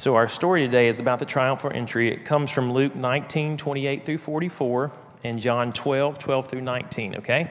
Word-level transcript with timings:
So, 0.00 0.16
our 0.16 0.28
story 0.28 0.62
today 0.62 0.88
is 0.88 0.98
about 0.98 1.18
the 1.18 1.26
triumphal 1.26 1.72
entry. 1.74 2.10
It 2.10 2.24
comes 2.24 2.50
from 2.50 2.72
Luke 2.72 2.96
19, 2.96 3.58
28 3.58 4.06
through 4.06 4.16
44, 4.16 4.90
and 5.24 5.38
John 5.38 5.74
12, 5.74 6.18
12 6.18 6.48
through 6.48 6.62
19, 6.62 7.16
okay? 7.16 7.50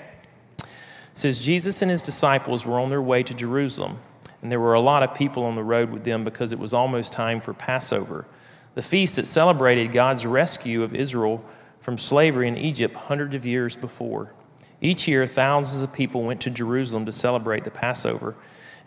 It 0.57 0.67
says, 1.13 1.39
Jesus 1.39 1.83
and 1.83 1.91
his 1.91 2.01
disciples 2.01 2.65
were 2.65 2.79
on 2.79 2.89
their 2.89 3.03
way 3.03 3.21
to 3.21 3.35
Jerusalem, 3.35 3.99
and 4.41 4.51
there 4.51 4.59
were 4.59 4.73
a 4.73 4.79
lot 4.79 5.03
of 5.03 5.13
people 5.13 5.43
on 5.43 5.53
the 5.53 5.63
road 5.63 5.91
with 5.91 6.03
them 6.03 6.23
because 6.23 6.51
it 6.51 6.57
was 6.57 6.73
almost 6.73 7.13
time 7.13 7.39
for 7.39 7.53
Passover, 7.53 8.25
the 8.73 8.81
feast 8.81 9.17
that 9.17 9.27
celebrated 9.27 9.91
God's 9.91 10.25
rescue 10.25 10.81
of 10.81 10.95
Israel 10.95 11.45
from 11.81 11.99
slavery 11.99 12.47
in 12.47 12.57
Egypt 12.57 12.95
hundreds 12.95 13.35
of 13.35 13.45
years 13.45 13.75
before. 13.75 14.33
Each 14.81 15.07
year, 15.07 15.27
thousands 15.27 15.83
of 15.83 15.93
people 15.93 16.23
went 16.23 16.41
to 16.41 16.49
Jerusalem 16.49 17.05
to 17.05 17.11
celebrate 17.11 17.63
the 17.63 17.69
Passover. 17.69 18.33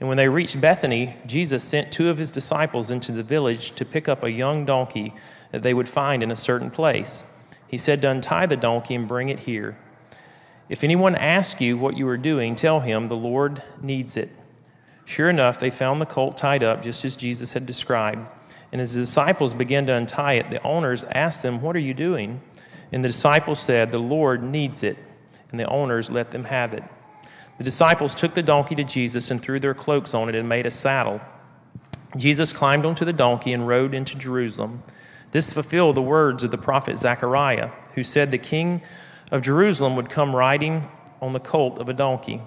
And 0.02 0.08
when 0.08 0.16
they 0.16 0.28
reached 0.28 0.60
Bethany, 0.60 1.14
Jesus 1.26 1.62
sent 1.62 1.92
two 1.92 2.08
of 2.08 2.18
his 2.18 2.32
disciples 2.32 2.90
into 2.90 3.12
the 3.12 3.22
village 3.22 3.70
to 3.76 3.84
pick 3.84 4.08
up 4.08 4.24
a 4.24 4.32
young 4.32 4.64
donkey 4.64 5.14
that 5.52 5.62
they 5.62 5.74
would 5.74 5.88
find 5.88 6.24
in 6.24 6.32
a 6.32 6.34
certain 6.34 6.72
place. 6.72 7.38
He 7.68 7.78
said 7.78 8.02
to 8.02 8.10
untie 8.10 8.46
the 8.46 8.56
donkey 8.56 8.96
and 8.96 9.06
bring 9.06 9.28
it 9.28 9.38
here. 9.38 9.78
If 10.68 10.82
anyone 10.82 11.14
asks 11.14 11.60
you 11.60 11.78
what 11.78 11.96
you 11.96 12.08
are 12.08 12.16
doing, 12.16 12.56
tell 12.56 12.80
him 12.80 13.06
the 13.06 13.14
Lord 13.14 13.62
needs 13.80 14.16
it. 14.16 14.30
Sure 15.04 15.30
enough, 15.30 15.60
they 15.60 15.70
found 15.70 16.00
the 16.00 16.06
colt 16.06 16.36
tied 16.36 16.64
up 16.64 16.82
just 16.82 17.04
as 17.04 17.16
Jesus 17.16 17.52
had 17.52 17.64
described. 17.64 18.26
And 18.72 18.80
as 18.80 18.94
the 18.94 19.02
disciples 19.02 19.54
began 19.54 19.86
to 19.86 19.94
untie 19.94 20.32
it, 20.32 20.50
the 20.50 20.64
owners 20.64 21.04
asked 21.04 21.44
them, 21.44 21.62
What 21.62 21.76
are 21.76 21.78
you 21.78 21.94
doing? 21.94 22.40
And 22.90 23.04
the 23.04 23.08
disciples 23.08 23.60
said, 23.60 23.92
The 23.92 23.98
Lord 23.98 24.42
needs 24.42 24.82
it. 24.82 24.98
And 25.52 25.60
the 25.60 25.68
owners 25.68 26.10
let 26.10 26.32
them 26.32 26.42
have 26.42 26.72
it. 26.72 26.82
The 27.62 27.66
disciples 27.66 28.16
took 28.16 28.34
the 28.34 28.42
donkey 28.42 28.74
to 28.74 28.82
Jesus 28.82 29.30
and 29.30 29.40
threw 29.40 29.60
their 29.60 29.72
cloaks 29.72 30.14
on 30.14 30.28
it 30.28 30.34
and 30.34 30.48
made 30.48 30.66
a 30.66 30.70
saddle. 30.72 31.20
Jesus 32.16 32.52
climbed 32.52 32.84
onto 32.84 33.04
the 33.04 33.12
donkey 33.12 33.52
and 33.52 33.68
rode 33.68 33.94
into 33.94 34.18
Jerusalem. 34.18 34.82
This 35.30 35.52
fulfilled 35.52 35.94
the 35.94 36.02
words 36.02 36.42
of 36.42 36.50
the 36.50 36.58
prophet 36.58 36.98
Zechariah, 36.98 37.70
who 37.94 38.02
said 38.02 38.32
the 38.32 38.36
king 38.36 38.82
of 39.30 39.42
Jerusalem 39.42 39.94
would 39.94 40.10
come 40.10 40.34
riding 40.34 40.88
on 41.20 41.30
the 41.30 41.38
colt 41.38 41.78
of 41.78 41.88
a 41.88 41.92
donkey. 41.92 42.42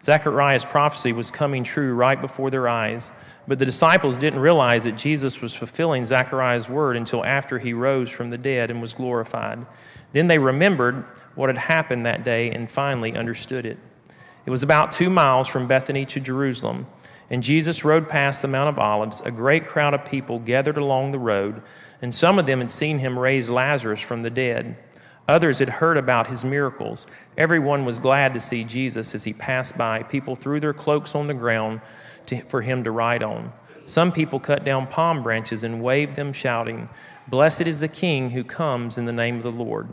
Zechariah's 0.00 0.64
prophecy 0.64 1.12
was 1.12 1.28
coming 1.28 1.64
true 1.64 1.96
right 1.96 2.20
before 2.20 2.48
their 2.48 2.68
eyes, 2.68 3.10
but 3.48 3.58
the 3.58 3.64
disciples 3.64 4.16
didn't 4.16 4.38
realize 4.38 4.84
that 4.84 4.96
Jesus 4.96 5.40
was 5.40 5.56
fulfilling 5.56 6.04
Zechariah's 6.04 6.68
word 6.68 6.96
until 6.96 7.24
after 7.24 7.58
he 7.58 7.72
rose 7.72 8.10
from 8.10 8.30
the 8.30 8.38
dead 8.38 8.70
and 8.70 8.80
was 8.80 8.92
glorified. 8.92 9.66
Then 10.12 10.28
they 10.28 10.38
remembered 10.38 11.04
what 11.34 11.48
had 11.48 11.58
happened 11.58 12.06
that 12.06 12.22
day 12.22 12.52
and 12.52 12.70
finally 12.70 13.16
understood 13.16 13.66
it. 13.66 13.76
It 14.44 14.50
was 14.50 14.62
about 14.62 14.92
two 14.92 15.08
miles 15.08 15.46
from 15.46 15.68
Bethany 15.68 16.04
to 16.06 16.20
Jerusalem, 16.20 16.86
and 17.30 17.42
Jesus 17.42 17.84
rode 17.84 18.08
past 18.08 18.42
the 18.42 18.48
Mount 18.48 18.68
of 18.68 18.78
Olives. 18.78 19.20
A 19.20 19.30
great 19.30 19.66
crowd 19.66 19.94
of 19.94 20.04
people 20.04 20.40
gathered 20.40 20.78
along 20.78 21.10
the 21.10 21.18
road, 21.18 21.62
and 22.00 22.14
some 22.14 22.38
of 22.38 22.46
them 22.46 22.58
had 22.58 22.70
seen 22.70 22.98
him 22.98 23.18
raise 23.18 23.48
Lazarus 23.48 24.00
from 24.00 24.22
the 24.22 24.30
dead. 24.30 24.76
Others 25.28 25.60
had 25.60 25.68
heard 25.68 25.96
about 25.96 26.26
his 26.26 26.44
miracles. 26.44 27.06
Everyone 27.38 27.84
was 27.84 27.98
glad 27.98 28.34
to 28.34 28.40
see 28.40 28.64
Jesus 28.64 29.14
as 29.14 29.22
he 29.22 29.32
passed 29.32 29.78
by. 29.78 30.02
People 30.02 30.34
threw 30.34 30.58
their 30.58 30.74
cloaks 30.74 31.14
on 31.14 31.28
the 31.28 31.34
ground 31.34 31.80
to, 32.26 32.40
for 32.42 32.60
him 32.60 32.82
to 32.84 32.90
ride 32.90 33.22
on. 33.22 33.52
Some 33.86 34.10
people 34.10 34.40
cut 34.40 34.64
down 34.64 34.88
palm 34.88 35.22
branches 35.22 35.64
and 35.64 35.82
waved 35.82 36.16
them, 36.16 36.32
shouting, 36.32 36.88
Blessed 37.28 37.62
is 37.62 37.80
the 37.80 37.88
King 37.88 38.30
who 38.30 38.42
comes 38.42 38.98
in 38.98 39.04
the 39.04 39.12
name 39.12 39.36
of 39.36 39.42
the 39.44 39.52
Lord. 39.52 39.88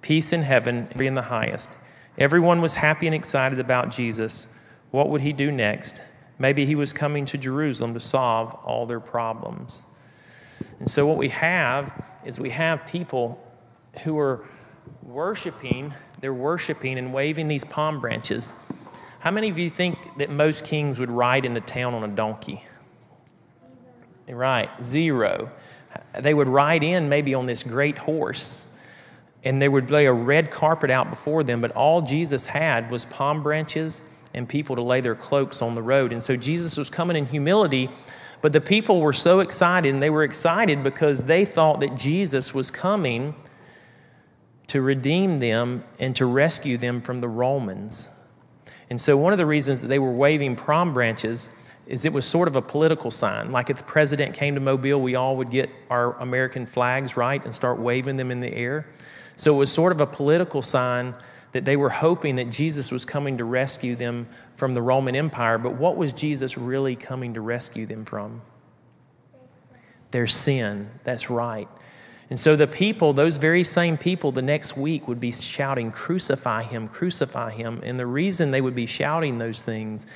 Peace 0.00 0.32
in 0.32 0.42
heaven 0.42 0.88
and 0.90 1.00
in 1.00 1.14
the 1.14 1.22
highest. 1.22 1.76
Everyone 2.18 2.60
was 2.60 2.76
happy 2.76 3.06
and 3.06 3.14
excited 3.14 3.58
about 3.58 3.90
Jesus. 3.90 4.58
What 4.90 5.08
would 5.08 5.22
he 5.22 5.32
do 5.32 5.50
next? 5.50 6.02
Maybe 6.38 6.66
he 6.66 6.74
was 6.74 6.92
coming 6.92 7.24
to 7.26 7.38
Jerusalem 7.38 7.94
to 7.94 8.00
solve 8.00 8.54
all 8.64 8.84
their 8.84 9.00
problems. 9.00 9.86
And 10.78 10.90
so, 10.90 11.06
what 11.06 11.16
we 11.16 11.28
have 11.28 12.04
is 12.24 12.38
we 12.38 12.50
have 12.50 12.86
people 12.86 13.42
who 14.04 14.18
are 14.18 14.44
worshiping, 15.02 15.94
they're 16.20 16.34
worshiping 16.34 16.98
and 16.98 17.12
waving 17.12 17.48
these 17.48 17.64
palm 17.64 18.00
branches. 18.00 18.64
How 19.20 19.30
many 19.30 19.48
of 19.48 19.58
you 19.58 19.70
think 19.70 19.98
that 20.18 20.30
most 20.30 20.66
kings 20.66 20.98
would 20.98 21.10
ride 21.10 21.44
into 21.44 21.60
town 21.60 21.94
on 21.94 22.04
a 22.04 22.08
donkey? 22.08 22.62
Right, 24.28 24.70
zero. 24.82 25.50
They 26.18 26.34
would 26.34 26.48
ride 26.48 26.82
in 26.82 27.08
maybe 27.08 27.34
on 27.34 27.46
this 27.46 27.62
great 27.62 27.98
horse 27.98 28.71
and 29.44 29.60
they 29.60 29.68
would 29.68 29.90
lay 29.90 30.06
a 30.06 30.12
red 30.12 30.50
carpet 30.50 30.90
out 30.90 31.10
before 31.10 31.42
them, 31.42 31.60
but 31.60 31.72
all 31.72 32.02
Jesus 32.02 32.46
had 32.46 32.90
was 32.90 33.04
palm 33.04 33.42
branches 33.42 34.16
and 34.34 34.48
people 34.48 34.76
to 34.76 34.82
lay 34.82 35.00
their 35.00 35.14
cloaks 35.14 35.62
on 35.62 35.74
the 35.74 35.82
road. 35.82 36.12
And 36.12 36.22
so 36.22 36.36
Jesus 36.36 36.76
was 36.76 36.88
coming 36.88 37.16
in 37.16 37.26
humility, 37.26 37.90
but 38.40 38.52
the 38.52 38.60
people 38.60 39.00
were 39.00 39.12
so 39.12 39.40
excited, 39.40 39.92
and 39.92 40.02
they 40.02 40.10
were 40.10 40.24
excited 40.24 40.82
because 40.82 41.24
they 41.24 41.44
thought 41.44 41.80
that 41.80 41.96
Jesus 41.96 42.54
was 42.54 42.70
coming 42.70 43.34
to 44.68 44.80
redeem 44.80 45.38
them 45.38 45.84
and 45.98 46.16
to 46.16 46.24
rescue 46.24 46.78
them 46.78 47.00
from 47.00 47.20
the 47.20 47.28
Romans. 47.28 48.18
And 48.88 49.00
so, 49.00 49.16
one 49.16 49.32
of 49.32 49.38
the 49.38 49.46
reasons 49.46 49.82
that 49.82 49.88
they 49.88 49.98
were 49.98 50.12
waving 50.12 50.56
palm 50.56 50.94
branches 50.94 51.58
is 51.86 52.04
it 52.04 52.12
was 52.12 52.24
sort 52.24 52.48
of 52.48 52.56
a 52.56 52.62
political 52.62 53.10
sign. 53.10 53.52
Like 53.52 53.68
if 53.68 53.76
the 53.76 53.84
president 53.84 54.34
came 54.34 54.54
to 54.54 54.60
Mobile, 54.60 55.00
we 55.00 55.14
all 55.14 55.36
would 55.36 55.50
get 55.50 55.68
our 55.90 56.14
American 56.20 56.64
flags, 56.64 57.16
right, 57.16 57.44
and 57.44 57.54
start 57.54 57.80
waving 57.80 58.16
them 58.16 58.30
in 58.30 58.40
the 58.40 58.52
air. 58.52 58.86
So 59.36 59.54
it 59.54 59.58
was 59.58 59.72
sort 59.72 59.92
of 59.92 60.00
a 60.00 60.06
political 60.06 60.62
sign 60.62 61.14
that 61.52 61.64
they 61.64 61.76
were 61.76 61.90
hoping 61.90 62.36
that 62.36 62.50
Jesus 62.50 62.90
was 62.90 63.04
coming 63.04 63.38
to 63.38 63.44
rescue 63.44 63.94
them 63.94 64.26
from 64.56 64.74
the 64.74 64.82
Roman 64.82 65.14
Empire. 65.14 65.58
But 65.58 65.74
what 65.74 65.96
was 65.96 66.12
Jesus 66.12 66.56
really 66.56 66.96
coming 66.96 67.34
to 67.34 67.40
rescue 67.40 67.86
them 67.86 68.04
from? 68.04 68.40
Their 70.10 70.26
sin. 70.26 70.88
That's 71.04 71.30
right. 71.30 71.68
And 72.30 72.40
so 72.40 72.56
the 72.56 72.66
people, 72.66 73.12
those 73.12 73.36
very 73.36 73.62
same 73.62 73.98
people, 73.98 74.32
the 74.32 74.40
next 74.40 74.76
week 74.76 75.06
would 75.06 75.20
be 75.20 75.32
shouting, 75.32 75.92
Crucify 75.92 76.62
him, 76.62 76.88
crucify 76.88 77.50
him. 77.50 77.82
And 77.84 78.00
the 78.00 78.06
reason 78.06 78.50
they 78.50 78.62
would 78.62 78.74
be 78.74 78.86
shouting 78.86 79.36
those 79.36 79.62
things 79.62 80.06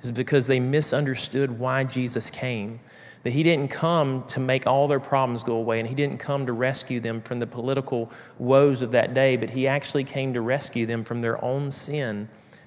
is 0.00 0.10
because 0.10 0.46
they 0.46 0.60
misunderstood 0.60 1.58
why 1.58 1.84
Jesus 1.84 2.30
came 2.30 2.80
that 3.28 3.34
he 3.34 3.42
didn't 3.42 3.68
come 3.68 4.24
to 4.26 4.40
make 4.40 4.66
all 4.66 4.88
their 4.88 4.98
problems 4.98 5.42
go 5.42 5.56
away 5.56 5.78
and 5.78 5.86
he 5.86 5.94
didn't 5.94 6.16
come 6.16 6.46
to 6.46 6.54
rescue 6.54 6.98
them 6.98 7.20
from 7.20 7.38
the 7.38 7.46
political 7.46 8.10
woes 8.38 8.80
of 8.80 8.90
that 8.92 9.12
day, 9.12 9.36
but 9.36 9.50
he 9.50 9.68
actually 9.68 10.02
came 10.02 10.32
to 10.32 10.40
rescue 10.40 10.86
them 10.86 11.04
from 11.04 11.20
their 11.20 11.44
own 11.44 11.70
sin 11.70 12.26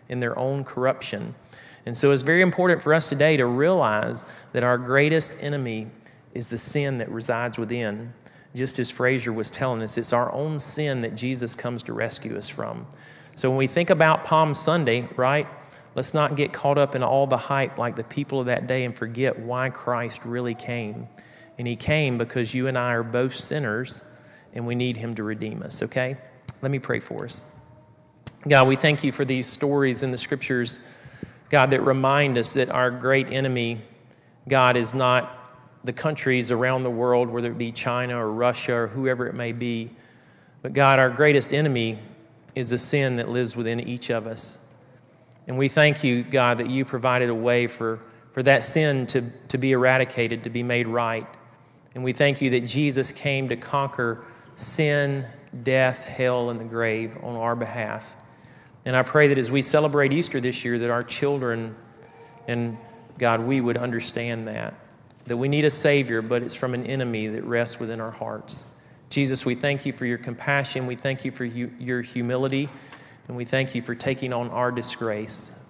and 0.09 0.21
their 0.21 0.37
own 0.37 0.63
corruption. 0.63 1.33
And 1.87 1.97
so 1.97 2.11
it's 2.11 2.21
very 2.21 2.43
important 2.43 2.79
for 2.79 2.93
us 2.93 3.09
today 3.09 3.37
to 3.37 3.47
realize 3.47 4.31
that 4.51 4.63
our 4.63 4.77
greatest 4.77 5.41
enemy 5.41 5.87
is 6.35 6.47
the 6.47 6.59
sin 6.59 6.99
that 6.99 7.09
resides 7.09 7.57
within. 7.57 8.13
Just 8.53 8.77
as 8.77 8.91
Fraser 8.91 9.33
was 9.33 9.49
telling 9.49 9.81
us, 9.81 9.97
it's 9.97 10.13
our 10.13 10.31
own 10.31 10.59
sin 10.59 11.01
that 11.01 11.15
Jesus 11.15 11.55
comes 11.55 11.81
to 11.81 11.93
rescue 11.93 12.37
us 12.37 12.49
from. 12.49 12.85
So 13.33 13.49
when 13.49 13.57
we 13.57 13.65
think 13.65 13.89
about 13.89 14.25
Palm 14.25 14.53
Sunday, 14.53 15.07
right? 15.15 15.47
Let's 15.93 16.13
not 16.13 16.35
get 16.35 16.53
caught 16.53 16.77
up 16.77 16.95
in 16.95 17.03
all 17.03 17.27
the 17.27 17.37
hype 17.37 17.77
like 17.77 17.95
the 17.95 18.03
people 18.03 18.39
of 18.39 18.45
that 18.45 18.67
day 18.67 18.85
and 18.85 18.95
forget 18.95 19.37
why 19.37 19.69
Christ 19.69 20.23
really 20.25 20.55
came. 20.55 21.07
And 21.57 21.67
he 21.67 21.75
came 21.75 22.17
because 22.17 22.53
you 22.53 22.67
and 22.67 22.77
I 22.77 22.93
are 22.93 23.03
both 23.03 23.33
sinners 23.33 24.17
and 24.53 24.65
we 24.65 24.75
need 24.75 24.97
him 24.97 25.15
to 25.15 25.23
redeem 25.23 25.61
us, 25.63 25.83
okay? 25.83 26.15
Let 26.61 26.71
me 26.71 26.79
pray 26.79 26.99
for 26.99 27.25
us. 27.25 27.55
God, 28.47 28.67
we 28.67 28.75
thank 28.75 29.03
you 29.03 29.11
for 29.11 29.25
these 29.25 29.45
stories 29.45 30.01
in 30.01 30.11
the 30.11 30.17
scriptures, 30.17 30.87
God, 31.49 31.71
that 31.71 31.81
remind 31.81 32.37
us 32.37 32.53
that 32.53 32.69
our 32.69 32.89
great 32.89 33.31
enemy, 33.31 33.81
God, 34.47 34.77
is 34.77 34.93
not 34.93 35.37
the 35.83 35.93
countries 35.93 36.51
around 36.51 36.83
the 36.83 36.89
world, 36.89 37.29
whether 37.29 37.51
it 37.51 37.57
be 37.57 37.71
China 37.71 38.17
or 38.17 38.31
Russia 38.31 38.73
or 38.73 38.87
whoever 38.87 39.27
it 39.27 39.33
may 39.33 39.51
be. 39.51 39.91
But 40.61 40.73
God, 40.73 40.99
our 40.99 41.09
greatest 41.09 41.53
enemy 41.53 41.99
is 42.55 42.69
the 42.69 42.77
sin 42.77 43.17
that 43.17 43.29
lives 43.29 43.55
within 43.55 43.79
each 43.79 44.09
of 44.09 44.27
us. 44.27 44.70
And 45.47 45.57
we 45.57 45.67
thank 45.67 46.03
you, 46.03 46.23
God, 46.23 46.57
that 46.59 46.69
you 46.69 46.85
provided 46.85 47.29
a 47.29 47.35
way 47.35 47.67
for, 47.67 47.99
for 48.33 48.43
that 48.43 48.63
sin 48.63 49.07
to, 49.07 49.21
to 49.49 49.57
be 49.57 49.71
eradicated, 49.71 50.43
to 50.43 50.49
be 50.49 50.63
made 50.63 50.87
right. 50.87 51.27
And 51.95 52.03
we 52.03 52.13
thank 52.13 52.41
you 52.41 52.51
that 52.51 52.65
Jesus 52.65 53.11
came 53.11 53.49
to 53.49 53.55
conquer 53.55 54.25
sin, 54.55 55.25
death, 55.63 56.05
hell, 56.05 56.49
and 56.49 56.59
the 56.59 56.63
grave 56.65 57.17
on 57.23 57.35
our 57.35 57.55
behalf. 57.55 58.15
And 58.85 58.95
I 58.95 59.03
pray 59.03 59.27
that 59.27 59.37
as 59.37 59.51
we 59.51 59.61
celebrate 59.61 60.13
Easter 60.13 60.39
this 60.39 60.63
year, 60.63 60.79
that 60.79 60.89
our 60.89 61.03
children 61.03 61.75
and 62.47 62.77
God, 63.17 63.41
we 63.41 63.61
would 63.61 63.77
understand 63.77 64.47
that. 64.47 64.73
That 65.25 65.37
we 65.37 65.47
need 65.47 65.65
a 65.65 65.69
Savior, 65.69 66.21
but 66.21 66.41
it's 66.41 66.55
from 66.55 66.73
an 66.73 66.85
enemy 66.87 67.27
that 67.27 67.43
rests 67.43 67.79
within 67.79 67.99
our 67.99 68.11
hearts. 68.11 68.73
Jesus, 69.09 69.45
we 69.45 69.53
thank 69.53 69.85
you 69.85 69.91
for 69.91 70.05
your 70.05 70.17
compassion. 70.17 70.87
We 70.87 70.95
thank 70.95 71.25
you 71.25 71.31
for 71.31 71.45
you, 71.45 71.71
your 71.77 72.01
humility. 72.01 72.69
And 73.27 73.37
we 73.37 73.45
thank 73.45 73.75
you 73.75 73.81
for 73.81 73.95
taking 73.95 74.33
on 74.33 74.49
our 74.49 74.71
disgrace 74.71 75.63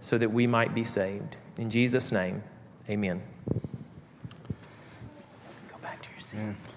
so 0.00 0.18
that 0.18 0.30
we 0.30 0.46
might 0.46 0.74
be 0.74 0.84
saved. 0.84 1.36
In 1.58 1.70
Jesus' 1.70 2.12
name, 2.12 2.42
amen. 2.88 3.22
Go 3.52 3.60
back 5.80 6.00
to 6.02 6.10
your 6.10 6.20
seats. 6.20 6.68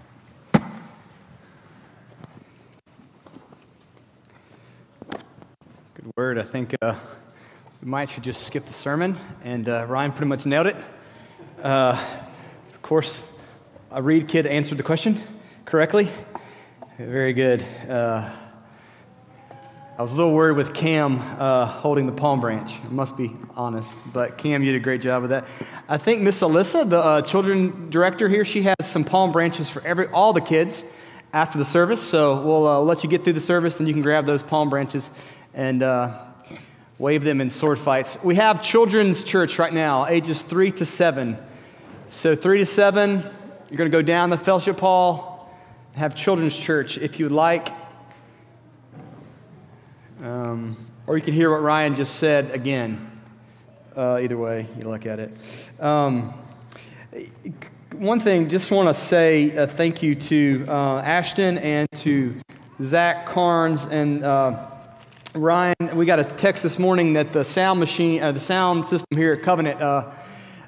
Good 5.94 6.12
word. 6.18 6.38
I 6.38 6.44
think 6.44 6.76
uh, 6.82 6.96
we 7.82 7.88
might 7.88 8.10
should 8.10 8.24
just 8.24 8.44
skip 8.44 8.66
the 8.66 8.74
sermon, 8.74 9.18
and 9.44 9.68
uh, 9.68 9.86
Ryan 9.88 10.12
pretty 10.12 10.30
much 10.30 10.46
nailed 10.46 10.68
it. 10.68 10.76
Uh, 11.64 12.02
of 12.74 12.82
course, 12.82 13.22
a 13.92 14.02
Reed 14.02 14.28
kid 14.28 14.46
answered 14.46 14.78
the 14.78 14.84
question 14.84 15.22
correctly. 15.66 16.10
Very 16.98 17.34
good. 17.34 17.64
Uh, 17.90 18.30
I 19.98 20.02
was 20.02 20.12
a 20.12 20.16
little 20.18 20.34
worried 20.34 20.58
with 20.58 20.74
Cam 20.74 21.22
uh, 21.22 21.66
holding 21.66 22.06
the 22.06 22.12
palm 22.12 22.42
branch. 22.42 22.74
I 22.84 22.90
must 22.90 23.16
be 23.16 23.32
honest, 23.56 23.96
but 24.12 24.38
Cam, 24.38 24.62
you 24.62 24.74
did 24.74 24.82
a 24.82 24.84
great 24.84 25.00
job 25.00 25.22
with 25.22 25.32
that. 25.32 25.46
I 25.88 25.98
think 25.98 26.22
Miss 26.22 26.42
Alyssa, 26.42 26.90
the 26.90 27.00
uh, 27.00 27.22
children 27.22 27.90
director 27.90 28.28
here, 28.28 28.44
she 28.44 28.64
has 28.64 28.76
some 28.84 29.06
palm 29.06 29.32
branches 29.32 29.70
for 29.70 29.82
every 29.88 30.08
all 30.08 30.34
the 30.34 30.42
kids 30.42 30.84
after 31.32 31.58
the 31.58 31.64
service. 31.64 32.02
So 32.02 32.42
we'll 32.42 32.68
uh, 32.68 32.80
let 32.80 33.06
you 33.06 33.10
get 33.10 33.24
through 33.24 33.34
the 33.34 33.40
service, 33.40 33.80
and 33.80 33.88
you 33.88 33.94
can 33.94 34.04
grab 34.04 34.26
those 34.26 34.44
palm 34.44 34.70
branches 34.70 35.12
and 35.54 35.82
uh, 35.82 36.26
wave 37.00 37.24
them 37.24 37.40
in 37.40 37.50
sword 37.50 37.80
fights. 37.80 38.22
We 38.22 38.36
have 38.36 38.62
children's 38.62 39.24
church 39.24 39.58
right 39.60 39.74
now, 39.74 40.08
ages 40.08 40.42
three 40.42 40.72
to 40.74 40.86
seven. 40.86 41.38
So 42.10 42.36
three 42.36 42.58
to 42.58 42.66
seven, 42.66 43.24
you're 43.70 43.78
going 43.78 43.90
to 43.90 43.98
go 43.98 44.02
down 44.02 44.30
the 44.30 44.38
fellowship 44.38 44.78
hall, 44.78 45.56
have 45.94 46.16
children's 46.16 46.58
church 46.58 46.98
if 46.98 47.18
you 47.18 47.28
would 47.28 47.32
like. 47.32 47.70
Um, 50.24 50.78
or 51.08 51.18
you 51.18 51.24
can 51.24 51.34
hear 51.34 51.52
what 51.52 51.62
Ryan 51.62 51.94
just 51.94 52.16
said 52.16 52.52
again. 52.52 53.12
Uh, 53.96 54.20
either 54.22 54.38
way, 54.38 54.68
you 54.80 54.88
look 54.88 55.06
at 55.06 55.20
it. 55.20 55.32
Um, 55.80 56.34
one 57.94 58.20
thing, 58.20 58.50
just 58.50 58.72
want 58.72 58.88
to 58.88 58.94
say 58.94 59.52
a 59.52 59.68
thank 59.68 60.02
you 60.02 60.16
to 60.16 60.66
uh, 60.68 61.00
Ashton 61.00 61.58
and 61.58 61.88
to 61.98 62.36
Zach 62.82 63.26
Carnes 63.26 63.86
and 63.86 64.24
uh, 64.24 64.68
Ryan. 65.34 65.76
We 65.94 66.06
got 66.06 66.20
a 66.20 66.26
text 66.26 66.64
this 66.64 66.80
morning 66.80 67.14
that 67.14 67.34
the 67.34 67.44
sound 67.44 67.82
machine, 67.82 68.24
uh, 68.24 68.32
the 68.32 68.40
sound 68.40 68.86
system 68.86 69.18
here 69.18 69.34
at 69.34 69.44
Covenant 69.44 69.82
uh, 69.82 70.12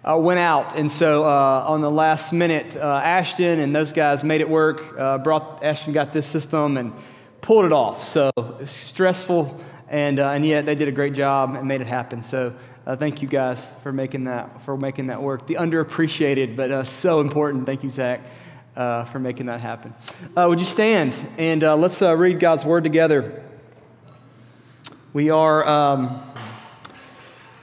uh, 0.04 0.18
went 0.18 0.40
out. 0.40 0.78
And 0.78 0.92
so 0.92 1.24
on 1.24 1.82
the 1.82 1.92
last 1.92 2.34
minute, 2.34 2.76
Ashton 2.76 3.60
and 3.60 3.74
those 3.74 3.94
guys 3.94 4.26
made 4.26 4.42
it 4.42 4.50
work. 4.50 5.24
brought 5.24 5.64
Ashton 5.64 5.94
got 5.94 6.12
this 6.12 6.28
system 6.28 6.78
and 6.78 6.94
pulled 7.42 7.66
it 7.66 7.72
off. 7.72 8.04
So 8.04 8.32
stressful, 8.66 9.60
and, 9.90 10.20
uh, 10.20 10.32
and 10.32 10.46
yet 10.46 10.66
they 10.66 10.76
did 10.76 10.88
a 10.88 10.92
great 10.92 11.14
job 11.14 11.56
and 11.56 11.68
made 11.68 11.82
it 11.82 11.88
happen. 11.88 12.24
So 12.24 12.54
uh, 12.86 12.96
thank 12.96 13.22
you 13.22 13.28
guys 13.28 13.70
for 13.84 13.92
making 13.92 14.26
that 14.26 14.62
for 14.62 14.78
making 14.78 15.08
that 15.08 15.22
work. 15.22 15.46
The 15.46 15.56
underappreciated, 15.56 16.56
but 16.56 16.72
uh, 16.72 16.84
so 16.84 17.20
important. 17.20 17.66
Thank 17.66 17.84
you, 17.84 17.90
Zach, 17.90 18.22
uh, 18.76 19.04
for 19.04 19.20
making 19.20 19.48
that 19.48 19.60
happen. 19.60 19.94
Uh, 20.36 20.46
would 20.48 20.60
you 20.60 20.66
stand 20.66 21.14
and 21.38 21.64
uh, 21.64 21.76
let's 21.76 22.02
read 22.02 22.40
God's 22.40 22.64
word 22.64 22.84
together? 22.84 23.44
We 25.12 25.30
are 25.32 25.68
um, 25.68 26.22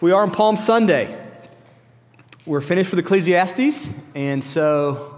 we 0.00 0.12
are 0.12 0.22
on 0.22 0.30
Palm 0.30 0.56
Sunday. 0.56 1.20
We're 2.44 2.60
finished 2.60 2.90
with 2.90 2.98
Ecclesiastes, 2.98 3.88
and 4.14 4.44
so 4.44 5.13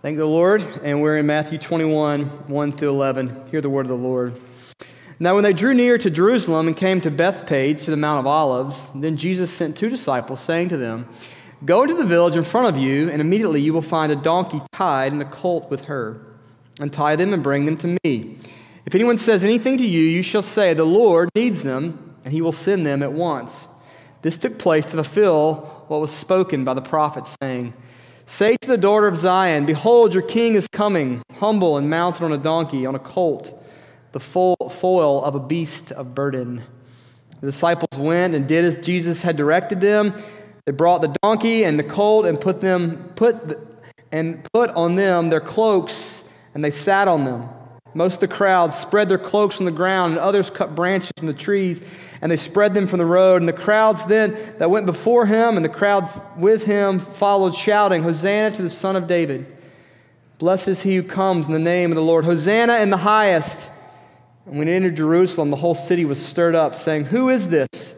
Thank 0.00 0.16
the 0.16 0.26
Lord. 0.26 0.62
And 0.84 1.02
we're 1.02 1.18
in 1.18 1.26
Matthew 1.26 1.58
21, 1.58 2.24
1 2.46 2.72
through 2.72 2.90
11. 2.90 3.48
Hear 3.50 3.60
the 3.60 3.68
word 3.68 3.86
of 3.86 3.88
the 3.88 3.96
Lord. 3.96 4.40
Now, 5.18 5.34
when 5.34 5.42
they 5.42 5.52
drew 5.52 5.74
near 5.74 5.98
to 5.98 6.08
Jerusalem 6.08 6.68
and 6.68 6.76
came 6.76 7.00
to 7.00 7.10
Bethphage, 7.10 7.84
to 7.84 7.90
the 7.90 7.96
Mount 7.96 8.20
of 8.20 8.26
Olives, 8.28 8.80
then 8.94 9.16
Jesus 9.16 9.52
sent 9.52 9.76
two 9.76 9.88
disciples, 9.88 10.38
saying 10.40 10.68
to 10.68 10.76
them, 10.76 11.08
Go 11.64 11.82
into 11.82 11.96
the 11.96 12.04
village 12.04 12.36
in 12.36 12.44
front 12.44 12.68
of 12.68 12.80
you, 12.80 13.10
and 13.10 13.20
immediately 13.20 13.60
you 13.60 13.72
will 13.72 13.82
find 13.82 14.12
a 14.12 14.16
donkey 14.16 14.62
tied 14.72 15.10
and 15.10 15.20
a 15.20 15.24
colt 15.24 15.68
with 15.68 15.86
her. 15.86 16.20
Untie 16.78 17.16
them 17.16 17.34
and 17.34 17.42
bring 17.42 17.66
them 17.66 17.76
to 17.78 17.98
me. 18.04 18.38
If 18.86 18.94
anyone 18.94 19.18
says 19.18 19.42
anything 19.42 19.78
to 19.78 19.84
you, 19.84 20.02
you 20.02 20.22
shall 20.22 20.42
say, 20.42 20.74
The 20.74 20.84
Lord 20.84 21.28
needs 21.34 21.62
them, 21.62 22.14
and 22.24 22.32
he 22.32 22.40
will 22.40 22.52
send 22.52 22.86
them 22.86 23.02
at 23.02 23.12
once. 23.12 23.66
This 24.22 24.36
took 24.36 24.58
place 24.58 24.86
to 24.86 24.92
fulfill 24.92 25.56
what 25.88 26.00
was 26.00 26.12
spoken 26.12 26.64
by 26.64 26.74
the 26.74 26.82
prophet, 26.82 27.24
saying, 27.42 27.74
Say 28.30 28.58
to 28.58 28.68
the 28.68 28.76
daughter 28.76 29.06
of 29.06 29.16
Zion, 29.16 29.64
Behold, 29.64 30.12
your 30.12 30.22
king 30.22 30.54
is 30.54 30.68
coming, 30.68 31.22
humble 31.36 31.78
and 31.78 31.88
mounted 31.88 32.22
on 32.24 32.32
a 32.34 32.36
donkey, 32.36 32.84
on 32.84 32.94
a 32.94 32.98
colt, 32.98 33.58
the 34.12 34.20
foal 34.20 35.24
of 35.24 35.34
a 35.34 35.40
beast 35.40 35.92
of 35.92 36.14
burden. 36.14 36.62
The 37.40 37.46
disciples 37.46 37.98
went 37.98 38.34
and 38.34 38.46
did 38.46 38.66
as 38.66 38.76
Jesus 38.76 39.22
had 39.22 39.38
directed 39.38 39.80
them. 39.80 40.12
They 40.66 40.72
brought 40.72 41.00
the 41.00 41.16
donkey 41.22 41.64
and 41.64 41.78
the 41.78 41.84
colt 41.84 42.26
and 42.26 42.38
put 42.38 42.60
them 42.60 43.10
put 43.16 43.58
and 44.12 44.46
put 44.52 44.68
on 44.72 44.94
them 44.96 45.30
their 45.30 45.40
cloaks, 45.40 46.22
and 46.52 46.62
they 46.62 46.70
sat 46.70 47.08
on 47.08 47.24
them. 47.24 47.48
Most 47.94 48.14
of 48.14 48.20
the 48.20 48.28
crowd 48.28 48.74
spread 48.74 49.08
their 49.08 49.18
cloaks 49.18 49.58
on 49.58 49.64
the 49.64 49.72
ground, 49.72 50.12
and 50.12 50.20
others 50.20 50.50
cut 50.50 50.74
branches 50.74 51.10
from 51.16 51.26
the 51.26 51.34
trees, 51.34 51.82
and 52.20 52.30
they 52.30 52.36
spread 52.36 52.74
them 52.74 52.86
from 52.86 52.98
the 52.98 53.06
road. 53.06 53.40
And 53.40 53.48
the 53.48 53.52
crowds 53.52 54.04
then 54.04 54.36
that 54.58 54.70
went 54.70 54.86
before 54.86 55.26
him 55.26 55.56
and 55.56 55.64
the 55.64 55.70
crowd 55.70 56.10
with 56.36 56.64
him 56.64 57.00
followed, 57.00 57.54
shouting, 57.54 58.02
Hosanna 58.02 58.54
to 58.56 58.62
the 58.62 58.70
Son 58.70 58.94
of 58.94 59.06
David. 59.06 59.46
Blessed 60.38 60.68
is 60.68 60.82
he 60.82 60.96
who 60.96 61.02
comes 61.02 61.46
in 61.46 61.52
the 61.52 61.58
name 61.58 61.90
of 61.90 61.96
the 61.96 62.02
Lord. 62.02 62.24
Hosanna 62.24 62.78
in 62.78 62.90
the 62.90 62.96
highest. 62.96 63.70
And 64.46 64.58
when 64.58 64.68
he 64.68 64.74
entered 64.74 64.96
Jerusalem, 64.96 65.50
the 65.50 65.56
whole 65.56 65.74
city 65.74 66.04
was 66.04 66.24
stirred 66.24 66.54
up, 66.54 66.74
saying, 66.74 67.06
Who 67.06 67.30
is 67.30 67.48
this? 67.48 67.94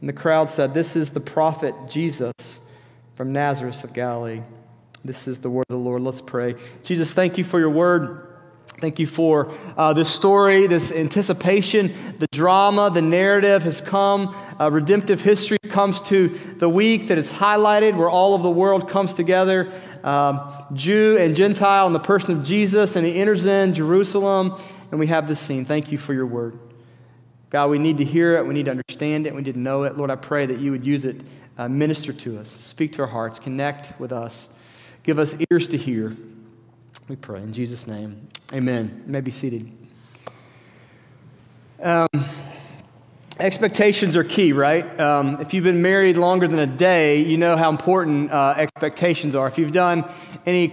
And 0.00 0.08
the 0.08 0.12
crowd 0.12 0.50
said, 0.50 0.74
This 0.74 0.96
is 0.96 1.10
the 1.10 1.20
prophet 1.20 1.74
Jesus 1.88 2.32
from 3.14 3.32
Nazareth 3.32 3.84
of 3.84 3.92
Galilee. 3.92 4.42
This 5.04 5.26
is 5.26 5.38
the 5.38 5.50
word 5.50 5.64
of 5.68 5.74
the 5.74 5.82
Lord. 5.82 6.02
Let's 6.02 6.20
pray. 6.20 6.56
Jesus, 6.82 7.12
thank 7.12 7.38
you 7.38 7.44
for 7.44 7.58
your 7.58 7.70
word. 7.70 8.31
Thank 8.82 8.98
you 8.98 9.06
for 9.06 9.54
uh, 9.76 9.92
this 9.92 10.12
story, 10.12 10.66
this 10.66 10.90
anticipation, 10.90 11.94
the 12.18 12.26
drama, 12.32 12.90
the 12.92 13.00
narrative 13.00 13.62
has 13.62 13.80
come. 13.80 14.34
Uh, 14.58 14.72
redemptive 14.72 15.22
history 15.22 15.58
comes 15.68 16.02
to 16.02 16.36
the 16.56 16.68
week 16.68 17.06
that 17.06 17.16
it's 17.16 17.30
highlighted, 17.30 17.96
where 17.96 18.10
all 18.10 18.34
of 18.34 18.42
the 18.42 18.50
world 18.50 18.90
comes 18.90 19.14
together 19.14 19.72
um, 20.02 20.52
Jew 20.72 21.16
and 21.16 21.36
Gentile 21.36 21.86
in 21.86 21.92
the 21.92 22.00
person 22.00 22.36
of 22.36 22.42
Jesus, 22.42 22.96
and 22.96 23.06
he 23.06 23.20
enters 23.20 23.46
in 23.46 23.72
Jerusalem, 23.72 24.60
and 24.90 24.98
we 24.98 25.06
have 25.06 25.28
this 25.28 25.38
scene. 25.38 25.64
Thank 25.64 25.92
you 25.92 25.98
for 25.98 26.12
your 26.12 26.26
word. 26.26 26.58
God, 27.50 27.70
we 27.70 27.78
need 27.78 27.98
to 27.98 28.04
hear 28.04 28.36
it, 28.36 28.44
we 28.44 28.52
need 28.52 28.64
to 28.64 28.72
understand 28.72 29.28
it, 29.28 29.32
we 29.32 29.42
need 29.42 29.54
to 29.54 29.60
know 29.60 29.84
it. 29.84 29.96
Lord, 29.96 30.10
I 30.10 30.16
pray 30.16 30.44
that 30.44 30.58
you 30.58 30.72
would 30.72 30.84
use 30.84 31.04
it, 31.04 31.20
uh, 31.56 31.68
minister 31.68 32.12
to 32.12 32.40
us, 32.40 32.50
speak 32.50 32.94
to 32.94 33.02
our 33.02 33.08
hearts, 33.08 33.38
connect 33.38 34.00
with 34.00 34.10
us, 34.10 34.48
give 35.04 35.20
us 35.20 35.36
ears 35.52 35.68
to 35.68 35.76
hear. 35.76 36.16
We 37.12 37.16
pray 37.16 37.42
in 37.42 37.52
Jesus' 37.52 37.86
name. 37.86 38.26
Amen. 38.54 39.02
You 39.04 39.12
may 39.12 39.20
be 39.20 39.30
seated. 39.30 39.70
Um, 41.82 42.08
expectations 43.38 44.16
are 44.16 44.24
key, 44.24 44.54
right? 44.54 44.98
Um, 44.98 45.38
if 45.38 45.52
you've 45.52 45.62
been 45.64 45.82
married 45.82 46.16
longer 46.16 46.48
than 46.48 46.58
a 46.58 46.66
day, 46.66 47.20
you 47.20 47.36
know 47.36 47.54
how 47.58 47.68
important 47.68 48.32
uh, 48.32 48.54
expectations 48.56 49.36
are. 49.36 49.46
If 49.46 49.58
you've 49.58 49.72
done 49.72 50.10
any 50.46 50.68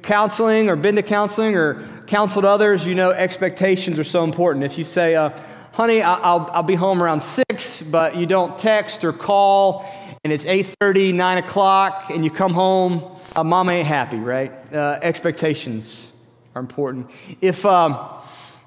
counseling 0.00 0.70
or 0.70 0.76
been 0.76 0.96
to 0.96 1.02
counseling 1.02 1.56
or 1.56 1.86
counseled 2.06 2.46
others, 2.46 2.86
you 2.86 2.94
know 2.94 3.10
expectations 3.10 3.98
are 3.98 4.04
so 4.04 4.24
important. 4.24 4.64
If 4.64 4.78
you 4.78 4.84
say, 4.84 5.14
uh, 5.14 5.38
honey, 5.72 6.00
I'll, 6.00 6.48
I'll 6.54 6.62
be 6.62 6.74
home 6.74 7.02
around 7.02 7.22
6, 7.22 7.82
but 7.82 8.16
you 8.16 8.24
don't 8.24 8.56
text 8.56 9.04
or 9.04 9.12
call, 9.12 9.84
and 10.24 10.32
it's 10.32 10.46
8.30, 10.46 11.12
9 11.12 11.36
o'clock, 11.36 12.08
and 12.08 12.24
you 12.24 12.30
come 12.30 12.54
home 12.54 13.18
uh, 13.34 13.44
mom 13.44 13.70
ain't 13.70 13.86
happy, 13.86 14.18
right? 14.18 14.52
Uh, 14.72 14.98
expectations 15.02 16.12
are 16.54 16.60
important. 16.60 17.10
If, 17.40 17.64
um, 17.64 17.98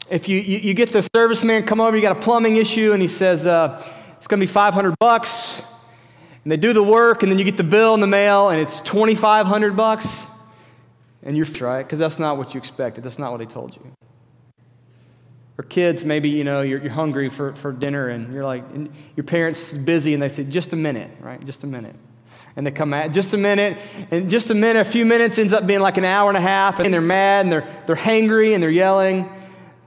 if 0.09 0.27
you, 0.27 0.39
you, 0.39 0.57
you, 0.59 0.73
get 0.73 0.91
the 0.91 1.07
serviceman 1.15 1.67
come 1.67 1.79
over, 1.79 1.95
you 1.95 2.01
got 2.01 2.17
a 2.17 2.19
plumbing 2.19 2.55
issue, 2.55 2.91
and 2.91 3.01
he 3.01 3.07
says, 3.07 3.45
uh, 3.45 3.83
it's 4.17 4.27
going 4.27 4.39
to 4.39 4.45
be 4.45 4.51
500 4.51 4.95
bucks, 4.99 5.61
and 6.43 6.51
they 6.51 6.57
do 6.57 6.73
the 6.73 6.83
work, 6.83 7.21
and 7.21 7.31
then 7.31 7.37
you 7.37 7.45
get 7.45 7.57
the 7.57 7.63
bill 7.63 7.93
in 7.93 7.99
the 7.99 8.07
mail, 8.07 8.49
and 8.49 8.59
it's 8.59 8.79
2,500 8.81 9.75
bucks, 9.75 10.25
and 11.23 11.37
you're 11.37 11.45
right, 11.61 11.83
because 11.83 11.99
that's 11.99 12.19
not 12.19 12.37
what 12.37 12.53
you 12.53 12.57
expected. 12.57 13.03
That's 13.03 13.19
not 13.19 13.31
what 13.31 13.41
he 13.41 13.47
told 13.47 13.75
you. 13.75 13.83
Or 15.57 15.63
kids, 15.63 16.03
maybe, 16.03 16.29
you 16.29 16.43
know, 16.43 16.61
you're, 16.61 16.81
you're 16.81 16.91
hungry 16.91 17.29
for, 17.29 17.55
for 17.55 17.71
dinner, 17.71 18.09
and 18.09 18.33
you're 18.33 18.43
like, 18.43 18.63
and 18.73 18.91
your 19.15 19.23
parents 19.23 19.73
busy, 19.73 20.13
and 20.13 20.21
they 20.21 20.29
say, 20.29 20.43
just 20.43 20.73
a 20.73 20.75
minute, 20.75 21.11
right? 21.21 21.43
Just 21.45 21.63
a 21.63 21.67
minute 21.67 21.95
and 22.55 22.65
they 22.65 22.71
come 22.71 22.93
at 22.93 23.11
just 23.11 23.33
a 23.33 23.37
minute 23.37 23.77
and 24.11 24.29
just 24.29 24.49
a 24.49 24.53
minute 24.53 24.79
a 24.79 24.89
few 24.89 25.05
minutes 25.05 25.37
ends 25.37 25.53
up 25.53 25.67
being 25.67 25.81
like 25.81 25.97
an 25.97 26.05
hour 26.05 26.29
and 26.29 26.37
a 26.37 26.41
half 26.41 26.79
and 26.79 26.93
they're 26.93 27.01
mad 27.01 27.45
and 27.45 27.51
they're, 27.51 27.67
they're 27.85 27.95
hangry 27.95 28.53
and 28.53 28.63
they're 28.63 28.69
yelling. 28.69 29.29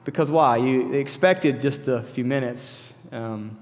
Because 0.05 0.31
why? 0.31 0.57
You 0.57 0.93
expected 0.95 1.61
just 1.61 1.89
a 1.89 2.03
few 2.03 2.25
minutes 2.25 2.89
um, 3.13 3.57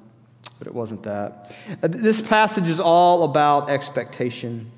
but 0.58 0.66
it 0.66 0.75
wasn't 0.75 1.02
that. 1.02 1.54
Uh, 1.82 1.88
this 1.88 2.20
passage 2.20 2.68
is 2.68 2.80
all 2.80 3.25
about 3.25 3.68
expectation. 3.68 4.70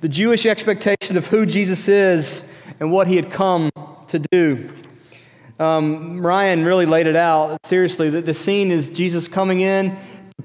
The 0.00 0.08
jewish 0.08 0.46
expectation 0.46 1.16
of 1.16 1.26
who 1.26 1.46
jesus 1.46 1.88
is 1.88 2.44
and 2.78 2.92
what 2.92 3.08
he 3.08 3.16
had 3.16 3.30
come 3.30 3.70
to 4.08 4.18
do. 4.30 4.70
Um, 5.58 6.24
ryan 6.24 6.64
really 6.64 6.86
laid 6.86 7.06
it 7.06 7.16
out. 7.16 7.64
Seriously 7.66 8.10
the, 8.10 8.22
the 8.22 8.34
scene 8.34 8.70
is 8.70 8.88
jesus 8.88 9.28
coming 9.28 9.60
in 9.60 9.96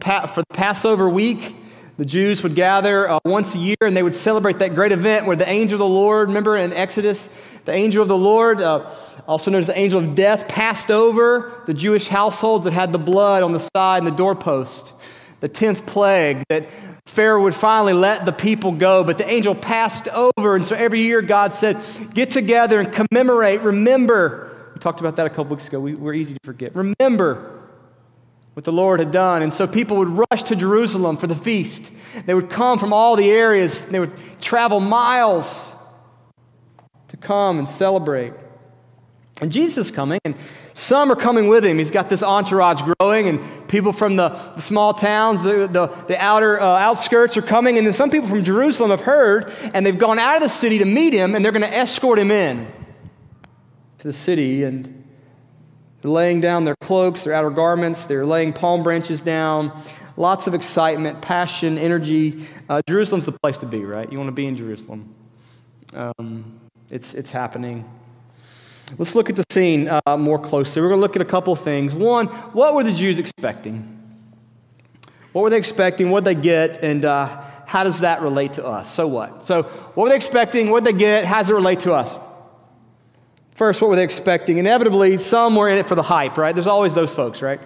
for 0.02 0.44
the 0.48 0.54
passover 0.54 1.10
week 1.10 1.56
the 1.98 2.06
Jews 2.06 2.44
would 2.44 2.54
gather 2.54 3.10
uh, 3.10 3.20
once 3.26 3.56
a 3.56 3.58
year 3.58 3.76
and 3.82 3.98
they 3.98 4.04
would 4.04 4.16
celebrate 4.16 4.60
that 4.60 4.76
great 4.76 4.92
event 4.92 5.26
where 5.26 5.36
the 5.36 5.50
angel 5.50 5.76
of 5.76 5.80
the 5.80 5.88
Lord, 5.88 6.28
remember 6.28 6.56
in 6.56 6.72
Exodus, 6.72 7.28
the 7.66 7.74
angel 7.74 8.04
of 8.04 8.08
the 8.08 8.18
Lord, 8.18 8.62
uh, 8.62 8.88
also 9.28 9.50
known 9.50 9.62
as 9.62 9.68
the 9.68 9.78
angel 9.78 10.00
of 10.00 10.14
death, 10.14 10.48
passed 10.48 10.92
over 10.92 11.64
the 11.66 11.74
Jewish 11.74 12.08
households 12.08 12.66
that 12.66 12.74
had 12.74 12.92
the 12.92 13.00
blood 13.00 13.42
on 13.42 13.52
the 13.52 13.68
side 13.76 13.98
and 13.98 14.08
the 14.08 14.16
doorpost. 14.16 14.94
The 15.40 15.50
10th 15.50 15.88
plague 15.88 16.44
that 16.50 16.68
Pharaoh 17.08 17.42
would 17.44 17.56
finally 17.56 17.94
let 17.94 18.26
the 18.26 18.32
people 18.32 18.74
go, 18.74 19.04
but 19.04 19.18
the 19.18 19.28
angel 19.28 19.56
passed 19.56 20.08
over. 20.10 20.56
And 20.56 20.66
so 20.66 20.76
every 20.76 21.00
year 21.00 21.24
God 21.24 21.56
said, 21.56 21.84
Get 22.14 22.30
together 22.30 22.80
and 22.80 22.94
commemorate, 22.94 23.62
remember. 23.62 24.72
We 24.76 24.80
talked 24.80 25.00
about 25.00 25.16
that 25.16 25.26
a 25.26 25.30
couple 25.30 25.56
weeks 25.56 25.68
ago. 25.68 25.80
We, 25.80 25.96
we're 25.96 26.14
easy 26.14 26.36
to 26.36 26.40
forget. 26.44 26.76
Remember 26.76 27.57
what 28.58 28.64
the 28.64 28.72
Lord 28.72 29.00
had 29.00 29.12
done. 29.12 29.44
And 29.44 29.54
so 29.54 29.68
people 29.68 29.98
would 29.98 30.26
rush 30.32 30.42
to 30.46 30.56
Jerusalem 30.56 31.16
for 31.16 31.28
the 31.28 31.36
feast. 31.36 31.92
They 32.26 32.34
would 32.34 32.50
come 32.50 32.80
from 32.80 32.92
all 32.92 33.16
the 33.16 33.30
areas, 33.30 33.86
they 33.86 34.00
would 34.00 34.14
travel 34.42 34.80
miles 34.80 35.76
to 37.10 37.18
come 37.18 37.60
and 37.60 37.70
celebrate. 37.70 38.34
And 39.42 39.52
Jesus 39.52 39.90
is 39.90 39.92
coming, 39.92 40.20
and 40.26 40.34
some 40.74 41.12
are 41.12 41.16
coming 41.16 41.50
with 41.50 41.64
him. 41.64 41.78
He's 41.78 41.92
got 41.92 42.10
this 42.10 42.24
entourage 42.24 42.82
growing, 42.82 43.28
and 43.28 43.68
people 43.68 43.94
from 43.94 44.16
the, 44.16 44.30
the 44.30 44.62
small 44.62 44.92
towns, 44.92 45.44
the, 45.44 45.68
the, 45.68 45.96
the 46.08 46.18
outer 46.20 46.60
uh, 46.60 46.80
outskirts 46.80 47.38
are 47.38 47.44
coming. 47.44 47.78
And 47.78 47.86
then 47.86 47.94
some 47.94 48.10
people 48.10 48.28
from 48.28 48.44
Jerusalem 48.44 48.90
have 48.90 49.02
heard, 49.02 49.54
and 49.76 49.86
they've 49.86 50.00
gone 50.00 50.18
out 50.18 50.38
of 50.38 50.42
the 50.42 50.50
city 50.50 50.80
to 50.80 50.86
meet 50.86 51.14
him, 51.14 51.36
and 51.36 51.46
they're 51.46 51.52
going 51.52 51.62
to 51.62 51.78
escort 51.78 52.18
him 52.18 52.32
in 52.32 52.66
to 54.00 54.08
the 54.08 54.14
city. 54.14 54.64
And 54.64 55.07
they're 56.02 56.12
laying 56.12 56.42
down 56.42 56.66
their 56.66 56.76
cloaks, 56.82 57.24
their 57.24 57.34
outer 57.34 57.50
garments, 57.50 58.06
they're 58.06 58.26
laying 58.26 58.54
palm 58.54 58.84
branches 58.84 59.22
down. 59.22 59.72
Lots 60.16 60.48
of 60.48 60.56
excitement, 60.56 61.22
passion, 61.22 61.78
energy. 61.78 62.48
Uh, 62.70 62.82
Jerusalem's 62.88 63.26
the 63.26 63.38
place 63.44 63.58
to 63.60 63.66
be, 63.66 63.86
right? 63.86 64.12
You 64.12 64.18
want 64.18 64.30
to 64.30 64.34
be 64.34 64.48
in 64.48 64.58
Jerusalem. 64.58 65.14
Um, 65.94 66.60
it's, 66.90 67.14
it's 67.14 67.32
happening. 67.32 67.86
Let's 68.98 69.16
look 69.16 69.30
at 69.30 69.36
the 69.36 69.44
scene 69.52 69.90
uh, 69.90 70.18
more 70.18 70.40
closely. 70.40 70.82
We're 70.82 70.90
going 70.90 71.00
to 71.00 71.02
look 71.02 71.16
at 71.16 71.22
a 71.22 71.26
couple 71.26 71.56
things. 71.56 71.94
One, 71.94 72.28
what 72.28 72.74
were 72.74 72.84
the 72.84 72.94
Jews 72.94 73.20
expecting? 73.20 73.94
What 75.34 75.42
were 75.42 75.50
they 75.50 75.58
expecting? 75.58 76.10
What 76.10 76.24
did 76.24 76.38
they 76.38 76.42
get? 76.42 76.84
And 76.84 77.06
uh, 77.06 77.44
how 77.66 77.84
does 77.84 78.00
that 78.00 78.22
relate 78.22 78.54
to 78.54 78.66
us? 78.66 78.92
So 78.92 79.08
what? 79.08 79.46
So, 79.46 79.64
what 79.64 80.04
were 80.04 80.10
they 80.10 80.16
expecting? 80.16 80.72
What 80.72 80.84
did 80.84 80.96
they 80.96 81.00
get? 81.00 81.26
How 81.26 81.40
does 81.40 81.50
it 81.50 81.54
relate 81.54 81.82
to 81.82 81.94
us? 81.94 82.18
First, 83.58 83.82
what 83.82 83.90
were 83.90 83.96
they 83.96 84.04
expecting? 84.04 84.60
Inevitably, 84.60 85.18
some 85.18 85.56
were 85.56 85.68
in 85.68 85.80
it 85.80 85.88
for 85.88 85.96
the 85.96 86.04
hype, 86.04 86.38
right? 86.38 86.54
There's 86.54 86.68
always 86.68 86.94
those 86.94 87.16
folks, 87.16 87.42
right? 87.42 87.60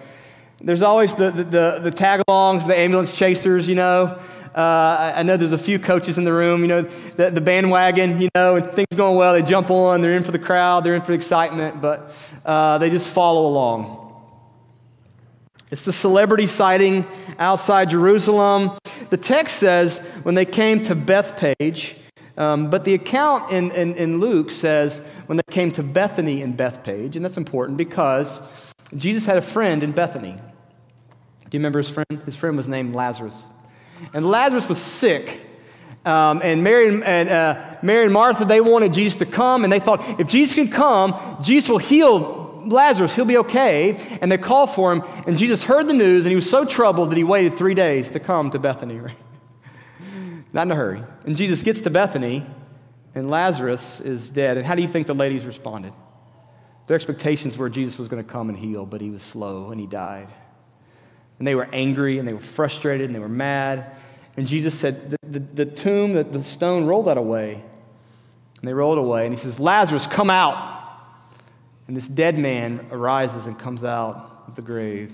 There's 0.58 0.80
always 0.80 1.12
the, 1.12 1.30
the, 1.30 1.44
the, 1.44 1.80
the 1.82 1.90
tag 1.90 2.22
alongs, 2.26 2.66
the 2.66 2.74
ambulance 2.74 3.14
chasers, 3.14 3.68
you 3.68 3.74
know. 3.74 4.18
Uh, 4.54 5.12
I 5.14 5.22
know 5.22 5.36
there's 5.36 5.52
a 5.52 5.58
few 5.58 5.78
coaches 5.78 6.16
in 6.16 6.24
the 6.24 6.32
room, 6.32 6.62
you 6.62 6.68
know, 6.68 6.80
the, 6.80 7.30
the 7.30 7.42
bandwagon, 7.42 8.22
you 8.22 8.30
know, 8.34 8.56
and 8.56 8.72
things 8.72 8.88
going 8.96 9.18
well, 9.18 9.34
they 9.34 9.42
jump 9.42 9.70
on, 9.70 10.00
they're 10.00 10.14
in 10.14 10.24
for 10.24 10.32
the 10.32 10.38
crowd, 10.38 10.82
they're 10.82 10.94
in 10.94 11.02
for 11.02 11.08
the 11.08 11.16
excitement, 11.16 11.82
but 11.82 12.14
uh, 12.46 12.78
they 12.78 12.88
just 12.88 13.10
follow 13.10 13.46
along. 13.46 14.24
It's 15.70 15.82
the 15.82 15.92
celebrity 15.92 16.46
sighting 16.46 17.06
outside 17.38 17.90
Jerusalem. 17.90 18.78
The 19.10 19.18
text 19.18 19.58
says 19.58 19.98
when 20.22 20.36
they 20.36 20.46
came 20.46 20.82
to 20.84 20.94
Bethphage, 20.94 21.96
um, 22.36 22.70
but 22.70 22.84
the 22.84 22.94
account 22.94 23.50
in, 23.50 23.70
in, 23.72 23.94
in 23.94 24.18
Luke 24.18 24.50
says 24.50 25.00
when 25.26 25.36
they 25.36 25.52
came 25.52 25.70
to 25.72 25.82
Bethany 25.82 26.40
in 26.40 26.52
Bethphage, 26.52 27.16
and 27.16 27.24
that's 27.24 27.36
important 27.36 27.76
because 27.76 28.40
Jesus 28.96 29.26
had 29.26 29.36
a 29.36 29.42
friend 29.42 29.82
in 29.82 29.92
Bethany. 29.92 30.32
Do 30.32 31.56
you 31.56 31.60
remember 31.60 31.78
his 31.78 31.90
friend? 31.90 32.22
His 32.24 32.36
friend 32.36 32.56
was 32.56 32.68
named 32.68 32.94
Lazarus. 32.94 33.46
And 34.14 34.24
Lazarus 34.24 34.68
was 34.68 34.78
sick. 34.78 35.40
Um, 36.04 36.40
and 36.42 36.64
Mary 36.64 36.88
and, 36.88 37.28
uh, 37.28 37.76
Mary 37.82 38.04
and 38.04 38.12
Martha, 38.12 38.44
they 38.44 38.60
wanted 38.60 38.92
Jesus 38.92 39.18
to 39.18 39.26
come, 39.26 39.64
and 39.64 39.72
they 39.72 39.78
thought, 39.78 40.00
if 40.18 40.26
Jesus 40.26 40.54
can 40.54 40.68
come, 40.68 41.38
Jesus 41.42 41.68
will 41.68 41.78
heal 41.78 42.64
Lazarus. 42.66 43.14
He'll 43.14 43.24
be 43.24 43.38
okay. 43.38 44.18
And 44.20 44.32
they 44.32 44.38
called 44.38 44.70
for 44.70 44.92
him, 44.92 45.02
and 45.26 45.36
Jesus 45.36 45.62
heard 45.62 45.86
the 45.86 45.94
news, 45.94 46.24
and 46.24 46.30
he 46.30 46.36
was 46.36 46.48
so 46.48 46.64
troubled 46.64 47.10
that 47.10 47.16
he 47.16 47.24
waited 47.24 47.54
three 47.56 47.74
days 47.74 48.10
to 48.10 48.20
come 48.20 48.50
to 48.50 48.58
Bethany. 48.58 49.00
Right? 49.00 49.16
Not 50.52 50.66
in 50.66 50.72
a 50.72 50.76
hurry. 50.76 51.02
And 51.24 51.36
Jesus 51.36 51.62
gets 51.62 51.80
to 51.82 51.90
Bethany, 51.90 52.46
and 53.14 53.30
Lazarus 53.30 54.00
is 54.00 54.28
dead. 54.30 54.56
And 54.56 54.66
how 54.66 54.74
do 54.74 54.82
you 54.82 54.88
think 54.88 55.06
the 55.06 55.14
ladies 55.14 55.44
responded? 55.44 55.92
Their 56.86 56.94
expectations 56.96 57.56
were 57.56 57.70
Jesus 57.70 57.98
was 57.98 58.08
going 58.08 58.22
to 58.22 58.30
come 58.30 58.48
and 58.48 58.58
heal, 58.58 58.84
but 58.84 59.00
he 59.00 59.10
was 59.10 59.22
slow 59.22 59.70
and 59.70 59.80
he 59.80 59.86
died. 59.86 60.28
And 61.38 61.46
they 61.46 61.54
were 61.54 61.68
angry 61.72 62.18
and 62.18 62.26
they 62.26 62.32
were 62.32 62.40
frustrated 62.40 63.06
and 63.06 63.14
they 63.14 63.20
were 63.20 63.28
mad. 63.28 63.96
And 64.36 64.46
Jesus 64.46 64.78
said, 64.78 65.10
The, 65.10 65.38
the, 65.38 65.38
the 65.38 65.66
tomb, 65.66 66.14
the, 66.14 66.24
the 66.24 66.42
stone, 66.42 66.84
roll 66.84 67.04
that 67.04 67.16
away. 67.16 67.54
And 67.54 68.68
they 68.68 68.74
rolled 68.74 68.98
away. 68.98 69.26
And 69.26 69.34
he 69.34 69.40
says, 69.40 69.58
Lazarus, 69.58 70.06
come 70.06 70.30
out. 70.30 70.70
And 71.88 71.96
this 71.96 72.08
dead 72.08 72.38
man 72.38 72.86
arises 72.90 73.46
and 73.46 73.58
comes 73.58 73.84
out 73.84 74.44
of 74.46 74.54
the 74.54 74.62
grave. 74.62 75.12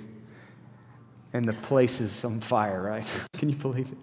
And 1.32 1.46
the 1.46 1.54
place 1.54 2.00
is 2.00 2.24
on 2.24 2.40
fire, 2.40 2.82
right? 2.82 3.06
Can 3.34 3.48
you 3.48 3.56
believe 3.56 3.90
it? 3.90 3.98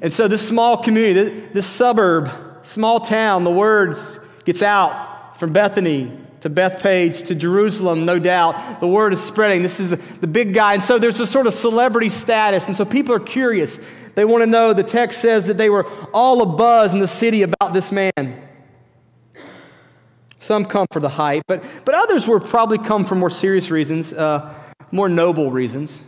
And 0.00 0.12
so 0.12 0.28
this 0.28 0.46
small 0.46 0.82
community, 0.82 1.48
this, 1.52 1.66
suburb, 1.66 2.30
small 2.62 3.00
town, 3.00 3.44
the 3.44 3.50
words 3.50 4.18
gets 4.44 4.62
out 4.62 5.38
from 5.38 5.52
Bethany 5.52 6.16
to 6.40 6.50
Bethphage 6.50 7.24
to 7.24 7.34
Jerusalem, 7.34 8.04
no 8.04 8.18
doubt. 8.18 8.80
The 8.80 8.86
word 8.86 9.14
is 9.14 9.22
spreading. 9.22 9.62
This 9.62 9.80
is 9.80 9.90
the, 9.90 9.96
the 9.96 10.26
big 10.26 10.52
guy. 10.52 10.74
And 10.74 10.84
so 10.84 10.98
there's 10.98 11.18
a 11.18 11.26
sort 11.26 11.46
of 11.46 11.54
celebrity 11.54 12.10
status. 12.10 12.66
And 12.66 12.76
so 12.76 12.84
people 12.84 13.14
are 13.14 13.20
curious. 13.20 13.80
They 14.14 14.24
want 14.26 14.42
to 14.42 14.46
know. 14.46 14.74
The 14.74 14.82
text 14.82 15.22
says 15.22 15.46
that 15.46 15.56
they 15.56 15.70
were 15.70 15.86
all 16.12 16.44
abuzz 16.44 16.92
in 16.92 16.98
the 16.98 17.08
city 17.08 17.42
about 17.42 17.72
this 17.72 17.90
man. 17.90 18.42
Some 20.38 20.66
come 20.66 20.86
for 20.92 21.00
the 21.00 21.08
hype, 21.08 21.44
but, 21.46 21.64
but 21.86 21.94
others 21.94 22.28
were 22.28 22.38
probably 22.38 22.76
come 22.76 23.06
for 23.06 23.14
more 23.14 23.30
serious 23.30 23.70
reasons, 23.70 24.12
uh, 24.12 24.52
more 24.90 25.08
noble 25.08 25.50
reasons. 25.50 26.02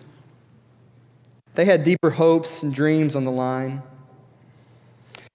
They 1.57 1.65
had 1.65 1.85
deeper 1.85 2.11
hopes 2.11 2.63
and 2.63 2.73
dreams 2.73 3.17
on 3.17 3.25
the 3.25 3.31
line. 3.31 3.83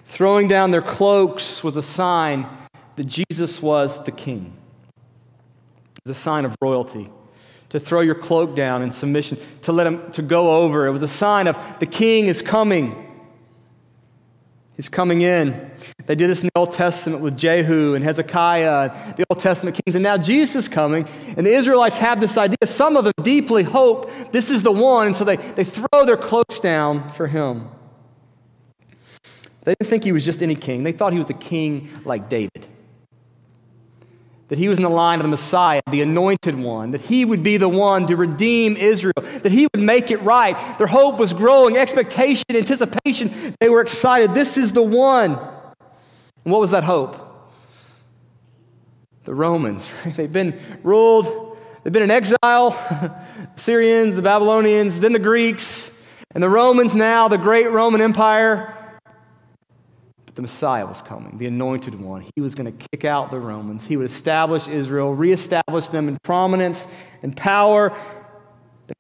Throwing 0.06 0.48
down 0.48 0.70
their 0.70 0.82
cloaks 0.82 1.64
was 1.64 1.78
a 1.78 1.82
sign 1.82 2.48
that 2.96 3.06
Jesus 3.06 3.62
was 3.62 4.04
the 4.04 4.12
king 4.12 4.54
It 4.96 6.10
was 6.10 6.18
a 6.18 6.20
sign 6.20 6.46
of 6.46 6.56
royalty. 6.62 7.10
To 7.70 7.80
throw 7.80 8.02
your 8.02 8.16
cloak 8.16 8.56
down 8.56 8.84
in 8.84 8.92
submission, 8.92 9.40
to 9.62 9.72
let 9.72 9.88
him 9.88 10.12
to 10.12 10.22
go 10.22 10.52
over. 10.52 10.86
It 10.86 10.92
was 10.92 11.02
a 11.02 11.08
sign 11.08 11.48
of 11.48 11.58
the 11.80 11.86
king 11.86 12.28
is 12.28 12.42
coming. 12.42 13.08
He's 14.76 14.90
coming 14.90 15.22
in. 15.22 15.72
They 16.06 16.16
did 16.16 16.30
this 16.30 16.42
in 16.42 16.48
the 16.48 16.60
Old 16.60 16.74
Testament 16.74 17.22
with 17.22 17.38
Jehu 17.38 17.96
and 17.96 18.04
Hezekiah, 18.04 18.92
and 18.92 19.18
the 19.18 19.26
Old 19.30 19.40
Testament 19.40 19.80
kings. 19.84 19.96
And 19.96 20.04
now 20.04 20.18
Jesus 20.18 20.56
is 20.56 20.68
coming, 20.68 21.08
and 21.38 21.46
the 21.46 21.52
Israelites 21.52 21.98
have 21.98 22.20
this 22.20 22.38
idea. 22.38 22.58
Some 22.66 22.98
of 22.98 23.04
them 23.04 23.14
deeply 23.22 23.64
hope 23.64 24.12
this 24.32 24.50
is 24.50 24.64
the 24.64 24.72
one, 24.72 25.08
and 25.08 25.16
so 25.16 25.24
they, 25.24 25.38
they 25.38 25.64
throw 25.64 26.06
their 26.06 26.18
cloaks 26.18 26.60
down 26.60 27.12
for 27.14 27.28
him. 27.28 27.70
They 29.64 29.76
didn't 29.80 29.90
think 29.90 30.04
he 30.04 30.12
was 30.12 30.26
just 30.26 30.42
any 30.42 30.56
king, 30.56 30.84
they 30.84 30.92
thought 30.92 31.14
he 31.14 31.20
was 31.20 31.30
a 31.30 31.36
king 31.36 31.90
like 32.06 32.30
David 32.30 32.68
that 34.52 34.60
he 34.60 34.68
was 34.68 34.78
in 34.78 34.84
the 34.84 34.90
line 34.90 35.18
of 35.18 35.24
the 35.24 35.30
Messiah, 35.30 35.82
the 35.90 36.02
anointed 36.02 36.56
one, 36.56 36.92
that 36.92 37.00
he 37.00 37.24
would 37.24 37.42
be 37.42 37.56
the 37.56 37.70
one 37.70 38.06
to 38.06 38.18
redeem 38.18 38.76
Israel, 38.76 39.14
that 39.16 39.50
he 39.50 39.66
would 39.74 39.82
make 39.82 40.12
it 40.12 40.18
right. 40.24 40.78
Their 40.78 40.88
hope 40.88 41.20
was 41.20 41.32
growing, 41.32 41.78
expectation, 41.78 42.44
anticipation. 42.50 43.56
They 43.62 43.70
were 43.70 43.80
excited. 43.80 44.34
This 44.34 44.58
is 44.58 44.74
the 44.74 44.82
one. 44.82 45.40
And 46.44 46.52
what 46.52 46.62
was 46.62 46.72
that 46.72 46.84
hope? 46.84 47.18
The 49.24 49.34
Romans. 49.34 49.88
Right? 50.06 50.16
They've 50.16 50.32
been 50.32 50.60
ruled, 50.84 51.58
they've 51.84 51.94
been 51.94 52.04
in 52.04 52.12
exile, 52.12 52.76
Syrians, 53.56 54.16
the 54.16 54.22
Babylonians, 54.22 55.00
then 55.00 55.14
the 55.14 55.20
Greeks, 55.20 55.92
and 56.34 56.44
the 56.44 56.50
Romans 56.50 56.96
now, 56.96 57.28
the 57.28 57.38
great 57.38 57.70
Roman 57.70 58.02
Empire. 58.02 58.76
But 60.26 60.36
the 60.36 60.42
Messiah 60.42 60.86
was 60.86 61.02
coming, 61.02 61.38
the 61.38 61.48
anointed 61.48 62.00
one. 62.00 62.24
He 62.36 62.42
was 62.42 62.56
going 62.56 62.72
to 62.72 62.88
kick 62.92 63.04
out 63.04 63.32
the 63.32 63.40
Romans. 63.40 63.84
He 63.84 63.98
would 63.98 64.10
establish 64.10 64.68
Israel, 64.68 65.14
reestablish 65.14 65.88
them 65.88 66.08
in 66.08 66.18
prominence 66.24 66.88
and 67.22 67.36
power, 67.36 67.96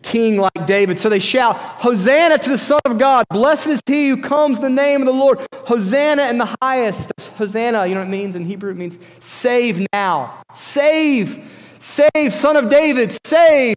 king 0.02 0.38
like 0.38 0.66
David. 0.66 1.00
So 1.00 1.10
they 1.10 1.20
shout, 1.20 1.58
Hosanna 1.58 2.38
to 2.38 2.50
the 2.50 2.58
Son 2.58 2.80
of 2.86 2.98
God. 2.98 3.26
Blessed 3.30 3.68
is 3.68 3.82
he 3.86 4.10
who 4.10 4.18
comes 4.22 4.58
in 4.58 4.64
the 4.64 4.70
name 4.70 5.02
of 5.02 5.08
the 5.08 5.14
Lord. 5.14 5.40
Hosanna 5.66 6.28
in 6.30 6.38
the 6.38 6.56
highest. 6.62 7.12
Hosanna, 7.38 7.88
you 7.88 7.96
know 7.96 8.02
what 8.02 8.08
it 8.08 8.12
means 8.12 8.36
in 8.36 8.46
Hebrew? 8.46 8.72
It 8.72 8.78
means 8.78 8.98
save 9.20 9.86
now. 9.94 10.44
Save. 10.54 11.50
Save, 11.80 12.34
Son 12.34 12.56
of 12.58 12.70
David. 12.70 13.18
Save. 13.26 13.76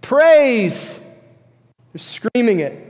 Praise. 0.00 0.98
They're 1.92 1.98
screaming 1.98 2.60
it. 2.60 2.84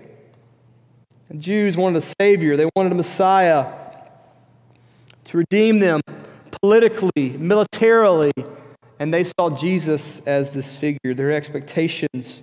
The 1.29 1.35
Jews 1.37 1.77
wanted 1.77 1.99
a 1.99 2.15
Savior, 2.21 2.57
they 2.57 2.69
wanted 2.77 2.93
a 2.93 2.95
Messiah 2.95 3.67
to 5.25 5.39
redeem 5.39 5.81
them 5.81 6.01
politically, 6.61 7.37
militarily, 7.39 8.33
and 8.99 9.13
they 9.13 9.25
saw 9.25 9.51
Jesus 9.51 10.21
as 10.27 10.51
this 10.51 10.77
figure. 10.77 11.15
Their 11.15 11.33
expectations 11.33 12.43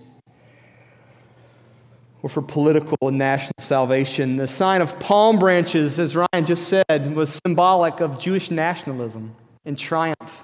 were 2.21 2.29
for 2.29 2.41
political 2.41 2.97
and 3.07 3.17
national 3.17 3.53
salvation. 3.59 4.37
The 4.37 4.47
sign 4.47 4.81
of 4.81 4.99
palm 4.99 5.39
branches, 5.39 5.97
as 5.99 6.15
Ryan 6.15 6.45
just 6.45 6.67
said, 6.67 7.15
was 7.15 7.39
symbolic 7.45 7.99
of 7.99 8.19
Jewish 8.19 8.51
nationalism 8.51 9.35
and 9.65 9.77
triumph. 9.77 10.43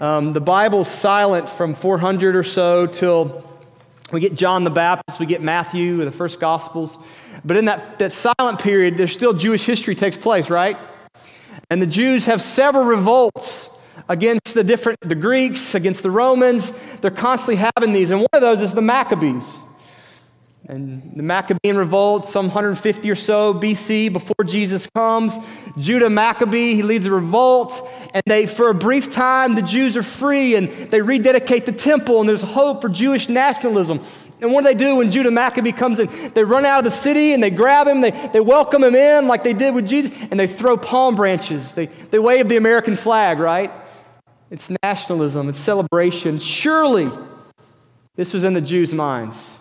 Um, 0.00 0.34
the 0.34 0.40
Bible's 0.40 0.88
silent 0.88 1.48
from 1.48 1.74
400 1.74 2.36
or 2.36 2.42
so 2.42 2.86
till 2.86 3.44
We 4.12 4.20
get 4.20 4.34
John 4.34 4.62
the 4.62 4.70
Baptist, 4.70 5.18
we 5.18 5.26
get 5.26 5.42
Matthew, 5.42 6.04
the 6.04 6.12
first 6.12 6.38
Gospels. 6.38 6.96
But 7.44 7.56
in 7.56 7.64
that, 7.64 7.98
that 7.98 8.12
silent 8.12 8.60
period, 8.60 8.98
there's 8.98 9.12
still 9.12 9.32
Jewish 9.32 9.64
history 9.64 9.96
takes 9.96 10.16
place, 10.16 10.48
right? 10.48 10.78
And 11.70 11.82
the 11.82 11.88
Jews 11.88 12.26
have 12.26 12.40
several 12.40 12.84
revolts 12.84 13.70
against 14.08 14.54
the 14.54 14.64
different, 14.64 15.00
the 15.00 15.14
Greeks, 15.14 15.74
against 15.74 16.02
the 16.02 16.10
Romans. 16.10 16.72
They're 17.00 17.10
constantly 17.10 17.56
having 17.56 17.92
these. 17.92 18.10
And 18.10 18.20
one 18.20 18.28
of 18.32 18.40
those 18.40 18.62
is 18.62 18.72
the 18.72 18.82
Maccabees. 18.82 19.58
And 20.68 21.12
the 21.14 21.22
Maccabean 21.22 21.76
revolt, 21.76 22.26
some 22.26 22.46
150 22.46 23.08
or 23.08 23.14
so 23.14 23.54
BC 23.54 24.12
before 24.12 24.44
Jesus 24.44 24.88
comes, 24.88 25.38
Judah 25.78 26.10
Maccabee, 26.10 26.74
he 26.74 26.82
leads 26.82 27.06
a 27.06 27.12
revolt, 27.12 27.88
and 28.12 28.22
they, 28.26 28.46
for 28.46 28.70
a 28.70 28.74
brief 28.74 29.12
time, 29.12 29.54
the 29.54 29.62
Jews 29.62 29.96
are 29.96 30.02
free 30.02 30.56
and 30.56 30.68
they 30.90 31.00
rededicate 31.00 31.66
the 31.66 31.72
temple, 31.72 32.18
and 32.18 32.28
there's 32.28 32.42
hope 32.42 32.82
for 32.82 32.88
Jewish 32.88 33.28
nationalism. 33.28 34.02
And 34.40 34.52
what 34.52 34.62
do 34.62 34.66
they 34.66 34.74
do 34.74 34.96
when 34.96 35.12
Judah 35.12 35.30
Maccabee 35.30 35.70
comes 35.70 36.00
in? 36.00 36.08
They 36.34 36.42
run 36.42 36.66
out 36.66 36.78
of 36.78 36.84
the 36.84 36.90
city 36.90 37.32
and 37.32 37.40
they 37.40 37.50
grab 37.50 37.86
him, 37.86 38.00
they, 38.00 38.10
they 38.10 38.40
welcome 38.40 38.82
him 38.82 38.96
in 38.96 39.28
like 39.28 39.44
they 39.44 39.54
did 39.54 39.72
with 39.72 39.86
Jesus, 39.86 40.10
and 40.32 40.38
they 40.38 40.48
throw 40.48 40.76
palm 40.76 41.14
branches. 41.14 41.74
They, 41.74 41.86
they 41.86 42.18
wave 42.18 42.48
the 42.48 42.56
American 42.56 42.96
flag, 42.96 43.38
right? 43.38 43.70
It's 44.50 44.70
nationalism, 44.82 45.48
it's 45.48 45.58
celebration. 45.58 46.38
Surely, 46.38 47.10
this 48.14 48.32
was 48.32 48.44
in 48.44 48.54
the 48.54 48.60
Jews' 48.60 48.94
minds. 48.94 49.52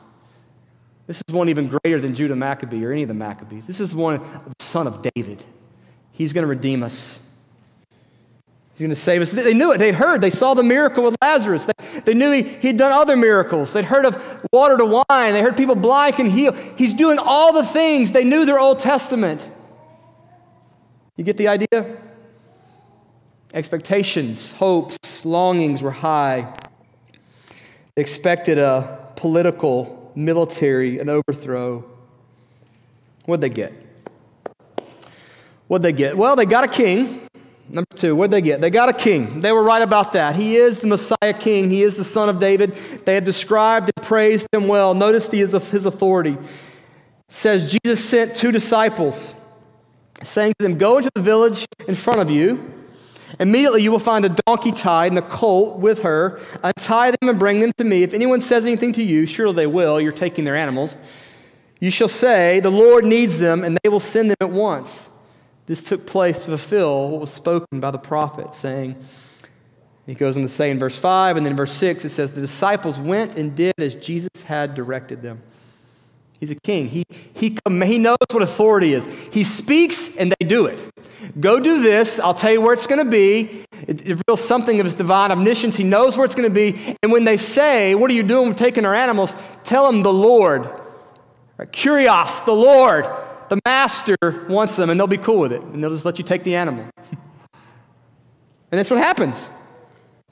This 1.07 1.21
is 1.27 1.33
one 1.33 1.49
even 1.49 1.67
greater 1.67 1.99
than 1.99 2.13
Judah 2.13 2.35
Maccabee 2.35 2.83
or 2.83 2.91
any 2.91 3.03
of 3.03 3.07
the 3.07 3.13
Maccabees. 3.13 3.67
This 3.67 3.79
is 3.79 3.93
one 3.93 4.19
the 4.19 4.63
son 4.63 4.87
of 4.87 5.07
David. 5.13 5.43
He's 6.11 6.33
going 6.33 6.43
to 6.43 6.47
redeem 6.47 6.81
us. 6.81 7.19
He's 8.73 8.79
going 8.79 8.89
to 8.89 8.95
save 8.95 9.21
us. 9.21 9.31
They 9.31 9.53
knew 9.53 9.71
it. 9.71 9.77
They'd 9.77 9.95
heard. 9.95 10.19
They 10.19 10.29
saw 10.29 10.53
the 10.53 10.63
miracle 10.63 11.05
with 11.05 11.15
Lazarus. 11.21 11.65
They, 11.65 11.99
they 12.01 12.13
knew 12.13 12.31
he, 12.31 12.41
he'd 12.41 12.77
done 12.77 12.91
other 12.91 13.15
miracles. 13.15 13.71
They'd 13.71 13.85
heard 13.85 14.05
of 14.05 14.21
water 14.51 14.77
to 14.77 14.85
wine. 14.85 15.33
They 15.33 15.41
heard 15.41 15.55
people 15.55 15.75
blind 15.75 16.15
can 16.15 16.29
heal. 16.29 16.51
He's 16.77 16.93
doing 16.93 17.17
all 17.17 17.53
the 17.53 17.63
things. 17.63 18.11
They 18.11 18.25
knew 18.25 18.45
their 18.45 18.59
Old 18.59 18.79
Testament. 18.79 19.47
You 21.15 21.23
get 21.23 21.37
the 21.37 21.47
idea? 21.47 21.97
Expectations, 23.55 24.51
hopes, 24.51 25.23
longings 25.23 25.81
were 25.81 25.89
high. 25.89 26.53
They 27.95 28.01
expected 28.01 28.57
a 28.57 29.07
political 29.15 30.11
military, 30.13 30.99
an 30.99 31.07
overthrow. 31.07 31.85
What'd 33.23 33.39
they 33.39 33.49
get? 33.49 33.73
What'd 35.67 35.83
they 35.83 35.93
get? 35.93 36.17
Well, 36.17 36.35
they 36.35 36.45
got 36.45 36.65
a 36.65 36.67
king. 36.67 37.21
Number 37.69 37.87
two, 37.95 38.13
what'd 38.13 38.31
they 38.31 38.41
get? 38.41 38.59
They 38.59 38.69
got 38.69 38.89
a 38.89 38.93
king. 38.93 39.39
They 39.39 39.53
were 39.53 39.63
right 39.63 39.81
about 39.81 40.11
that. 40.11 40.35
He 40.35 40.57
is 40.57 40.79
the 40.79 40.87
Messiah 40.87 41.33
king. 41.39 41.69
He 41.69 41.81
is 41.81 41.95
the 41.95 42.03
son 42.03 42.27
of 42.27 42.41
David. 42.41 42.75
They 43.05 43.15
have 43.15 43.23
described 43.23 43.89
and 43.95 44.05
praised 44.05 44.47
him 44.51 44.67
well. 44.67 44.93
Notice 44.93 45.27
the, 45.27 45.37
his 45.37 45.85
authority. 45.85 46.33
It 46.33 46.39
says 47.29 47.71
Jesus 47.71 48.03
sent 48.03 48.35
two 48.35 48.51
disciples, 48.51 49.33
saying 50.23 50.55
to 50.59 50.63
them, 50.63 50.77
Go 50.77 50.97
into 50.97 51.09
the 51.15 51.21
village 51.21 51.65
in 51.87 51.95
front 51.95 52.19
of 52.19 52.29
you 52.29 52.74
Immediately 53.39 53.83
you 53.83 53.91
will 53.91 53.99
find 53.99 54.25
a 54.25 54.35
donkey 54.45 54.71
tied 54.71 55.11
and 55.11 55.19
a 55.19 55.21
colt 55.21 55.79
with 55.79 56.01
her. 56.01 56.39
Untie 56.63 57.11
them 57.11 57.29
and 57.29 57.39
bring 57.39 57.59
them 57.59 57.71
to 57.77 57.83
me. 57.83 58.03
If 58.03 58.13
anyone 58.13 58.41
says 58.41 58.65
anything 58.65 58.93
to 58.93 59.03
you, 59.03 59.25
surely 59.25 59.55
they 59.55 59.67
will. 59.67 59.99
You're 59.99 60.11
taking 60.11 60.45
their 60.45 60.55
animals. 60.55 60.97
You 61.79 61.91
shall 61.91 62.07
say, 62.07 62.59
The 62.59 62.71
Lord 62.71 63.05
needs 63.05 63.37
them, 63.39 63.63
and 63.63 63.77
they 63.83 63.89
will 63.89 63.99
send 63.99 64.29
them 64.29 64.37
at 64.39 64.49
once. 64.49 65.09
This 65.67 65.81
took 65.81 66.05
place 66.05 66.39
to 66.39 66.45
fulfill 66.45 67.09
what 67.09 67.21
was 67.21 67.33
spoken 67.33 67.79
by 67.79 67.91
the 67.91 67.97
prophet, 67.97 68.53
saying, 68.53 68.95
he 70.05 70.13
goes 70.13 70.37
on 70.37 70.43
to 70.43 70.49
say 70.49 70.69
in 70.69 70.77
verse 70.77 70.97
5, 70.97 71.37
and 71.37 71.45
then 71.45 71.51
in 71.51 71.57
verse 71.57 71.73
6, 71.73 72.05
it 72.05 72.09
says, 72.09 72.31
The 72.31 72.41
disciples 72.41 72.99
went 72.99 73.37
and 73.37 73.55
did 73.55 73.73
as 73.79 73.95
Jesus 73.95 74.43
had 74.43 74.75
directed 74.75 75.21
them. 75.21 75.41
He's 76.39 76.51
a 76.51 76.55
king. 76.55 76.87
He, 76.87 77.05
he, 77.33 77.57
he 77.67 77.97
knows 77.97 78.17
what 78.31 78.43
authority 78.43 78.93
is. 78.93 79.07
He 79.31 79.43
speaks 79.43 80.15
and 80.17 80.33
they 80.37 80.45
do 80.45 80.65
it. 80.65 80.83
Go 81.39 81.59
do 81.59 81.81
this. 81.81 82.19
I'll 82.19 82.33
tell 82.33 82.51
you 82.51 82.61
where 82.61 82.73
it's 82.73 82.87
going 82.87 83.03
to 83.03 83.09
be. 83.09 83.65
It, 83.87 84.01
it 84.01 84.09
reveals 84.09 84.43
something 84.43 84.79
of 84.79 84.85
his 84.85 84.93
divine 84.93 85.31
omniscience. 85.31 85.75
He 85.75 85.83
knows 85.83 86.17
where 86.17 86.25
it's 86.25 86.35
going 86.35 86.49
to 86.49 86.53
be. 86.53 86.97
And 87.01 87.11
when 87.11 87.23
they 87.23 87.37
say, 87.37 87.95
What 87.95 88.11
are 88.11 88.13
you 88.13 88.23
doing 88.23 88.49
with 88.49 88.57
taking 88.57 88.85
our 88.85 88.95
animals? 88.95 89.33
Tell 89.63 89.89
them 89.89 90.03
the 90.03 90.13
Lord. 90.13 90.69
Right? 91.57 91.71
Kurios, 91.71 92.43
the 92.45 92.53
Lord, 92.53 93.05
the 93.49 93.59
master 93.65 94.17
wants 94.49 94.75
them, 94.75 94.89
and 94.89 94.99
they'll 94.99 95.07
be 95.07 95.17
cool 95.17 95.39
with 95.39 95.53
it. 95.53 95.61
And 95.61 95.83
they'll 95.83 95.91
just 95.91 96.05
let 96.05 96.17
you 96.17 96.23
take 96.25 96.43
the 96.43 96.55
animal. 96.55 96.85
and 97.11 97.19
that's 98.71 98.89
what 98.89 98.99
happens. 98.99 99.49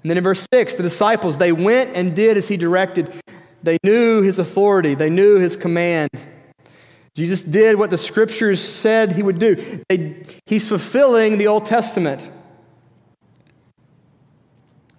And 0.02 0.10
then 0.10 0.18
in 0.18 0.24
verse 0.24 0.46
6, 0.54 0.74
the 0.74 0.84
disciples, 0.84 1.38
they 1.38 1.54
went 1.54 1.96
and 1.96 2.14
did 2.14 2.36
as 2.36 2.50
he 2.50 2.58
directed. 2.58 3.14
They 3.64 3.78
knew 3.84 4.22
his 4.22 4.40
authority, 4.40 4.94
they 4.94 5.10
knew 5.10 5.40
his 5.40 5.56
command. 5.56 6.10
Jesus 7.16 7.42
did 7.42 7.78
what 7.78 7.92
the 7.92 7.98
scriptures 7.98 8.60
said 8.60 9.12
he 9.12 9.24
would 9.24 9.40
do. 9.40 9.84
They, 9.88 10.24
he's 10.46 10.68
fulfilling 10.68 11.38
the 11.38 11.48
Old 11.48 11.68
Testament. 11.68 12.30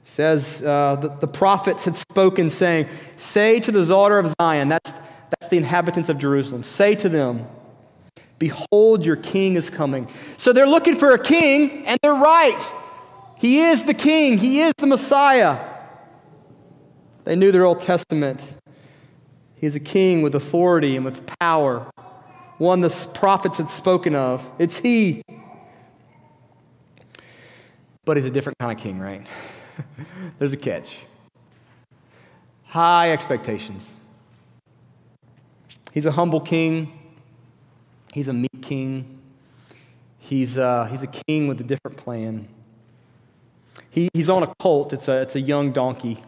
Says 0.05 0.63
uh, 0.63 0.97
the, 0.97 1.09
the 1.09 1.27
prophets 1.27 1.85
had 1.85 1.97
spoken, 1.97 2.51
saying, 2.51 2.89
Say 3.17 3.59
to 3.61 3.73
the 3.73 3.85
daughter 3.85 4.19
of 4.19 4.33
Zion, 4.41 4.69
that's, 4.69 4.91
that's 4.91 5.49
the 5.49 5.57
inhabitants 5.57 6.09
of 6.09 6.19
Jerusalem, 6.19 6.63
say 6.63 6.95
to 6.95 7.09
them, 7.09 7.47
Behold, 8.39 9.05
your 9.05 9.17
king 9.17 9.57
is 9.57 9.69
coming. 9.69 10.09
So 10.39 10.53
they're 10.53 10.69
looking 10.69 10.99
for 10.99 11.11
a 11.15 11.19
king, 11.19 11.85
and 11.87 11.99
they're 12.01 12.15
right. 12.15 12.73
He 13.39 13.61
is 13.61 13.85
the 13.85 13.95
king, 13.95 14.39
he 14.39 14.61
is 14.61 14.73
the 14.79 14.87
Messiah. 14.87 15.74
They 17.25 17.37
knew 17.37 17.51
their 17.51 17.65
Old 17.65 17.81
Testament. 17.81 18.41
He's 19.57 19.75
a 19.75 19.81
king 19.81 20.21
with 20.23 20.35
authority 20.35 20.97
and 20.97 21.05
with 21.05 21.27
power, 21.41 21.91
one 22.59 22.83
the 22.83 23.09
prophets 23.15 23.59
had 23.59 23.71
spoken 23.71 24.15
of. 24.15 24.49
It's 24.59 24.79
he. 24.79 25.23
But 28.05 28.19
he's 28.19 28.27
a 28.27 28.31
different 28.31 28.59
kind 28.59 28.71
of 28.71 28.79
king, 28.79 28.99
right? 28.99 29.27
There's 30.39 30.53
a 30.53 30.59
catch. 30.59 30.99
High 32.65 33.13
expectations. 33.13 33.93
He's 35.93 36.05
a 36.05 36.13
humble 36.13 36.41
king. 36.41 36.93
He's 38.13 38.29
a 38.29 38.33
meek 38.35 38.61
king. 38.61 39.19
He's, 40.19 40.59
uh, 40.59 40.85
he's 40.91 41.03
a 41.03 41.07
king 41.07 41.49
with 41.49 41.61
a 41.61 41.65
different 41.65 41.97
plan. 41.97 42.49
He, 43.91 44.09
he's 44.13 44.29
on 44.29 44.43
a 44.43 44.55
colt, 44.59 44.93
it's 44.93 45.09
a, 45.09 45.23
it's 45.23 45.37
a 45.37 45.41
young 45.41 45.73
donkey 45.73 46.21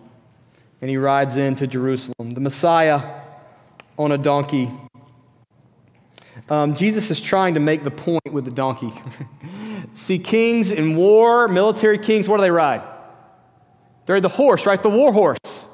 and 0.80 0.90
he 0.90 0.96
rides 0.96 1.36
into 1.36 1.66
Jerusalem. 1.66 2.30
The 2.32 2.40
Messiah 2.40 3.20
on 3.98 4.12
a 4.12 4.18
donkey. 4.18 4.70
Um, 6.48 6.74
Jesus 6.74 7.10
is 7.10 7.20
trying 7.20 7.54
to 7.54 7.60
make 7.60 7.82
the 7.82 7.90
point 7.90 8.32
with 8.32 8.44
the 8.44 8.50
donkey. 8.50 8.92
See, 9.94 10.18
kings 10.18 10.70
in 10.70 10.96
war, 10.96 11.48
military 11.48 11.98
kings, 11.98 12.28
what 12.28 12.36
do 12.36 12.42
they 12.42 12.50
ride? 12.50 12.82
They 14.04 14.12
ride 14.12 14.22
the 14.22 14.28
horse, 14.28 14.66
right? 14.66 14.80
The 14.80 14.90
war 14.90 15.12
horse. 15.12 15.66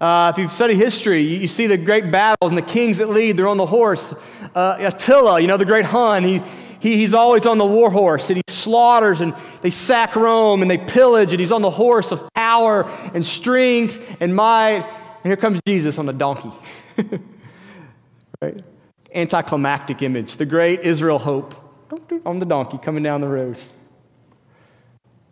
Uh, 0.00 0.32
if 0.34 0.38
you've 0.42 0.50
studied 0.50 0.76
history, 0.76 1.22
you, 1.22 1.38
you, 1.38 1.46
see 1.46 1.68
the 1.68 1.76
great 1.76 2.10
battles 2.10 2.50
and 2.50 2.58
the 2.58 2.62
kings 2.62 2.98
that 2.98 3.08
lead, 3.08 3.36
they're 3.36 3.46
on 3.46 3.56
the 3.56 3.64
horse. 3.64 4.12
Uh, 4.52 4.76
Attila, 4.80 5.40
you 5.40 5.46
know, 5.46 5.56
the 5.56 5.64
great 5.64 5.84
Hun, 5.84 6.24
he, 6.24 6.42
he, 6.82 6.96
he's 6.96 7.14
always 7.14 7.46
on 7.46 7.58
the 7.58 7.64
war 7.64 7.90
horse 7.92 8.28
and 8.28 8.38
he 8.38 8.42
slaughters 8.48 9.20
and 9.20 9.36
they 9.60 9.70
sack 9.70 10.16
Rome 10.16 10.62
and 10.62 10.70
they 10.70 10.78
pillage 10.78 11.32
and 11.32 11.38
he's 11.38 11.52
on 11.52 11.62
the 11.62 11.70
horse 11.70 12.10
of 12.10 12.28
power 12.34 12.90
and 13.14 13.24
strength 13.24 14.16
and 14.18 14.34
might. 14.34 14.84
And 14.84 15.24
here 15.24 15.36
comes 15.36 15.60
Jesus 15.64 15.96
on 15.98 16.06
the 16.06 16.12
donkey. 16.12 16.50
right? 18.42 18.64
Anticlimactic 19.14 20.02
image. 20.02 20.38
The 20.38 20.44
great 20.44 20.80
Israel 20.80 21.20
hope 21.20 21.54
on 22.26 22.40
the 22.40 22.46
donkey 22.46 22.78
coming 22.78 23.04
down 23.04 23.20
the 23.20 23.28
road. 23.28 23.56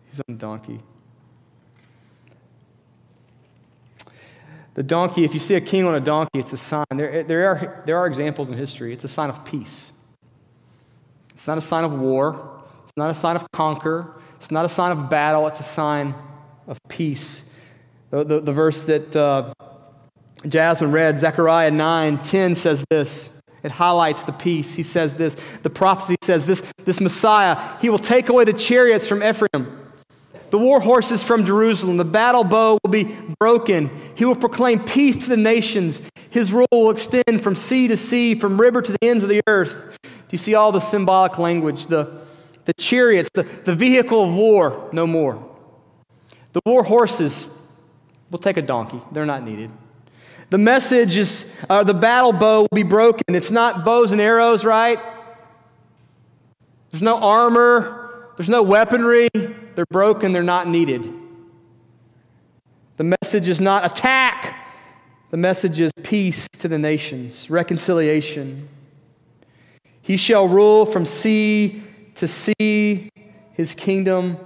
He's 0.09 0.21
on 0.21 0.37
the 0.37 0.39
donkey. 0.39 0.81
The 4.75 4.85
donkey, 4.85 5.25
if 5.25 5.35
you 5.35 5.41
see 5.41 5.57
a 5.57 5.61
king 5.61 5.85
on 5.85 5.97
a 5.97 6.01
donkey, 6.01 6.39
it's 6.39 6.53
a 6.53 6.57
sign. 6.57 6.85
There, 6.95 7.25
there, 7.25 7.49
are, 7.49 7.83
there 7.87 7.99
are 7.99 8.07
examples 8.07 8.51
in 8.51 8.57
history. 8.57 8.93
It's 8.93 9.03
a 9.03 9.09
sign 9.09 9.31
of 9.31 9.45
peace. 9.45 9.90
It's 11.41 11.47
not 11.47 11.57
a 11.57 11.63
sign 11.63 11.85
of 11.85 11.99
war. 11.99 12.61
It's 12.85 12.93
not 12.99 13.09
a 13.09 13.15
sign 13.15 13.35
of 13.35 13.51
conquer. 13.51 14.13
It's 14.37 14.51
not 14.51 14.67
a 14.67 14.69
sign 14.69 14.93
of 14.93 15.09
battle. 15.09 15.47
It's 15.47 15.59
a 15.59 15.63
sign 15.63 16.15
of 16.69 16.79
peace. 16.91 17.43
The, 18.11 18.25
the, 18.25 18.41
the 18.41 18.53
verse 18.53 18.83
that 18.83 19.17
uh, 19.17 19.55
Jasmine 20.47 20.93
read, 20.93 21.19
Zechariah 21.19 21.71
9 21.71 22.19
10, 22.19 22.55
says 22.57 22.85
this. 22.91 23.31
It 23.63 23.71
highlights 23.71 24.23
the 24.23 24.33
peace. 24.33 24.75
He 24.75 24.83
says 24.83 25.15
this. 25.15 25.35
The 25.63 25.71
prophecy 25.71 26.17
says 26.21 26.45
this 26.45 26.63
this 26.85 27.01
Messiah, 27.01 27.79
he 27.81 27.89
will 27.89 27.99
take 27.99 28.29
away 28.29 28.45
the 28.45 28.53
chariots 28.53 29.07
from 29.07 29.23
Ephraim, 29.23 29.81
the 30.51 30.59
war 30.59 30.79
horses 30.79 31.23
from 31.23 31.47
Jerusalem. 31.47 31.97
The 31.97 32.05
battle 32.05 32.45
bow 32.45 32.79
will 32.85 32.91
be 32.91 33.17
broken. 33.39 33.91
He 34.15 34.27
will 34.27 34.37
proclaim 34.37 34.85
peace 34.85 35.17
to 35.17 35.31
the 35.31 35.39
nations. 35.39 36.03
His 36.31 36.53
rule 36.53 36.69
will 36.71 36.91
extend 36.91 37.43
from 37.43 37.57
sea 37.57 37.89
to 37.89 37.97
sea, 37.97 38.35
from 38.35 38.61
river 38.61 38.81
to 38.81 38.93
the 38.93 38.99
ends 39.03 39.23
of 39.23 39.29
the 39.29 39.43
earth. 39.47 39.99
Do 40.03 40.11
you 40.31 40.39
see 40.39 40.55
all 40.55 40.73
the 40.73 40.81
symbolic 40.81 41.39
language? 41.39 41.87
The, 41.87 42.21
the 42.65 42.73
chariots, 42.75 43.31
the, 43.35 43.43
the 43.43 43.75
vehicle 43.75 44.25
of 44.25 44.35
war, 44.35 44.89
no 44.93 45.07
more. 45.07 45.45
The 46.53 46.61
war 46.65 46.83
horses 46.83 47.47
we'll 48.31 48.39
take 48.39 48.57
a 48.57 48.63
donkey, 48.63 49.01
they're 49.13 49.27
not 49.27 49.43
needed. 49.43 49.71
The 50.51 50.59
message 50.59 51.17
is 51.17 51.47
uh, 51.69 51.85
the 51.85 51.95
battle 51.95 52.33
bow 52.33 52.63
will 52.63 52.69
be 52.75 52.83
broken. 52.83 53.35
It's 53.35 53.51
not 53.51 53.85
bows 53.85 54.13
and 54.13 54.21
arrows, 54.21 54.65
right? 54.65 54.99
There's 56.91 57.03
no 57.03 57.19
armor, 57.19 58.31
there's 58.37 58.49
no 58.49 58.63
weaponry. 58.63 59.29
They're 59.33 59.87
broken, 59.91 60.33
they're 60.33 60.43
not 60.43 60.67
needed. 60.67 61.13
The 62.97 63.05
message 63.05 63.49
is 63.49 63.61
not 63.61 63.87
attack, 63.87 64.60
the 65.31 65.37
message 65.37 65.81
is 65.81 65.93
peace 66.03 66.49
to 66.59 66.69
the 66.69 66.79
nations, 66.79 67.51
reconciliation. 67.51 68.69
He 70.03 70.17
shall 70.17 70.49
rule 70.49 70.87
from 70.87 71.07
sea 71.07 71.83
to 72.17 72.27
sea, 72.27 73.11
his 73.53 73.75
kingdom. 73.75 74.39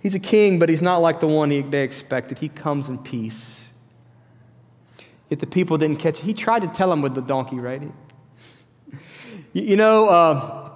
He's 0.00 0.14
a 0.14 0.18
king, 0.18 0.58
but 0.58 0.68
he's 0.68 0.82
not 0.82 0.98
like 0.98 1.20
the 1.20 1.28
one 1.28 1.50
he, 1.50 1.62
they 1.62 1.82
expected. 1.82 2.38
He 2.38 2.48
comes 2.48 2.88
in 2.88 2.98
peace. 2.98 3.68
If 5.30 5.38
the 5.38 5.46
people 5.46 5.78
didn't 5.78 5.98
catch 5.98 6.18
it, 6.18 6.24
he 6.24 6.34
tried 6.34 6.60
to 6.60 6.68
tell 6.68 6.90
them 6.90 7.00
with 7.00 7.14
the 7.14 7.22
donkey, 7.22 7.56
right? 7.56 7.82
You, 9.54 9.62
you 9.62 9.76
know, 9.76 10.08
uh, 10.08 10.70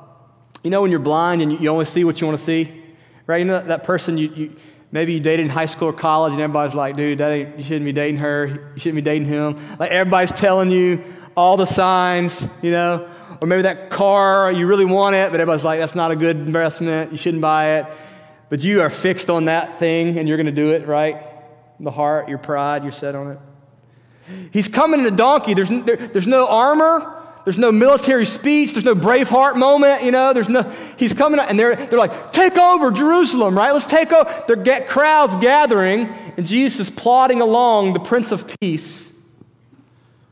you 0.62 0.68
know 0.68 0.82
when 0.82 0.90
you're 0.90 1.00
blind 1.00 1.40
and 1.40 1.50
you, 1.50 1.58
you 1.58 1.68
only 1.70 1.86
see 1.86 2.04
what 2.04 2.20
you 2.20 2.26
want 2.26 2.38
to 2.38 2.44
see, 2.44 2.82
right? 3.26 3.38
You 3.38 3.46
know 3.46 3.54
that, 3.54 3.68
that 3.68 3.84
person 3.84 4.18
you, 4.18 4.28
you 4.34 4.56
maybe 4.92 5.14
you 5.14 5.20
dated 5.20 5.46
in 5.46 5.50
high 5.50 5.66
school 5.66 5.88
or 5.88 5.92
college, 5.92 6.32
and 6.32 6.40
everybody's 6.40 6.74
like, 6.74 6.96
dude, 6.96 7.18
that 7.18 7.30
ain't, 7.30 7.56
you 7.58 7.62
shouldn't 7.62 7.84
be 7.84 7.92
dating 7.92 8.18
her. 8.18 8.46
You 8.46 8.78
shouldn't 8.78 8.96
be 8.96 9.02
dating 9.02 9.28
him. 9.28 9.58
Like 9.78 9.90
everybody's 9.90 10.32
telling 10.32 10.70
you 10.70 11.02
all 11.36 11.56
the 11.56 11.66
signs, 11.66 12.46
you 12.62 12.70
know. 12.70 13.08
Or 13.40 13.46
maybe 13.46 13.62
that 13.62 13.90
car, 13.90 14.50
you 14.50 14.66
really 14.66 14.86
want 14.86 15.14
it, 15.14 15.30
but 15.30 15.40
everybody's 15.40 15.64
like, 15.64 15.78
that's 15.78 15.94
not 15.94 16.10
a 16.10 16.16
good 16.16 16.36
investment. 16.36 17.12
You 17.12 17.18
shouldn't 17.18 17.42
buy 17.42 17.80
it. 17.80 17.86
But 18.48 18.62
you 18.62 18.80
are 18.80 18.90
fixed 18.90 19.28
on 19.28 19.46
that 19.46 19.78
thing 19.78 20.18
and 20.18 20.28
you're 20.28 20.38
going 20.38 20.46
to 20.46 20.52
do 20.52 20.70
it, 20.70 20.86
right? 20.86 21.22
The 21.80 21.90
heart, 21.90 22.28
your 22.28 22.38
pride, 22.38 22.82
you're 22.82 22.92
set 22.92 23.14
on 23.14 23.32
it. 23.32 23.38
He's 24.52 24.68
coming 24.68 25.00
in 25.00 25.06
a 25.06 25.10
donkey. 25.10 25.54
There's, 25.54 25.68
there, 25.68 25.96
there's 25.96 26.26
no 26.26 26.48
armor. 26.48 27.15
There's 27.46 27.58
no 27.58 27.70
military 27.70 28.26
speech. 28.26 28.72
There's 28.72 28.84
no 28.84 28.96
Braveheart 28.96 29.54
moment, 29.54 30.02
you 30.02 30.10
know. 30.10 30.32
There's 30.32 30.48
no, 30.48 30.62
he's 30.96 31.14
coming 31.14 31.38
up, 31.38 31.48
and 31.48 31.56
they're, 31.56 31.76
they're 31.76 31.96
like, 31.96 32.32
take 32.32 32.58
over 32.58 32.90
Jerusalem, 32.90 33.56
right? 33.56 33.70
Let's 33.70 33.86
take 33.86 34.10
over. 34.10 34.44
They're 34.48 34.56
get 34.56 34.88
crowds 34.88 35.36
gathering, 35.36 36.12
and 36.36 36.44
Jesus 36.44 36.80
is 36.80 36.90
plodding 36.90 37.40
along, 37.40 37.92
the 37.92 38.00
Prince 38.00 38.32
of 38.32 38.52
Peace. 38.58 39.08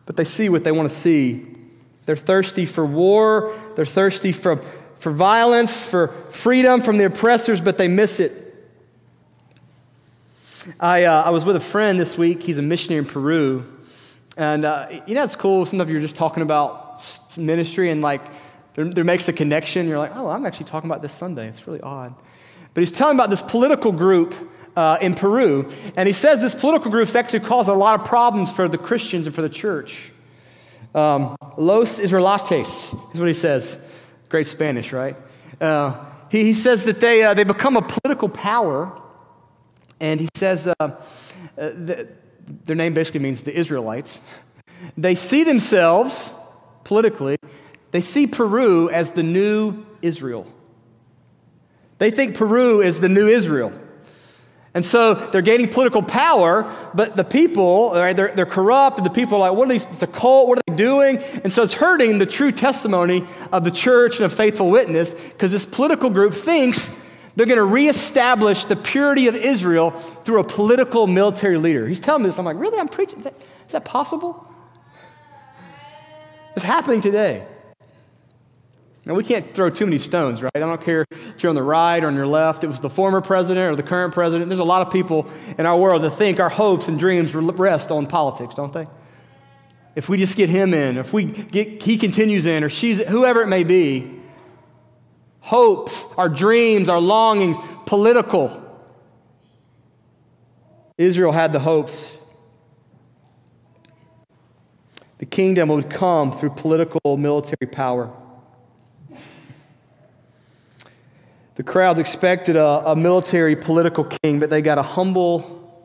But 0.06 0.16
they 0.16 0.24
see 0.24 0.48
what 0.48 0.64
they 0.64 0.72
want 0.72 0.90
to 0.90 0.96
see. 0.96 1.46
They're 2.04 2.16
thirsty 2.16 2.66
for 2.66 2.84
war, 2.84 3.56
they're 3.76 3.86
thirsty 3.86 4.32
for, 4.32 4.60
for 4.98 5.12
violence, 5.12 5.86
for 5.86 6.08
freedom 6.32 6.80
from 6.80 6.98
the 6.98 7.04
oppressors, 7.04 7.60
but 7.60 7.78
they 7.78 7.86
miss 7.86 8.18
it. 8.18 8.40
I, 10.80 11.04
uh, 11.04 11.22
I 11.22 11.30
was 11.30 11.44
with 11.44 11.54
a 11.54 11.60
friend 11.60 12.00
this 12.00 12.18
week. 12.18 12.42
He's 12.42 12.58
a 12.58 12.62
missionary 12.62 12.98
in 12.98 13.08
Peru. 13.08 13.64
And 14.36 14.64
uh, 14.64 14.88
you 15.06 15.14
know, 15.14 15.22
it's 15.22 15.36
cool. 15.36 15.64
Sometimes 15.64 15.92
you're 15.92 16.00
just 16.00 16.16
talking 16.16 16.42
about 16.42 16.83
ministry 17.36 17.90
and 17.90 18.02
like 18.02 18.22
there, 18.74 18.84
there 18.84 19.04
makes 19.04 19.28
a 19.28 19.32
connection. 19.32 19.88
You're 19.88 19.98
like, 19.98 20.16
oh, 20.16 20.28
I'm 20.28 20.44
actually 20.46 20.66
talking 20.66 20.90
about 20.90 21.02
this 21.02 21.12
Sunday. 21.12 21.48
It's 21.48 21.66
really 21.66 21.80
odd. 21.80 22.14
But 22.72 22.80
he's 22.80 22.92
telling 22.92 23.16
about 23.16 23.30
this 23.30 23.42
political 23.42 23.92
group 23.92 24.34
uh, 24.76 24.98
in 25.00 25.14
Peru, 25.14 25.70
and 25.96 26.06
he 26.08 26.12
says 26.12 26.40
this 26.40 26.54
political 26.54 26.90
group 26.90 27.14
actually 27.14 27.40
caused 27.40 27.68
a 27.68 27.74
lot 27.74 28.00
of 28.00 28.06
problems 28.06 28.50
for 28.50 28.68
the 28.68 28.78
Christians 28.78 29.26
and 29.26 29.34
for 29.34 29.42
the 29.42 29.48
church. 29.48 30.10
Um, 30.94 31.36
Los 31.56 32.00
Israelites 32.00 32.50
is 32.50 33.20
what 33.20 33.28
he 33.28 33.34
says. 33.34 33.78
Great 34.28 34.48
Spanish, 34.48 34.92
right? 34.92 35.16
Uh, 35.60 36.04
he, 36.28 36.42
he 36.44 36.54
says 36.54 36.82
that 36.84 37.00
they, 37.00 37.22
uh, 37.22 37.34
they 37.34 37.44
become 37.44 37.76
a 37.76 37.82
political 37.82 38.28
power, 38.28 39.00
and 40.00 40.18
he 40.18 40.28
says 40.34 40.66
uh, 40.66 40.72
uh, 40.80 40.90
their 41.56 42.76
name 42.76 42.94
basically 42.94 43.20
means 43.20 43.42
the 43.42 43.56
Israelites. 43.56 44.20
They 44.96 45.14
see 45.14 45.44
themselves 45.44 46.32
politically, 46.84 47.36
they 47.90 48.00
see 48.00 48.26
Peru 48.26 48.90
as 48.90 49.10
the 49.12 49.22
new 49.22 49.84
Israel. 50.02 50.46
They 51.98 52.10
think 52.10 52.36
Peru 52.36 52.80
is 52.80 53.00
the 53.00 53.08
new 53.08 53.28
Israel. 53.28 53.72
And 54.74 54.84
so 54.84 55.14
they're 55.14 55.40
gaining 55.40 55.68
political 55.68 56.02
power, 56.02 56.90
but 56.94 57.14
the 57.14 57.22
people, 57.22 57.92
right, 57.92 58.14
they're, 58.16 58.34
they're 58.34 58.44
corrupt, 58.44 58.98
and 58.98 59.06
the 59.06 59.10
people 59.10 59.36
are 59.36 59.50
like, 59.50 59.56
what 59.56 59.68
are 59.68 59.72
these? 59.72 59.84
It's 59.84 60.02
a 60.02 60.08
cult, 60.08 60.48
what 60.48 60.58
are 60.58 60.62
they 60.66 60.74
doing? 60.74 61.18
And 61.44 61.52
so 61.52 61.62
it's 61.62 61.74
hurting 61.74 62.18
the 62.18 62.26
true 62.26 62.50
testimony 62.50 63.24
of 63.52 63.62
the 63.62 63.70
church 63.70 64.16
and 64.16 64.26
a 64.26 64.28
faithful 64.28 64.70
witness 64.70 65.14
because 65.14 65.52
this 65.52 65.64
political 65.64 66.10
group 66.10 66.34
thinks 66.34 66.90
they're 67.36 67.46
going 67.46 67.58
to 67.58 67.64
reestablish 67.64 68.64
the 68.64 68.74
purity 68.74 69.28
of 69.28 69.36
Israel 69.36 69.92
through 70.24 70.40
a 70.40 70.44
political 70.44 71.06
military 71.06 71.58
leader. 71.58 71.86
He's 71.86 72.00
telling 72.00 72.22
me 72.24 72.28
this. 72.28 72.38
I'm 72.38 72.44
like, 72.44 72.58
really? 72.58 72.78
I'm 72.78 72.88
preaching? 72.88 73.18
Is 73.18 73.24
that, 73.24 73.34
is 73.34 73.72
that 73.72 73.84
possible? 73.84 74.52
It's 76.56 76.64
happening 76.64 77.00
today. 77.00 77.46
Now, 79.06 79.14
we 79.14 79.24
can't 79.24 79.54
throw 79.54 79.68
too 79.68 79.84
many 79.84 79.98
stones, 79.98 80.42
right? 80.42 80.50
I 80.54 80.60
don't 80.60 80.82
care 80.82 81.04
if 81.10 81.42
you're 81.42 81.50
on 81.50 81.56
the 81.56 81.62
right 81.62 82.02
or 82.02 82.06
on 82.06 82.14
your 82.14 82.26
left. 82.26 82.64
It 82.64 82.68
was 82.68 82.80
the 82.80 82.88
former 82.88 83.20
president 83.20 83.70
or 83.70 83.76
the 83.76 83.82
current 83.82 84.14
president. 84.14 84.48
There's 84.48 84.60
a 84.60 84.64
lot 84.64 84.80
of 84.80 84.90
people 84.90 85.28
in 85.58 85.66
our 85.66 85.76
world 85.76 86.02
that 86.02 86.12
think 86.12 86.40
our 86.40 86.48
hopes 86.48 86.88
and 86.88 86.98
dreams 86.98 87.34
rest 87.34 87.90
on 87.90 88.06
politics, 88.06 88.54
don't 88.54 88.72
they? 88.72 88.86
If 89.94 90.08
we 90.08 90.16
just 90.16 90.36
get 90.36 90.48
him 90.48 90.72
in, 90.72 90.96
if 90.96 91.12
we 91.12 91.24
get, 91.24 91.82
he 91.82 91.98
continues 91.98 92.46
in, 92.46 92.64
or 92.64 92.70
she's, 92.70 92.98
whoever 92.98 93.42
it 93.42 93.46
may 93.46 93.62
be, 93.62 94.20
hopes, 95.40 96.06
our 96.16 96.30
dreams, 96.30 96.88
our 96.88 97.00
longings, 97.00 97.58
political. 97.84 98.62
Israel 100.96 101.32
had 101.32 101.52
the 101.52 101.58
hopes 101.60 102.16
the 105.24 105.30
kingdom 105.30 105.70
would 105.70 105.88
come 105.88 106.30
through 106.30 106.50
political 106.50 107.16
military 107.16 107.66
power. 107.66 108.12
The 111.54 111.62
crowd 111.62 111.98
expected 111.98 112.56
a, 112.56 112.90
a 112.90 112.94
military 112.94 113.56
political 113.56 114.04
king, 114.04 114.38
but 114.38 114.50
they 114.50 114.60
got 114.60 114.76
a 114.76 114.82
humble 114.82 115.82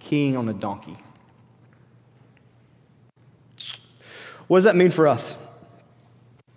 king 0.00 0.36
on 0.36 0.48
a 0.48 0.52
donkey. 0.52 0.96
What 4.48 4.58
does 4.58 4.64
that 4.64 4.74
mean 4.74 4.90
for 4.90 5.06
us? 5.06 5.36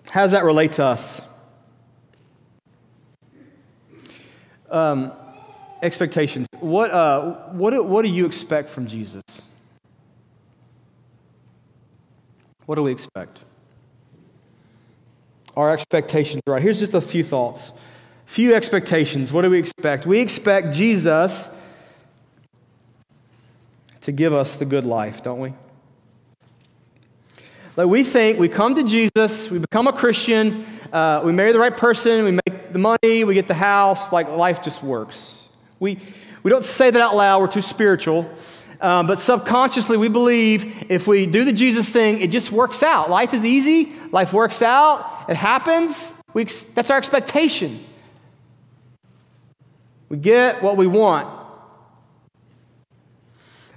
How 0.10 0.24
does 0.24 0.32
that 0.32 0.46
relate 0.46 0.72
to 0.74 0.86
us? 0.86 1.22
Um, 4.72 5.12
expectations. 5.84 6.48
What, 6.60 6.90
uh, 6.90 7.50
what, 7.52 7.86
what 7.86 8.02
do 8.02 8.10
you 8.10 8.26
expect 8.26 8.72
from 8.72 8.88
Jesus? 8.88 9.22
What 12.68 12.76
do 12.76 12.84
we 12.84 12.92
expect? 12.92 13.40
Our 15.56 15.72
expectations, 15.72 16.44
right? 16.46 16.62
Here's 16.62 16.80
just 16.80 16.94
a 16.94 17.02
few 17.02 17.24
thoughts. 17.24 17.72
Few 18.26 18.54
expectations. 18.54 19.32
What 19.32 19.44
do 19.44 19.50
we 19.50 19.58
expect? 19.58 20.06
We 20.06 20.20
expect 20.20 20.76
Jesus 20.76 21.50
to 24.02 24.12
give 24.12 24.34
us 24.34 24.56
the 24.56 24.66
good 24.66 24.86
life, 24.86 25.24
don't 25.24 25.40
we? 25.40 25.54
Like 27.78 27.88
we 27.88 28.04
think 28.04 28.38
we 28.38 28.50
come 28.50 28.76
to 28.76 28.84
Jesus, 28.84 29.50
we 29.50 29.60
become 29.60 29.88
a 29.88 29.94
Christian, 29.94 30.66
uh, 30.92 31.22
we 31.24 31.32
marry 31.32 31.54
the 31.54 31.60
right 31.60 31.76
person, 31.76 32.26
we 32.26 32.32
make 32.32 32.74
the 32.74 32.80
money, 32.80 33.24
we 33.24 33.34
get 33.34 33.48
the 33.48 33.54
house, 33.54 34.12
like 34.12 34.28
life 34.30 34.62
just 34.62 34.84
works. 34.84 35.48
We, 35.80 36.00
we 36.44 36.52
don't 36.52 36.66
say 36.66 36.90
that 36.90 37.02
out 37.02 37.16
loud, 37.16 37.40
we're 37.40 37.48
too 37.48 37.62
spiritual. 37.62 38.30
Um, 38.80 39.08
but 39.08 39.20
subconsciously, 39.20 39.98
we 39.98 40.08
believe 40.08 40.92
if 40.92 41.08
we 41.08 41.26
do 41.26 41.44
the 41.44 41.54
Jesus 41.54 41.90
thing, 41.90 42.22
it 42.22 42.30
just 42.30 42.52
works 42.52 42.84
out. 42.84 43.10
Life 43.10 43.34
is 43.34 43.44
easy, 43.44 43.92
life 44.12 44.34
works 44.34 44.62
out, 44.62 45.26
it 45.28 45.36
happens. 45.36 46.12
We, 46.34 46.44
that's 46.44 46.92
our 46.92 46.98
expectation. 46.98 47.84
We 50.10 50.18
get 50.18 50.62
what 50.62 50.78
we 50.78 50.86
want. 50.86 51.28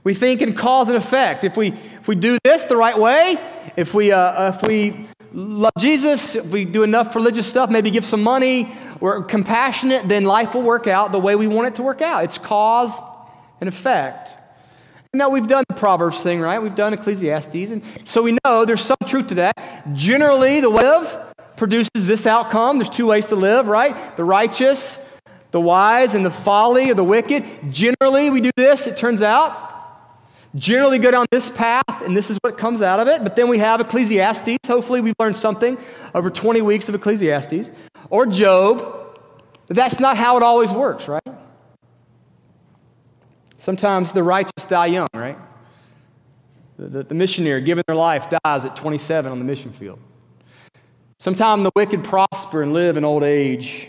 We 0.05 0.15
think 0.15 0.43
in 0.43 0.55
cause 0.55 0.89
and 0.89 0.97
effect. 0.97 1.45
If 1.45 1.57
we, 1.57 1.69
if 1.69 2.09
we 2.09 2.15
do 2.15 2.39
this 2.45 2.63
the 2.65 2.77
right 2.77 2.99
way, 2.99 3.37
if 3.77 3.95
we, 3.95 4.13
uh, 4.13 4.51
if 4.51 4.63
we 4.63 5.07
love 5.33 5.73
Jesus, 5.79 6.35
if 6.37 6.47
we 6.47 6.65
do 6.65 6.83
enough 6.83 7.15
religious 7.15 7.47
stuff, 7.47 7.71
maybe 7.71 7.91
give 7.91 8.05
some 8.05 8.23
money, 8.23 8.71
we're 9.01 9.23
compassionate, 9.25 10.09
then 10.09 10.25
life 10.25 10.55
will 10.55 10.63
work 10.63 10.87
out 10.87 11.13
the 11.13 11.19
way 11.19 11.37
we 11.37 11.47
want 11.47 11.69
it 11.69 11.75
to 11.77 11.83
work 11.83 12.03
out. 12.03 12.25
It's 12.25 12.39
cause 12.39 12.93
and 13.61 13.69
effect. 13.69 14.35
Now, 15.13 15.29
we've 15.29 15.47
done 15.47 15.65
the 15.69 15.75
Proverbs 15.75 16.23
thing, 16.23 16.41
right? 16.41 16.63
We've 16.63 16.75
done 16.75 16.95
Ecclesiastes. 16.95 17.73
And 17.73 17.83
so 18.05 18.23
we 18.23 18.39
know 18.45 18.65
there's 18.65 18.85
some 18.85 18.97
truth 19.07 19.27
to 19.29 19.35
that. 19.37 19.93
Generally, 19.93 20.61
the 20.61 20.71
way 20.71 20.87
of 20.87 21.35
produces 21.57 22.07
this 22.07 22.29
outcome. 22.29 22.79
There's 22.79 22.89
two 22.89 23.09
ways 23.09 23.27
to 23.27 23.37
live, 23.37 23.67
right? 23.67 24.17
The 24.17 24.23
righteous, 24.23 25.05
the 25.51 25.61
wise, 25.61 26.15
and 26.15 26.25
the 26.25 26.31
folly 26.31 26.91
or 26.91 26.95
the 26.95 27.03
wicked. 27.03 27.45
Generally, 27.71 28.31
we 28.31 28.41
do 28.41 28.53
this, 28.57 28.87
it 28.87 28.97
turns 28.97 29.21
out. 29.21 29.67
Generally, 30.55 31.01
go 31.01 31.11
down 31.11 31.27
this 31.33 31.51
path, 31.51 32.03
and 32.03 32.17
this 32.17 32.31
is 32.31 32.39
what 32.43 32.57
comes 32.57 32.81
out 32.81 33.01
of 33.01 33.09
it. 33.09 33.25
But 33.25 33.35
then 33.35 33.49
we 33.49 33.59
have 33.59 33.81
Ecclesiastes. 33.81 34.59
Hopefully, 34.67 35.01
we've 35.01 35.15
learned 35.19 35.37
something 35.37 35.77
over 36.15 36.31
20 36.31 36.63
weeks 36.63 36.89
of 36.89 36.95
Ecclesiastes. 36.95 37.73
Or 38.11 38.27
Job. 38.27 38.79
But 39.67 39.77
that's 39.77 39.99
not 39.99 40.17
how 40.17 40.37
it 40.37 40.45
always 40.45 40.73
works, 40.73 41.09
right? 41.09 41.23
Sometimes 43.61 44.13
the 44.13 44.23
righteous 44.23 44.65
die 44.67 44.87
young, 44.87 45.09
right? 45.15 45.39
The, 46.79 46.87
the, 46.87 47.03
the 47.03 47.15
missionary 47.15 47.61
giving 47.61 47.85
their 47.87 47.95
life 47.95 48.29
dies 48.43 48.65
at 48.65 48.75
27 48.75 49.31
on 49.31 49.39
the 49.39 49.45
mission 49.45 49.71
field. 49.71 49.99
Sometimes 51.19 51.63
the 51.63 51.71
wicked 51.77 52.03
prosper 52.03 52.63
and 52.63 52.73
live 52.73 52.97
in 52.97 53.05
old 53.05 53.23
age. 53.23 53.87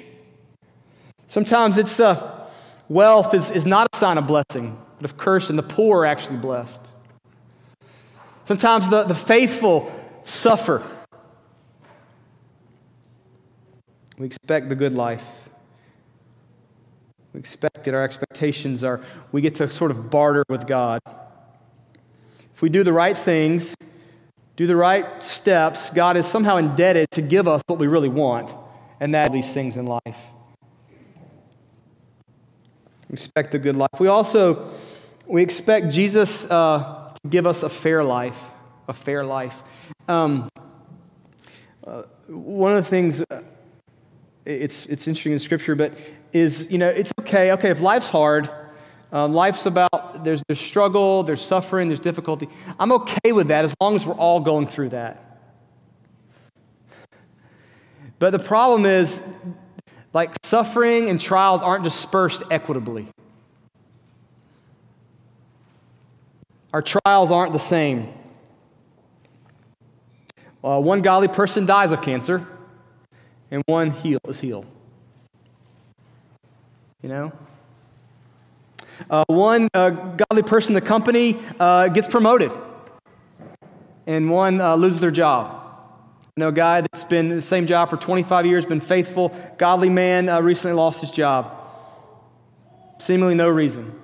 Sometimes 1.27 1.77
it's 1.77 1.95
the 1.95 2.33
wealth 2.89 3.33
is, 3.33 3.49
is 3.49 3.65
not 3.65 3.87
a 3.93 3.95
sign 3.95 4.17
of 4.17 4.27
blessing, 4.27 4.77
but 4.97 5.09
of 5.09 5.15
curse, 5.15 5.49
and 5.49 5.57
the 5.57 5.63
poor 5.63 6.01
are 6.01 6.05
actually 6.05 6.37
blessed. 6.37 6.81
Sometimes 8.43 8.89
the, 8.89 9.03
the 9.03 9.15
faithful 9.15 9.89
suffer. 10.25 10.83
We 14.17 14.25
expect 14.25 14.67
the 14.67 14.75
good 14.75 14.95
life. 14.95 15.23
We 17.33 17.39
expect 17.39 17.87
it. 17.87 17.93
Our 17.93 18.03
expectations 18.03 18.83
are 18.83 19.01
we 19.31 19.41
get 19.41 19.55
to 19.55 19.71
sort 19.71 19.91
of 19.91 20.09
barter 20.09 20.43
with 20.49 20.67
God. 20.67 21.01
If 22.53 22.61
we 22.61 22.69
do 22.69 22.83
the 22.83 22.93
right 22.93 23.17
things, 23.17 23.73
do 24.57 24.67
the 24.67 24.75
right 24.75 25.23
steps, 25.23 25.89
God 25.89 26.17
is 26.17 26.25
somehow 26.25 26.57
indebted 26.57 27.09
to 27.11 27.21
give 27.21 27.47
us 27.47 27.61
what 27.67 27.79
we 27.79 27.87
really 27.87 28.09
want, 28.09 28.53
and 28.99 29.15
that 29.15 29.31
these 29.31 29.51
things 29.53 29.77
in 29.77 29.85
life. 29.85 30.17
We 33.09 33.13
expect 33.13 33.55
a 33.55 33.59
good 33.59 33.75
life. 33.75 33.99
We 33.99 34.07
also 34.07 34.69
we 35.25 35.41
expect 35.41 35.89
Jesus 35.89 36.49
uh, 36.51 37.13
to 37.23 37.29
give 37.29 37.47
us 37.47 37.63
a 37.63 37.69
fair 37.69 38.03
life, 38.03 38.39
a 38.87 38.93
fair 38.93 39.23
life. 39.23 39.63
Um, 40.07 40.49
uh, 41.85 42.03
one 42.27 42.75
of 42.75 42.83
the 42.83 42.89
things 42.89 43.23
uh, 43.31 43.41
it's 44.45 44.85
it's 44.87 45.07
interesting 45.07 45.33
in 45.33 45.39
Scripture, 45.39 45.75
but 45.75 45.97
is 46.33 46.71
you 46.71 46.77
know 46.77 46.87
it's 46.87 47.11
okay. 47.31 47.51
Okay, 47.53 47.69
if 47.69 47.79
life's 47.81 48.09
hard, 48.09 48.49
um, 49.11 49.33
life's 49.33 49.65
about, 49.65 50.23
there's, 50.23 50.43
there's 50.47 50.59
struggle, 50.59 51.23
there's 51.23 51.41
suffering, 51.41 51.87
there's 51.87 51.99
difficulty. 51.99 52.49
I'm 52.79 52.91
okay 52.91 53.31
with 53.31 53.47
that 53.47 53.65
as 53.65 53.73
long 53.81 53.95
as 53.95 54.05
we're 54.05 54.15
all 54.15 54.39
going 54.39 54.67
through 54.67 54.89
that. 54.89 55.39
But 58.19 58.31
the 58.31 58.39
problem 58.39 58.85
is, 58.85 59.21
like, 60.13 60.35
suffering 60.43 61.09
and 61.09 61.19
trials 61.19 61.61
aren't 61.61 61.83
dispersed 61.83 62.43
equitably. 62.51 63.07
Our 66.73 66.81
trials 66.81 67.31
aren't 67.31 67.53
the 67.53 67.59
same. 67.59 68.13
Uh, 70.63 70.79
one 70.79 71.01
godly 71.01 71.27
person 71.27 71.65
dies 71.65 71.91
of 71.91 72.01
cancer, 72.01 72.45
and 73.49 73.63
one 73.65 73.89
heal, 73.89 74.19
is 74.27 74.39
healed. 74.39 74.67
You 77.01 77.09
know? 77.09 77.31
Uh, 79.09 79.25
one 79.27 79.67
uh, 79.73 79.89
godly 79.89 80.43
person 80.43 80.71
in 80.71 80.75
the 80.75 80.87
company 80.87 81.37
uh, 81.59 81.87
gets 81.87 82.07
promoted, 82.07 82.51
and 84.05 84.29
one 84.29 84.61
uh, 84.61 84.75
loses 84.75 84.99
their 84.99 85.11
job. 85.11 85.57
I 86.37 86.39
know 86.39 86.49
a 86.49 86.53
guy 86.53 86.81
that's 86.81 87.03
been 87.03 87.31
in 87.31 87.35
the 87.35 87.41
same 87.41 87.67
job 87.67 87.89
for 87.89 87.97
25 87.97 88.45
years, 88.45 88.65
been 88.65 88.79
faithful, 88.79 89.35
godly 89.57 89.89
man, 89.89 90.29
uh, 90.29 90.39
recently 90.39 90.75
lost 90.75 91.01
his 91.01 91.11
job. 91.11 91.57
Seemingly 92.99 93.35
no 93.35 93.49
reason. 93.49 93.99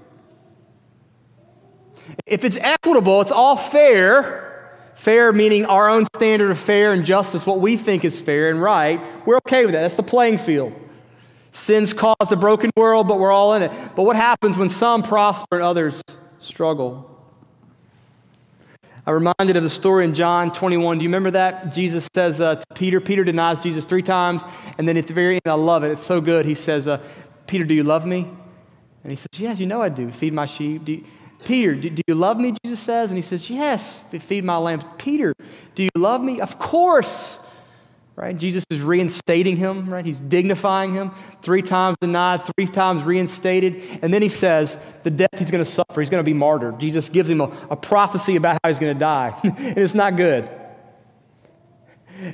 If 2.26 2.44
it's 2.44 2.58
equitable, 2.58 3.22
it's 3.22 3.32
all 3.32 3.56
fair. 3.56 4.74
Fair 4.96 5.32
meaning 5.32 5.66
our 5.66 5.88
own 5.88 6.06
standard 6.16 6.50
of 6.50 6.58
fair 6.58 6.92
and 6.92 7.06
justice, 7.06 7.46
what 7.46 7.60
we 7.60 7.78
think 7.78 8.04
is 8.04 8.20
fair 8.20 8.50
and 8.50 8.60
right. 8.60 9.00
We're 9.26 9.38
okay 9.38 9.66
with 9.66 9.74
that. 9.74 9.82
That's 9.82 9.94
the 9.94 10.04
playing 10.04 10.40
field. 10.40 10.74
Sin's 11.58 11.92
caused 11.92 12.32
a 12.32 12.36
broken 12.36 12.70
world, 12.78 13.08
but 13.08 13.20
we're 13.20 13.32
all 13.32 13.56
in 13.56 13.64
it. 13.64 13.72
But 13.96 14.04
what 14.04 14.16
happens 14.16 14.58
when 14.58 14.70
some 14.70 15.02
prosper 15.02 15.56
and 15.56 15.64
others 15.64 16.02
struggle? 16.40 17.10
I'm 19.06 19.14
reminded 19.16 19.58
of 19.58 19.64
the 19.64 19.70
story 19.70 20.06
in 20.06 20.14
John 20.14 20.54
21. 20.54 21.00
Do 21.00 21.04
you 21.04 21.10
remember 21.10 21.32
that? 21.32 21.74
Jesus 21.74 22.08
says 22.14 22.40
uh, 22.40 22.56
to 22.56 22.66
Peter, 22.76 23.02
Peter 23.02 23.24
denies 23.24 23.62
Jesus 23.64 23.86
three 23.86 24.04
times. 24.04 24.44
And 24.78 24.88
then 24.88 24.98
at 24.98 25.08
the 25.08 25.14
very 25.14 25.36
end, 25.36 25.42
I 25.46 25.54
love 25.54 25.84
it. 25.84 25.92
It's 25.92 26.04
so 26.04 26.22
good. 26.22 26.46
He 26.46 26.54
says, 26.54 26.88
uh, 26.88 27.02
Peter, 27.48 27.66
do 27.66 27.74
you 27.74 27.84
love 27.84 28.06
me? 28.06 28.30
And 29.04 29.12
he 29.12 29.16
says, 29.16 29.28
Yes, 29.38 29.60
you 29.60 29.66
know 29.66 29.82
I 29.82 29.90
do. 29.90 30.12
Feed 30.12 30.34
my 30.34 30.46
sheep. 30.46 30.86
Do 30.86 30.92
you, 30.92 31.06
Peter, 31.44 31.74
do, 31.74 31.90
do, 31.90 32.02
you 32.08 32.16
love 32.16 32.38
me? 32.38 32.54
Jesus 32.64 32.80
says. 32.80 33.10
And 33.10 33.18
he 33.18 33.24
says, 33.24 33.50
Yes, 33.50 33.96
feed 33.96 34.44
my 34.44 34.58
lambs. 34.58 34.84
Peter, 34.98 35.34
do 35.74 35.84
you 35.84 35.90
love 35.96 36.22
me? 36.22 36.40
Of 36.40 36.60
course 36.60 37.40
right? 38.18 38.36
Jesus 38.36 38.66
is 38.72 38.82
reinstating 38.82 39.56
him, 39.56 39.88
right? 39.88 40.04
He's 40.04 40.20
dignifying 40.20 40.92
him. 40.92 41.12
Three 41.44 41.62
times 41.62 41.98
denied, 42.02 42.42
three 42.56 42.66
times 42.66 43.04
reinstated. 43.04 44.00
And 44.02 44.12
then 44.12 44.24
he 44.24 44.30
says 44.30 44.80
the 45.04 45.12
death 45.12 45.30
he's 45.38 45.52
going 45.52 45.64
to 45.64 45.70
suffer, 45.70 46.02
he's 46.02 46.10
going 46.10 46.24
to 46.24 46.30
be 46.30 46.34
martyred. 46.34 46.80
Jesus 46.80 47.10
gives 47.10 47.30
him 47.30 47.42
a, 47.42 47.56
a 47.70 47.76
prophecy 47.76 48.36
about 48.36 48.58
how 48.64 48.70
he's 48.70 48.80
going 48.80 48.94
to 48.94 49.00
die, 49.00 49.40
and 49.44 49.78
it's 49.78 49.94
not 49.94 50.18
good. 50.18 50.50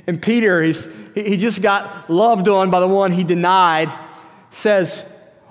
And 0.06 0.20
Peter, 0.22 0.62
he's, 0.62 0.88
he 1.14 1.36
just 1.36 1.60
got 1.60 2.08
loved 2.08 2.48
on 2.48 2.70
by 2.70 2.80
the 2.80 2.88
one 2.88 3.10
he 3.12 3.22
denied, 3.22 3.92
says, 4.50 5.04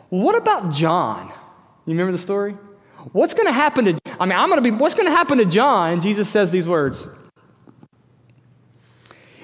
What 0.09 0.35
about 0.35 0.71
John? 0.71 1.27
You 1.85 1.91
remember 1.91 2.11
the 2.11 2.17
story? 2.17 2.57
What's 3.11 3.35
going 3.35 3.45
to 3.45 3.53
happen 3.53 3.85
to, 3.85 3.99
I 4.19 4.25
mean, 4.25 4.35
I'm 4.35 4.49
going 4.49 4.63
to 4.63 4.71
be, 4.71 4.75
what's 4.75 4.95
going 4.95 5.05
to 5.05 5.11
happen 5.11 5.37
to 5.37 5.45
John? 5.45 5.93
And 5.93 6.01
Jesus 6.01 6.27
says 6.27 6.49
these 6.49 6.67
words 6.67 7.07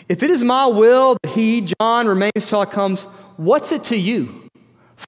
if 0.09 0.23
it 0.23 0.31
is 0.31 0.43
my 0.43 0.65
will 0.65 1.17
that 1.21 1.29
he, 1.29 1.61
John, 1.61 2.07
remains 2.07 2.31
till 2.47 2.59
I 2.59 2.65
comes, 2.65 3.03
what's 3.37 3.71
it 3.71 3.83
to 3.85 3.97
you? 3.97 4.49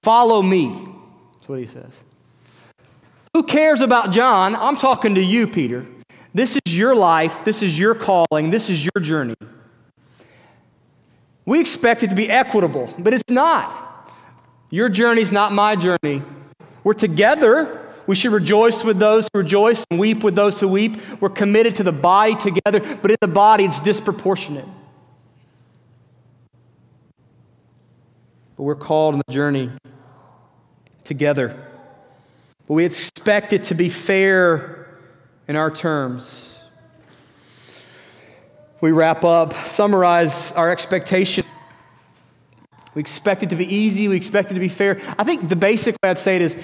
Follow 0.04 0.42
me. 0.42 0.70
That's 1.34 1.50
what 1.50 1.60
he 1.60 1.66
says. 1.66 2.04
Who 3.34 3.44
cares 3.44 3.82
about 3.82 4.12
John? 4.12 4.56
I'm 4.56 4.76
talking 4.76 5.16
to 5.16 5.22
you, 5.22 5.48
Peter. 5.48 5.86
This 6.34 6.58
is 6.66 6.78
your 6.78 6.96
life. 6.96 7.44
This 7.44 7.64
is 7.64 7.78
your 7.78 7.96
calling. 7.96 8.52
This 8.52 8.70
is 8.70 8.86
your 8.86 9.04
journey. 9.04 9.36
We 11.46 11.60
expect 11.60 12.04
it 12.04 12.10
to 12.10 12.16
be 12.16 12.30
equitable, 12.30 12.94
but 13.00 13.14
it's 13.14 13.30
not. 13.30 14.10
Your 14.70 14.88
journey 14.88 15.22
is 15.22 15.32
not 15.32 15.52
my 15.52 15.76
journey. 15.76 16.22
We're 16.84 16.94
together. 16.94 17.80
We 18.06 18.16
should 18.16 18.32
rejoice 18.32 18.84
with 18.84 19.00
those 19.00 19.28
who 19.34 19.40
rejoice 19.40 19.84
and 19.90 20.00
weep 20.00 20.24
with 20.24 20.36
those 20.36 20.60
who 20.60 20.68
weep. 20.68 20.98
We're 21.20 21.30
committed 21.30 21.76
to 21.78 21.84
the 21.84 21.92
body 21.92 22.36
together, 22.36 22.80
but 23.02 23.12
in 23.12 23.18
the 23.20 23.28
body, 23.28 23.66
it's 23.66 23.80
disproportionate. 23.80 24.68
But 28.62 28.66
we're 28.66 28.76
called 28.76 29.16
on 29.16 29.22
the 29.26 29.34
journey 29.34 29.72
together. 31.04 31.68
But 32.68 32.76
we 32.76 32.86
expect 32.86 33.54
it 33.54 33.64
to 33.66 33.74
be 33.74 33.90
fair 33.90 35.00
in 35.48 35.56
our 35.56 35.72
terms. 35.72 36.56
We 38.80 38.92
wrap 38.92 39.24
up, 39.24 39.56
summarize 39.66 40.52
our 40.52 40.70
expectation. 40.70 41.44
We 42.94 43.00
expect 43.00 43.42
it 43.42 43.50
to 43.50 43.56
be 43.56 43.66
easy. 43.66 44.08
We 44.08 44.16
expect 44.16 44.52
it 44.52 44.54
to 44.54 44.60
be 44.60 44.70
fair. 44.70 45.02
I 45.18 45.24
think 45.24 45.50
the 45.50 45.56
basic 45.56 45.96
way 45.96 46.12
I'd 46.12 46.20
say 46.20 46.36
it 46.36 46.44
is 46.44 46.58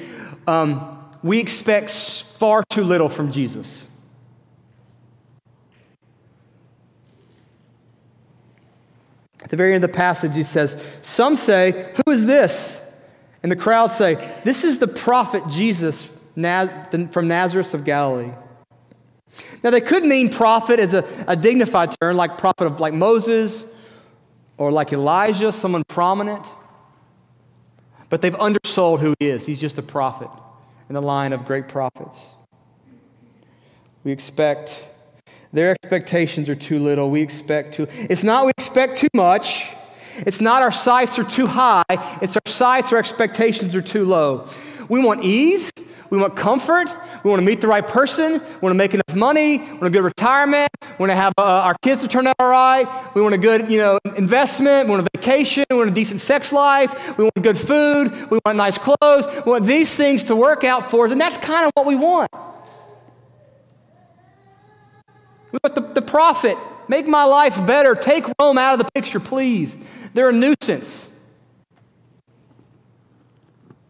um, 0.45 1.03
we 1.23 1.39
expect 1.39 1.89
far 1.89 2.63
too 2.69 2.83
little 2.83 3.09
from 3.09 3.31
Jesus. 3.31 3.87
At 9.43 9.49
the 9.49 9.57
very 9.57 9.73
end 9.73 9.83
of 9.83 9.91
the 9.91 9.97
passage, 9.97 10.35
he 10.35 10.43
says, 10.43 10.77
Some 11.01 11.35
say, 11.35 11.93
Who 12.05 12.11
is 12.11 12.25
this? 12.25 12.81
And 13.43 13.51
the 13.51 13.55
crowd 13.55 13.93
say, 13.93 14.15
This 14.43 14.63
is 14.63 14.79
the 14.79 14.87
prophet 14.87 15.43
Jesus 15.49 16.03
from 16.35 17.27
Nazareth 17.27 17.73
of 17.73 17.83
Galilee. 17.83 18.31
Now, 19.63 19.69
they 19.69 19.81
could 19.81 20.03
mean 20.03 20.29
prophet 20.29 20.79
as 20.79 20.93
a, 20.93 21.05
a 21.27 21.35
dignified 21.35 21.95
term, 21.99 22.15
like 22.15 22.37
prophet 22.37 22.65
of 22.65 22.79
like 22.79 22.93
Moses 22.93 23.65
or 24.57 24.71
like 24.71 24.93
Elijah, 24.93 25.51
someone 25.51 25.83
prominent. 25.87 26.45
But 28.09 28.21
they've 28.21 28.35
undersold 28.35 28.99
who 28.99 29.13
he 29.19 29.27
is. 29.27 29.45
He's 29.45 29.59
just 29.59 29.77
a 29.77 29.81
prophet 29.81 30.29
in 30.89 30.95
the 30.95 31.01
line 31.01 31.33
of 31.33 31.45
great 31.45 31.67
prophets. 31.67 32.25
We 34.03 34.11
expect 34.11 34.85
their 35.53 35.71
expectations 35.71 36.49
are 36.49 36.55
too 36.55 36.79
little. 36.79 37.09
We 37.09 37.21
expect 37.21 37.75
too. 37.75 37.87
It's 37.91 38.23
not 38.23 38.45
we 38.45 38.51
expect 38.57 38.97
too 38.97 39.07
much. 39.13 39.73
It's 40.17 40.41
not 40.41 40.61
our 40.61 40.71
sights 40.71 41.19
are 41.19 41.23
too 41.23 41.47
high. 41.47 41.83
It's 42.21 42.35
our 42.35 42.51
sights 42.51 42.91
or 42.91 42.97
expectations 42.97 43.75
are 43.75 43.81
too 43.81 44.05
low. 44.05 44.49
We 44.89 44.99
want 44.99 45.23
ease. 45.23 45.71
We 46.09 46.17
want 46.17 46.35
comfort. 46.35 46.87
We 47.23 47.29
want 47.29 47.41
to 47.41 47.45
meet 47.45 47.61
the 47.61 47.67
right 47.67 47.85
person. 47.85 48.33
We 48.33 48.59
want 48.61 48.71
to 48.71 48.77
make 48.77 48.93
enough 48.93 49.15
money. 49.15 49.57
We 49.57 49.65
want 49.65 49.85
a 49.85 49.89
good 49.89 50.03
retirement. 50.03 50.69
We 50.81 50.95
want 50.99 51.11
to 51.11 51.15
have 51.15 51.33
uh, 51.37 51.43
our 51.43 51.75
kids 51.81 52.01
to 52.01 52.07
turn 52.07 52.27
out 52.27 52.35
all 52.39 52.49
right. 52.49 52.87
We 53.13 53.21
want 53.21 53.35
a 53.35 53.37
good, 53.37 53.69
you 53.69 53.77
know, 53.77 53.99
investment. 54.15 54.87
We 54.87 54.91
want 54.95 55.05
a 55.05 55.17
vacation. 55.17 55.65
We 55.69 55.75
want 55.75 55.89
a 55.89 55.93
decent 55.93 56.21
sex 56.21 56.53
life. 56.53 57.17
We 57.17 57.25
want 57.25 57.41
good 57.41 57.57
food. 57.57 58.11
We 58.31 58.39
want 58.45 58.57
nice 58.57 58.77
clothes. 58.77 59.27
We 59.45 59.51
want 59.51 59.65
these 59.65 59.95
things 59.95 60.23
to 60.25 60.35
work 60.35 60.63
out 60.63 60.89
for 60.89 61.05
us, 61.05 61.11
and 61.11 61.19
that's 61.19 61.37
kind 61.37 61.65
of 61.65 61.71
what 61.75 61.85
we 61.85 61.95
want. 61.95 62.31
But 65.61 65.75
the, 65.75 65.81
the 65.81 66.01
prophet, 66.01 66.57
make 66.87 67.07
my 67.07 67.23
life 67.23 67.65
better. 67.65 67.95
Take 67.95 68.25
Rome 68.39 68.57
out 68.57 68.73
of 68.73 68.85
the 68.85 68.91
picture, 68.93 69.19
please. 69.19 69.75
They're 70.13 70.29
a 70.29 70.33
nuisance. 70.33 71.09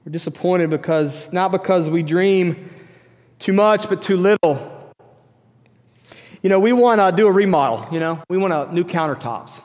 We're 0.05 0.11
disappointed 0.11 0.69
because, 0.69 1.33
not 1.33 1.51
because 1.51 1.89
we 1.89 2.03
dream 2.03 2.69
too 3.39 3.53
much, 3.53 3.89
but 3.89 4.01
too 4.01 4.17
little. 4.17 4.93
You 6.41 6.49
know, 6.49 6.59
we 6.59 6.71
want 6.71 7.01
to 7.01 7.11
do 7.15 7.27
a 7.27 7.31
remodel, 7.31 7.87
you 7.91 7.99
know, 7.99 8.21
we 8.29 8.37
want 8.37 8.53
a 8.53 8.73
new 8.73 8.83
countertops. 8.83 9.61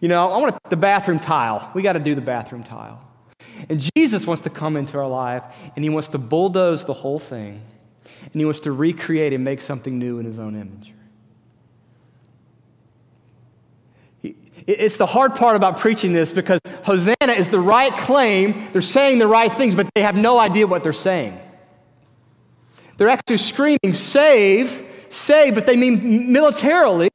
You 0.00 0.08
know, 0.08 0.30
I 0.30 0.38
want 0.38 0.56
the 0.70 0.76
bathroom 0.76 1.18
tile. 1.18 1.70
We 1.74 1.82
got 1.82 1.92
to 1.92 1.98
do 1.98 2.14
the 2.14 2.22
bathroom 2.22 2.62
tile. 2.62 3.06
And 3.68 3.84
Jesus 3.94 4.26
wants 4.26 4.42
to 4.44 4.50
come 4.50 4.76
into 4.76 4.98
our 4.98 5.08
life 5.08 5.44
and 5.76 5.84
he 5.84 5.90
wants 5.90 6.08
to 6.08 6.18
bulldoze 6.18 6.86
the 6.86 6.94
whole 6.94 7.18
thing. 7.18 7.60
And 8.32 8.40
he 8.40 8.44
wants 8.44 8.60
to 8.60 8.72
recreate 8.72 9.32
and 9.32 9.44
make 9.44 9.60
something 9.60 9.98
new 9.98 10.18
in 10.18 10.26
his 10.26 10.38
own 10.38 10.54
image. 10.54 10.94
It's 14.66 14.96
the 14.96 15.06
hard 15.06 15.34
part 15.34 15.56
about 15.56 15.78
preaching 15.78 16.12
this 16.12 16.32
because 16.32 16.60
Hosanna 16.84 17.32
is 17.32 17.48
the 17.48 17.58
right 17.58 17.96
claim. 17.96 18.68
They're 18.72 18.82
saying 18.82 19.18
the 19.18 19.26
right 19.26 19.52
things, 19.52 19.74
but 19.74 19.88
they 19.94 20.02
have 20.02 20.16
no 20.16 20.38
idea 20.38 20.66
what 20.66 20.84
they're 20.84 20.92
saying. 20.92 21.40
They're 22.96 23.08
actually 23.08 23.38
screaming, 23.38 23.94
save, 23.94 24.86
save, 25.08 25.54
but 25.54 25.66
they 25.66 25.76
mean 25.76 26.32
militarily, 26.32 27.08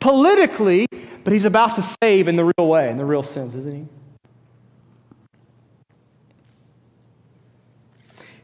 politically, 0.00 0.86
but 1.22 1.32
he's 1.32 1.44
about 1.44 1.76
to 1.76 1.82
save 2.02 2.28
in 2.28 2.36
the 2.36 2.44
real 2.44 2.68
way, 2.68 2.90
in 2.90 2.96
the 2.96 3.04
real 3.04 3.22
sense, 3.22 3.54
isn't 3.54 3.74
he? 3.74 4.01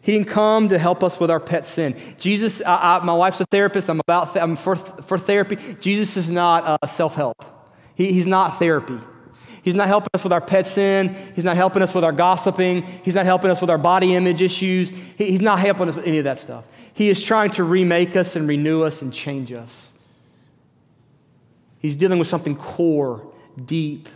He 0.09 0.15
didn't 0.15 0.29
come 0.29 0.71
to 0.71 0.79
help 0.79 1.05
us 1.05 1.21
with 1.21 1.31
our 1.31 1.39
pet 1.39 1.67
sin. 1.67 1.95
Jesus, 2.17 2.63
I, 2.65 2.97
I, 2.97 3.05
my 3.05 3.13
wife's 3.13 3.43
a 3.43 3.45
therapist. 3.45 3.91
I'm 3.91 4.01
about 4.01 4.35
I'm 4.39 4.57
for, 4.57 4.75
for 4.75 5.19
therapy. 5.19 5.57
Jesus 5.83 6.17
is 6.17 6.31
not 6.31 6.65
uh, 6.65 6.87
self 6.87 7.15
help. 7.15 7.45
He, 7.95 8.11
he's 8.15 8.25
not 8.25 8.59
therapy. 8.59 8.99
He's 9.63 9.75
not 9.75 9.87
helping 9.87 10.09
us 10.15 10.25
with 10.25 10.33
our 10.33 10.41
pet 10.41 10.67
sin. 10.67 11.15
He's 11.35 11.45
not 11.45 11.57
helping 11.57 11.83
us 11.83 11.93
with 11.93 12.05
our 12.05 12.13
gossiping. 12.13 12.85
He's 13.05 13.15
not 13.15 13.27
helping 13.27 13.51
us 13.51 13.61
with 13.61 13.69
our 13.69 13.77
body 13.77 14.15
image 14.15 14.41
issues. 14.41 14.89
He, 14.89 15.33
he's 15.33 15.43
not 15.43 15.59
helping 15.59 15.91
us 15.91 15.97
with 15.97 16.07
any 16.07 16.17
of 16.17 16.25
that 16.25 16.39
stuff. 16.39 16.65
He 16.95 17.11
is 17.11 17.23
trying 17.23 17.51
to 17.51 17.65
remake 17.65 18.17
us 18.17 18.35
and 18.35 18.49
renew 18.49 18.85
us 18.85 19.03
and 19.03 19.13
change 19.13 19.53
us. 19.53 19.93
He's 21.81 21.97
dealing 21.97 22.19
with 22.19 22.29
something 22.29 22.57
core, 22.57 23.31
deep. 23.63 24.09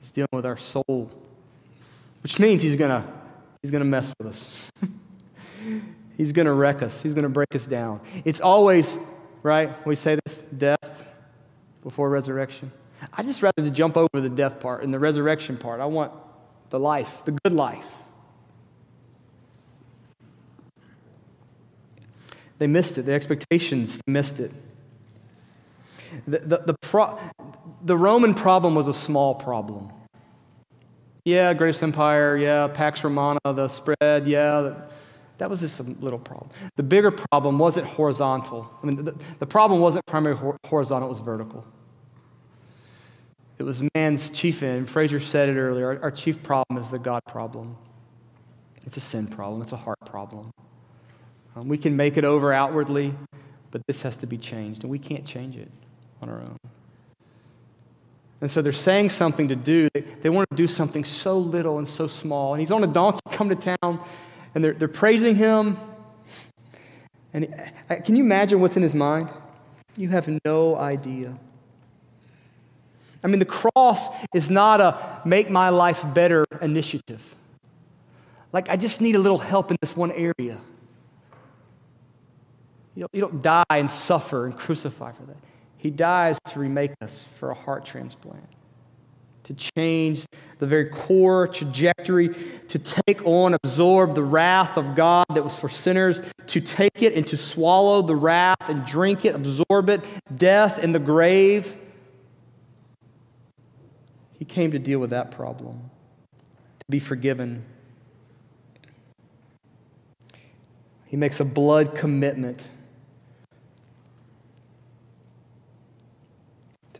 He's 0.00 0.10
dealing 0.10 0.30
with 0.32 0.44
our 0.44 0.58
soul, 0.58 1.08
which 2.24 2.40
means 2.40 2.62
he's 2.62 2.74
going 2.74 2.90
to 2.90 3.19
He's 3.62 3.70
going 3.70 3.82
to 3.82 3.88
mess 3.88 4.10
with 4.18 4.28
us. 4.28 4.70
He's 6.16 6.32
going 6.32 6.46
to 6.46 6.52
wreck 6.52 6.82
us. 6.82 7.02
He's 7.02 7.14
going 7.14 7.24
to 7.24 7.30
break 7.30 7.54
us 7.54 7.66
down. 7.66 8.00
It's 8.24 8.40
always, 8.40 8.96
right? 9.42 9.86
We 9.86 9.96
say 9.96 10.18
this 10.24 10.42
death 10.56 11.04
before 11.82 12.10
resurrection. 12.10 12.72
I 13.12 13.22
just 13.22 13.42
rather 13.42 13.62
to 13.62 13.70
jump 13.70 13.96
over 13.96 14.20
the 14.20 14.28
death 14.28 14.60
part 14.60 14.84
and 14.84 14.92
the 14.92 14.98
resurrection 14.98 15.56
part. 15.56 15.80
I 15.80 15.86
want 15.86 16.12
the 16.70 16.78
life, 16.78 17.24
the 17.24 17.32
good 17.32 17.52
life. 17.52 17.86
They 22.58 22.66
missed 22.66 22.98
it. 22.98 23.02
The 23.06 23.12
expectations 23.12 23.98
missed 24.06 24.38
it. 24.38 24.52
The, 26.26 26.38
the, 26.40 26.58
the, 26.58 26.74
pro, 26.74 27.18
the 27.82 27.96
Roman 27.96 28.34
problem 28.34 28.74
was 28.74 28.88
a 28.88 28.94
small 28.94 29.34
problem. 29.34 29.90
Yeah, 31.24 31.52
greatest 31.54 31.82
empire. 31.82 32.36
Yeah, 32.36 32.68
Pax 32.68 33.04
Romana, 33.04 33.40
the 33.44 33.68
spread. 33.68 34.26
Yeah, 34.26 34.74
that 35.38 35.48
was 35.48 35.60
just 35.60 35.80
a 35.80 35.82
little 35.82 36.18
problem. 36.18 36.50
The 36.76 36.82
bigger 36.82 37.10
problem 37.10 37.58
wasn't 37.58 37.86
horizontal. 37.86 38.70
I 38.82 38.86
mean, 38.86 39.04
the, 39.04 39.14
the 39.38 39.46
problem 39.46 39.80
wasn't 39.80 40.04
primarily 40.06 40.56
horizontal, 40.66 41.08
it 41.08 41.12
was 41.12 41.20
vertical. 41.20 41.64
It 43.58 43.62
was 43.62 43.82
man's 43.94 44.30
chief 44.30 44.62
end. 44.62 44.88
Fraser 44.88 45.20
said 45.20 45.50
it 45.50 45.58
earlier. 45.58 45.86
Our, 45.86 46.02
our 46.04 46.10
chief 46.10 46.42
problem 46.42 46.78
is 46.78 46.90
the 46.90 46.98
God 46.98 47.22
problem. 47.26 47.76
It's 48.86 48.96
a 48.96 49.00
sin 49.00 49.26
problem, 49.26 49.62
it's 49.62 49.72
a 49.72 49.76
heart 49.76 49.98
problem. 50.06 50.50
Um, 51.56 51.68
we 51.68 51.76
can 51.76 51.96
make 51.96 52.16
it 52.16 52.24
over 52.24 52.52
outwardly, 52.52 53.14
but 53.70 53.82
this 53.86 54.02
has 54.02 54.16
to 54.16 54.26
be 54.26 54.38
changed, 54.38 54.82
and 54.82 54.90
we 54.90 54.98
can't 54.98 55.24
change 55.26 55.56
it 55.56 55.70
on 56.22 56.28
our 56.28 56.40
own. 56.40 56.56
And 58.40 58.50
so 58.50 58.62
they're 58.62 58.72
saying 58.72 59.10
something 59.10 59.48
to 59.48 59.56
do. 59.56 59.88
They, 59.92 60.00
they 60.00 60.30
want 60.30 60.48
to 60.50 60.56
do 60.56 60.66
something 60.66 61.04
so 61.04 61.38
little 61.38 61.78
and 61.78 61.86
so 61.86 62.06
small. 62.06 62.54
And 62.54 62.60
he's 62.60 62.70
on 62.70 62.82
a 62.82 62.86
donkey, 62.86 63.20
come 63.30 63.48
to 63.50 63.56
town, 63.56 64.00
and 64.54 64.64
they're, 64.64 64.72
they're 64.72 64.88
praising 64.88 65.36
him. 65.36 65.76
And 67.32 67.44
he, 67.44 67.96
can 67.96 68.16
you 68.16 68.24
imagine 68.24 68.60
what's 68.60 68.76
in 68.76 68.82
his 68.82 68.94
mind? 68.94 69.30
You 69.96 70.08
have 70.08 70.28
no 70.44 70.76
idea. 70.76 71.36
I 73.22 73.26
mean, 73.26 73.38
the 73.38 73.44
cross 73.44 74.08
is 74.34 74.48
not 74.48 74.80
a 74.80 75.20
make 75.26 75.50
my 75.50 75.68
life 75.68 76.02
better 76.14 76.46
initiative. 76.62 77.22
Like, 78.52 78.68
I 78.68 78.76
just 78.76 79.00
need 79.00 79.14
a 79.14 79.18
little 79.18 79.38
help 79.38 79.70
in 79.70 79.76
this 79.80 79.96
one 79.96 80.10
area. 80.12 80.58
You 82.94 83.00
don't, 83.00 83.14
you 83.14 83.20
don't 83.20 83.42
die 83.42 83.64
and 83.70 83.90
suffer 83.90 84.46
and 84.46 84.56
crucify 84.56 85.12
for 85.12 85.22
that. 85.24 85.36
He 85.80 85.90
dies 85.90 86.38
to 86.48 86.58
remake 86.58 86.92
us 87.00 87.24
for 87.38 87.50
a 87.50 87.54
heart 87.54 87.86
transplant, 87.86 88.44
to 89.44 89.54
change 89.54 90.26
the 90.58 90.66
very 90.66 90.90
core 90.90 91.48
trajectory, 91.48 92.28
to 92.68 92.78
take 92.78 93.24
on, 93.24 93.54
absorb 93.54 94.14
the 94.14 94.22
wrath 94.22 94.76
of 94.76 94.94
God 94.94 95.24
that 95.32 95.42
was 95.42 95.56
for 95.56 95.70
sinners, 95.70 96.20
to 96.48 96.60
take 96.60 97.02
it 97.02 97.14
and 97.14 97.26
to 97.28 97.38
swallow 97.38 98.02
the 98.02 98.14
wrath 98.14 98.68
and 98.68 98.84
drink 98.84 99.24
it, 99.24 99.34
absorb 99.34 99.88
it, 99.88 100.02
death 100.36 100.76
and 100.76 100.94
the 100.94 100.98
grave. 100.98 101.78
He 104.38 104.44
came 104.44 104.72
to 104.72 104.78
deal 104.78 104.98
with 104.98 105.10
that 105.10 105.30
problem, 105.30 105.88
to 106.30 106.86
be 106.90 106.98
forgiven. 106.98 107.64
He 111.06 111.16
makes 111.16 111.40
a 111.40 111.44
blood 111.46 111.94
commitment 111.94 112.68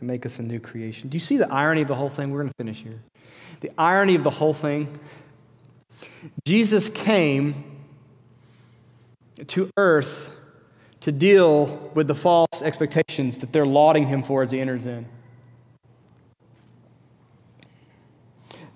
to 0.01 0.05
make 0.05 0.25
us 0.25 0.39
a 0.39 0.41
new 0.41 0.59
creation. 0.59 1.09
Do 1.09 1.15
you 1.15 1.19
see 1.19 1.37
the 1.37 1.51
irony 1.53 1.83
of 1.83 1.87
the 1.87 1.95
whole 1.95 2.09
thing? 2.09 2.31
We're 2.31 2.39
going 2.39 2.49
to 2.49 2.55
finish 2.55 2.79
here. 2.79 2.99
The 3.59 3.69
irony 3.77 4.15
of 4.15 4.23
the 4.23 4.31
whole 4.31 4.53
thing 4.53 4.99
Jesus 6.43 6.89
came 6.89 7.63
to 9.45 9.69
earth 9.77 10.31
to 11.01 11.11
deal 11.11 11.91
with 11.93 12.07
the 12.07 12.15
false 12.15 12.63
expectations 12.63 13.37
that 13.39 13.53
they're 13.53 13.65
lauding 13.65 14.07
him 14.07 14.23
for 14.23 14.41
as 14.41 14.51
he 14.51 14.59
enters 14.59 14.87
in. 14.87 15.05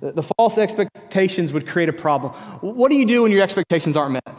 The, 0.02 0.12
the 0.12 0.24
false 0.24 0.60
expectations 0.60 1.54
would 1.54 1.68
create 1.68 1.90
a 1.90 1.94
problem. 1.94 2.34
What 2.62 2.92
do 2.92 2.98
you 2.98 3.06
do 3.06 3.24
when 3.24 3.32
your 3.32 3.42
expectations 3.42 3.98
aren't 3.98 4.14
met? 4.14 4.38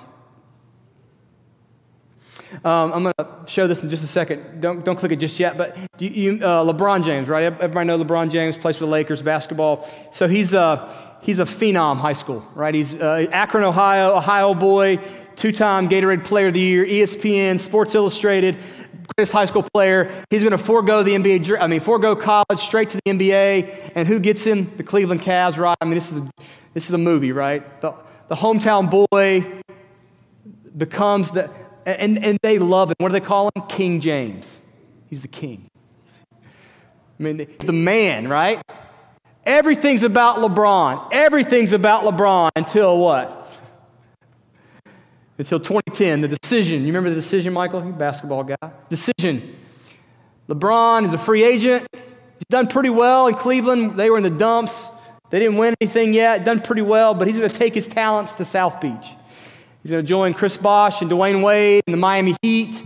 Um, 2.66 2.92
I'm 2.92 3.02
going 3.04 3.14
to 3.16 3.28
show 3.46 3.68
this 3.68 3.84
in 3.84 3.88
just 3.88 4.02
a 4.02 4.08
second. 4.08 4.60
Don't, 4.60 4.84
don't 4.84 4.96
click 4.96 5.12
it 5.12 5.20
just 5.20 5.38
yet. 5.38 5.56
But 5.56 5.78
you, 6.00 6.08
you, 6.08 6.44
uh, 6.44 6.64
LeBron 6.64 7.04
James, 7.04 7.28
right? 7.28 7.44
Everybody 7.44 7.86
know 7.86 7.96
LeBron 7.96 8.28
James 8.28 8.56
plays 8.56 8.76
for 8.76 8.86
the 8.86 8.90
Lakers 8.90 9.22
basketball. 9.22 9.88
So 10.10 10.26
he's 10.26 10.52
a, 10.52 10.92
he's 11.22 11.38
a 11.38 11.44
phenom 11.44 11.96
high 11.98 12.14
school, 12.14 12.44
right? 12.56 12.74
He's 12.74 12.92
uh, 12.92 13.28
Akron, 13.30 13.62
Ohio, 13.62 14.16
Ohio 14.16 14.52
boy, 14.52 14.98
two-time 15.36 15.88
Gatorade 15.88 16.24
Player 16.24 16.48
of 16.48 16.54
the 16.54 16.60
Year, 16.60 16.84
ESPN, 16.84 17.60
Sports 17.60 17.94
Illustrated, 17.94 18.56
greatest 19.14 19.32
high 19.32 19.44
school 19.44 19.62
player. 19.72 20.10
He's 20.30 20.42
going 20.42 20.50
to 20.50 20.58
forego 20.58 21.04
the 21.04 21.12
NBA, 21.12 21.58
I 21.60 21.68
mean, 21.68 21.78
forego 21.78 22.16
college 22.16 22.58
straight 22.58 22.90
to 22.90 22.98
the 23.04 23.12
NBA. 23.12 23.92
And 23.94 24.08
who 24.08 24.18
gets 24.18 24.42
him? 24.42 24.76
The 24.76 24.82
Cleveland 24.82 25.20
Cavs, 25.20 25.56
right? 25.56 25.76
I 25.80 25.84
mean, 25.84 25.94
this 25.94 26.10
is 26.10 26.18
a, 26.18 26.30
this 26.74 26.88
is 26.88 26.94
a 26.94 26.98
movie, 26.98 27.30
right? 27.30 27.80
The, 27.80 27.94
the 28.26 28.34
hometown 28.34 28.90
boy 28.90 29.62
becomes 30.76 31.30
the 31.30 31.48
and, 31.86 32.22
and 32.22 32.38
they 32.42 32.58
love 32.58 32.90
him. 32.90 32.96
What 32.98 33.08
do 33.08 33.12
they 33.12 33.24
call 33.24 33.50
him? 33.54 33.62
King 33.68 34.00
James. 34.00 34.58
He's 35.08 35.22
the 35.22 35.28
king. 35.28 35.70
I 36.32 37.22
mean, 37.22 37.46
the 37.60 37.72
man, 37.72 38.28
right? 38.28 38.60
Everything's 39.44 40.02
about 40.02 40.38
LeBron. 40.38 41.08
Everything's 41.12 41.72
about 41.72 42.02
LeBron 42.02 42.50
until 42.56 42.98
what? 42.98 43.48
Until 45.38 45.60
2010, 45.60 46.22
the 46.22 46.28
decision. 46.28 46.80
You 46.80 46.88
remember 46.88 47.10
the 47.10 47.14
decision, 47.14 47.52
Michael? 47.52 47.84
You 47.84 47.92
basketball 47.92 48.42
guy. 48.42 48.56
Decision. 48.90 49.56
LeBron 50.48 51.06
is 51.06 51.14
a 51.14 51.18
free 51.18 51.44
agent. 51.44 51.86
He's 51.92 52.46
done 52.50 52.66
pretty 52.66 52.90
well 52.90 53.28
in 53.28 53.34
Cleveland. 53.34 53.92
They 53.92 54.10
were 54.10 54.16
in 54.16 54.22
the 54.24 54.30
dumps. 54.30 54.88
They 55.30 55.38
didn't 55.38 55.56
win 55.56 55.74
anything 55.80 56.12
yet. 56.12 56.44
Done 56.44 56.60
pretty 56.60 56.82
well, 56.82 57.14
but 57.14 57.26
he's 57.26 57.36
going 57.36 57.48
to 57.48 57.56
take 57.56 57.74
his 57.74 57.86
talents 57.86 58.34
to 58.34 58.44
South 58.44 58.80
Beach. 58.80 59.12
He's 59.86 59.92
going 59.92 60.04
to 60.04 60.08
join 60.08 60.34
Chris 60.34 60.56
Bosh 60.56 61.00
and 61.00 61.08
Dwyane 61.08 61.44
Wade 61.44 61.84
and 61.86 61.94
the 61.94 61.96
Miami 61.96 62.34
Heat. 62.42 62.84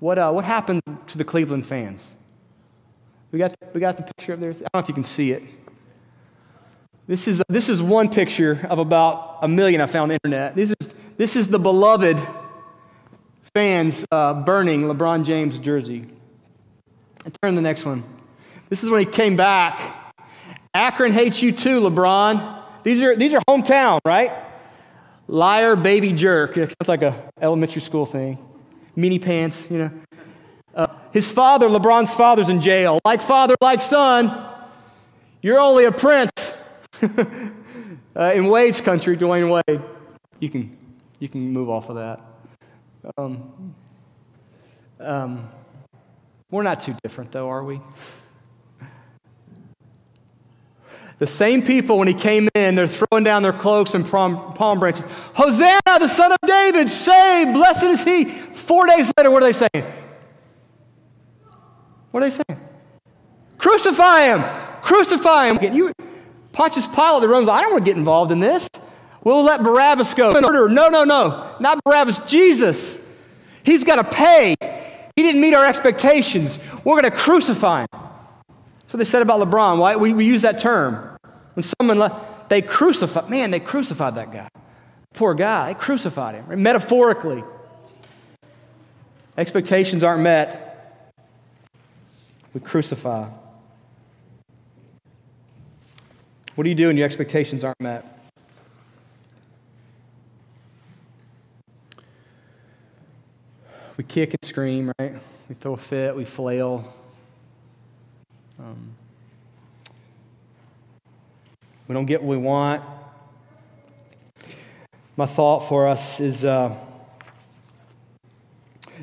What, 0.00 0.18
uh, 0.18 0.32
what 0.32 0.44
happened 0.44 0.82
to 1.06 1.16
the 1.16 1.22
Cleveland 1.22 1.68
fans? 1.68 2.16
We 3.30 3.38
got, 3.38 3.54
we 3.72 3.78
got 3.78 3.96
the 3.96 4.02
picture 4.02 4.32
up 4.32 4.40
there. 4.40 4.50
I 4.50 4.54
don't 4.54 4.74
know 4.74 4.80
if 4.80 4.88
you 4.88 4.94
can 4.94 5.04
see 5.04 5.30
it. 5.30 5.44
This 7.06 7.28
is, 7.28 7.40
this 7.48 7.68
is 7.68 7.80
one 7.80 8.08
picture 8.08 8.66
of 8.68 8.80
about 8.80 9.38
a 9.40 9.46
million 9.46 9.80
I 9.80 9.86
found 9.86 10.02
on 10.02 10.08
the 10.08 10.14
internet. 10.14 10.56
This 10.56 10.70
is, 10.80 10.88
this 11.16 11.36
is 11.36 11.46
the 11.46 11.60
beloved 11.60 12.18
fans 13.54 14.04
uh, 14.10 14.34
burning 14.34 14.82
LeBron 14.82 15.24
James' 15.24 15.60
jersey. 15.60 16.08
Turn 17.40 17.52
to 17.52 17.54
the 17.54 17.62
next 17.62 17.84
one. 17.84 18.02
This 18.68 18.82
is 18.82 18.90
when 18.90 18.98
he 18.98 19.06
came 19.06 19.36
back 19.36 19.80
Akron 20.74 21.12
hates 21.12 21.40
you 21.40 21.52
too, 21.52 21.82
LeBron. 21.82 22.64
These 22.82 23.00
are, 23.00 23.14
these 23.14 23.34
are 23.34 23.40
hometown, 23.48 24.00
right? 24.04 24.47
Liar, 25.28 25.76
baby 25.76 26.12
jerk. 26.12 26.54
Sounds 26.54 26.88
like 26.88 27.02
a 27.02 27.30
elementary 27.40 27.82
school 27.82 28.06
thing. 28.06 28.42
Mini 28.96 29.18
pants, 29.18 29.68
you 29.70 29.78
know. 29.78 29.90
Uh, 30.74 30.86
his 31.12 31.30
father, 31.30 31.68
LeBron's 31.68 32.12
father's 32.14 32.48
in 32.48 32.62
jail. 32.62 32.98
Like 33.04 33.22
father, 33.22 33.54
like 33.60 33.82
son. 33.82 34.46
You're 35.42 35.60
only 35.60 35.84
a 35.84 35.92
prince. 35.92 36.32
uh, 37.02 38.32
in 38.34 38.46
Wade's 38.48 38.80
country, 38.80 39.16
Dwyane 39.16 39.62
Wade. 39.68 39.82
You 40.40 40.48
can, 40.48 40.76
you 41.20 41.28
can 41.28 41.52
move 41.52 41.68
off 41.68 41.90
of 41.90 41.96
that. 41.96 42.20
Um, 43.16 43.74
um, 44.98 45.48
we're 46.50 46.62
not 46.62 46.80
too 46.80 46.96
different, 47.02 47.32
though, 47.32 47.48
are 47.48 47.62
we? 47.62 47.80
The 51.18 51.26
same 51.26 51.62
people, 51.62 51.98
when 51.98 52.06
he 52.06 52.14
came 52.14 52.48
in, 52.54 52.76
they're 52.76 52.86
throwing 52.86 53.24
down 53.24 53.42
their 53.42 53.52
cloaks 53.52 53.94
and 53.94 54.06
palm, 54.06 54.52
palm 54.54 54.78
branches. 54.78 55.04
Hosanna, 55.34 55.80
the 55.98 56.06
son 56.06 56.30
of 56.30 56.38
David, 56.46 56.88
save, 56.88 57.52
blessed 57.52 57.84
is 57.84 58.04
he. 58.04 58.24
Four 58.24 58.86
days 58.86 59.10
later, 59.16 59.30
what 59.30 59.42
are 59.42 59.46
they 59.46 59.52
saying? 59.52 59.92
What 62.12 62.22
are 62.22 62.30
they 62.30 62.42
saying? 62.48 62.60
Crucify 63.58 64.26
him! 64.26 64.44
Crucify 64.80 65.52
him! 65.52 65.74
You, 65.74 65.92
Pontius 66.52 66.86
Pilate, 66.86 67.22
the 67.22 67.28
Romans, 67.28 67.48
I 67.48 67.62
don't 67.62 67.72
want 67.72 67.84
to 67.84 67.90
get 67.90 67.96
involved 67.96 68.30
in 68.30 68.38
this. 68.38 68.68
We'll 69.24 69.42
let 69.42 69.64
Barabbas 69.64 70.14
go. 70.14 70.30
No, 70.30 70.88
no, 70.88 71.04
no. 71.04 71.56
Not 71.58 71.82
Barabbas, 71.84 72.20
Jesus. 72.20 73.04
He's 73.64 73.82
got 73.82 73.96
to 73.96 74.04
pay. 74.04 74.54
He 75.16 75.22
didn't 75.22 75.40
meet 75.40 75.54
our 75.54 75.64
expectations. 75.66 76.60
We're 76.84 77.00
going 77.00 77.10
to 77.10 77.10
crucify 77.10 77.82
him. 77.82 78.00
That's 78.88 78.94
what 78.94 78.98
they 79.00 79.04
said 79.04 79.20
about 79.20 79.46
LeBron. 79.46 79.76
Why? 79.76 79.96
We, 79.96 80.14
we 80.14 80.24
use 80.24 80.40
that 80.40 80.60
term. 80.60 81.18
When 81.52 81.62
someone, 81.78 82.10
they 82.48 82.62
crucified, 82.62 83.28
man, 83.28 83.50
they 83.50 83.60
crucified 83.60 84.14
that 84.14 84.32
guy. 84.32 84.48
Poor 85.12 85.34
guy. 85.34 85.74
They 85.74 85.78
crucified 85.78 86.36
him, 86.36 86.46
right? 86.46 86.56
metaphorically. 86.56 87.44
Expectations 89.36 90.02
aren't 90.02 90.22
met. 90.22 91.12
We 92.54 92.60
crucify. 92.60 93.28
What 96.54 96.64
do 96.64 96.70
you 96.70 96.74
do 96.74 96.86
when 96.86 96.96
your 96.96 97.04
expectations 97.04 97.64
aren't 97.64 97.80
met? 97.82 98.06
We 103.98 104.04
kick 104.04 104.32
and 104.32 104.42
scream, 104.42 104.92
right? 104.98 105.12
We 105.50 105.56
throw 105.56 105.74
a 105.74 105.76
fit, 105.76 106.16
we 106.16 106.24
flail. 106.24 106.94
Um, 108.58 108.94
we 111.86 111.94
don't 111.94 112.06
get 112.06 112.22
what 112.22 112.28
we 112.28 112.36
want. 112.36 112.82
My 115.16 115.26
thought 115.26 115.60
for 115.68 115.86
us 115.86 116.18
is 116.18 116.44
uh, 116.44 116.76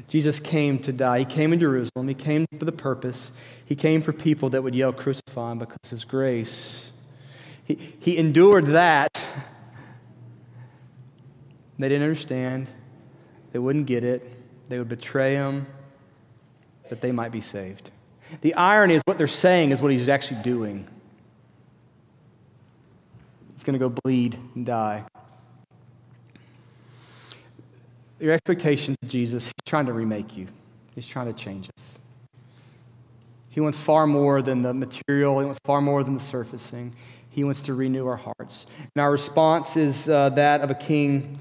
Jesus 0.08 0.40
came 0.40 0.80
to 0.80 0.92
die. 0.92 1.20
He 1.20 1.26
came 1.26 1.54
in 1.54 1.60
Jerusalem. 1.60 2.08
He 2.08 2.14
came 2.14 2.46
for 2.60 2.66
the 2.66 2.72
purpose. 2.72 3.32
He 3.66 3.76
came 3.76 4.02
for 4.02 4.12
people 4.12 4.50
that 4.50 4.62
would 4.62 4.76
yell, 4.76 4.92
Crucify 4.92 5.54
him, 5.54 5.60
because 5.60 5.90
his 5.90 6.04
grace. 6.04 6.92
He, 7.64 7.96
he 8.00 8.18
endured 8.18 8.68
that. 8.68 9.10
They 11.80 11.90
didn't 11.90 12.04
understand. 12.04 12.70
They 13.52 13.60
wouldn't 13.60 13.86
get 13.86 14.04
it. 14.04 14.28
They 14.70 14.78
would 14.80 14.90
betray 14.90 15.36
him 15.36 15.68
that 16.90 17.02
they 17.02 17.12
might 17.12 17.32
be 17.32 17.42
saved. 17.42 17.90
The 18.42 18.54
irony 18.56 18.96
is 18.96 19.02
what 19.06 19.18
they're 19.18 19.28
saying 19.28 19.72
is 19.72 19.82
what 19.82 19.92
he's 19.92 20.10
actually 20.10 20.42
doing. 20.42 20.88
He's 23.54 23.64
going 23.64 23.74
to 23.74 23.80
go 23.80 23.90
bleed 24.04 24.38
and 24.56 24.66
die. 24.66 25.06
Your 28.20 28.34
expectations 28.34 28.98
of 29.04 29.10
Jesus, 29.10 29.46
he's 29.46 29.54
trying 29.66 29.86
to 29.88 29.94
remake 29.94 30.38
you, 30.38 30.48
he's 30.96 31.08
trying 31.08 31.28
to 31.28 31.34
change 31.34 31.70
us. 31.78 32.00
He 33.50 33.62
wants 33.62 33.80
far 33.80 34.08
more 34.08 34.42
than 34.42 34.62
the 34.62 34.74
material, 34.74 35.40
he 35.40 35.46
wants 35.46 35.60
far 35.64 35.82
more 35.82 36.04
than 36.04 36.14
the 36.14 36.20
surfacing. 36.20 36.94
He 37.30 37.44
wants 37.44 37.62
to 37.64 37.74
renew 37.74 38.08
our 38.08 38.16
hearts. 38.16 38.66
And 38.80 39.02
our 39.02 39.12
response 39.12 39.76
is 39.76 40.08
uh, 40.08 40.30
that 40.30 40.62
of 40.62 40.72
a 40.72 40.74
king. 40.74 41.38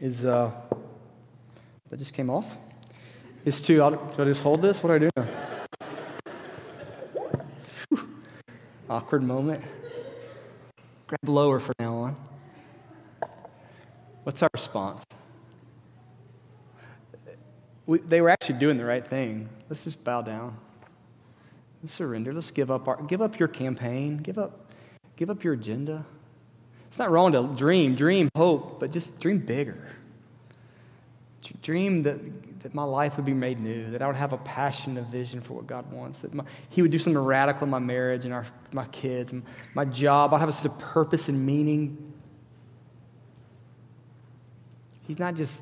Is 0.00 0.24
uh, 0.24 0.50
that 1.88 1.98
just 1.98 2.12
came 2.12 2.28
off? 2.28 2.56
Is 3.44 3.60
to, 3.62 3.76
do 3.76 4.22
I 4.22 4.24
just 4.24 4.42
hold 4.42 4.62
this? 4.62 4.82
What 4.82 4.98
do 4.98 5.04
I 5.06 5.10
do? 5.10 5.26
Awkward 8.88 9.22
moment. 9.22 9.62
Grab 11.06 11.28
lower 11.28 11.60
from 11.60 11.74
now 11.78 11.94
on. 11.94 12.16
What's 14.24 14.42
our 14.42 14.50
response? 14.52 15.04
We, 17.86 17.98
they 17.98 18.20
were 18.20 18.30
actually 18.30 18.58
doing 18.58 18.76
the 18.76 18.84
right 18.84 19.06
thing. 19.06 19.48
Let's 19.68 19.84
just 19.84 20.04
bow 20.04 20.22
down. 20.22 20.56
Let's 21.82 21.94
surrender. 21.94 22.32
Let's 22.32 22.52
give 22.52 22.70
up 22.70 22.86
our, 22.86 23.02
give 23.02 23.20
up 23.20 23.38
your 23.38 23.48
campaign. 23.48 24.18
Give 24.18 24.38
up, 24.38 24.70
give 25.16 25.30
up 25.30 25.42
your 25.42 25.54
agenda. 25.54 26.06
It's 26.86 26.98
not 26.98 27.10
wrong 27.10 27.32
to 27.32 27.48
dream, 27.56 27.96
dream, 27.96 28.28
hope, 28.36 28.78
but 28.78 28.92
just 28.92 29.18
dream 29.18 29.38
bigger. 29.38 29.88
Dream 31.62 32.02
that 32.02 32.51
that 32.62 32.74
my 32.74 32.84
life 32.84 33.16
would 33.16 33.26
be 33.26 33.34
made 33.34 33.60
new, 33.60 33.90
that 33.90 34.02
I 34.02 34.06
would 34.06 34.16
have 34.16 34.32
a 34.32 34.38
passion, 34.38 34.96
a 34.98 35.02
vision 35.02 35.40
for 35.40 35.54
what 35.54 35.66
God 35.66 35.90
wants, 35.92 36.20
that 36.20 36.32
my, 36.32 36.44
He 36.70 36.82
would 36.82 36.90
do 36.90 36.98
something 36.98 37.22
radical 37.22 37.64
in 37.64 37.70
my 37.70 37.78
marriage 37.78 38.24
and 38.24 38.32
our, 38.32 38.46
my 38.72 38.86
kids 38.86 39.32
and 39.32 39.42
my 39.74 39.84
job. 39.84 40.32
I'd 40.32 40.40
have 40.40 40.48
a 40.48 40.52
sort 40.52 40.66
of 40.66 40.78
purpose 40.78 41.28
and 41.28 41.44
meaning. 41.44 42.12
He's 45.06 45.18
not 45.18 45.34
just, 45.34 45.60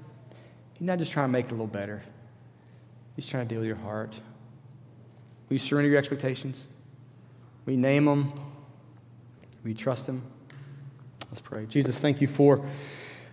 he's 0.78 0.86
not 0.86 0.98
just 0.98 1.12
trying 1.12 1.24
to 1.24 1.32
make 1.32 1.46
it 1.46 1.50
a 1.50 1.54
little 1.54 1.66
better. 1.66 2.02
He's 3.16 3.26
trying 3.26 3.46
to 3.46 3.54
deal 3.54 3.60
with 3.60 3.68
your 3.68 3.76
heart. 3.76 4.14
Will 5.48 5.54
you 5.54 5.58
surrender 5.58 5.90
your 5.90 5.98
expectations? 5.98 6.68
Will 7.66 7.72
you 7.72 7.78
name 7.78 8.04
them? 8.04 8.32
Will 9.62 9.70
you 9.70 9.74
trust 9.74 10.06
Him? 10.06 10.22
Let's 11.28 11.40
pray. 11.40 11.66
Jesus, 11.66 11.98
thank 11.98 12.20
you 12.20 12.26
for 12.26 12.64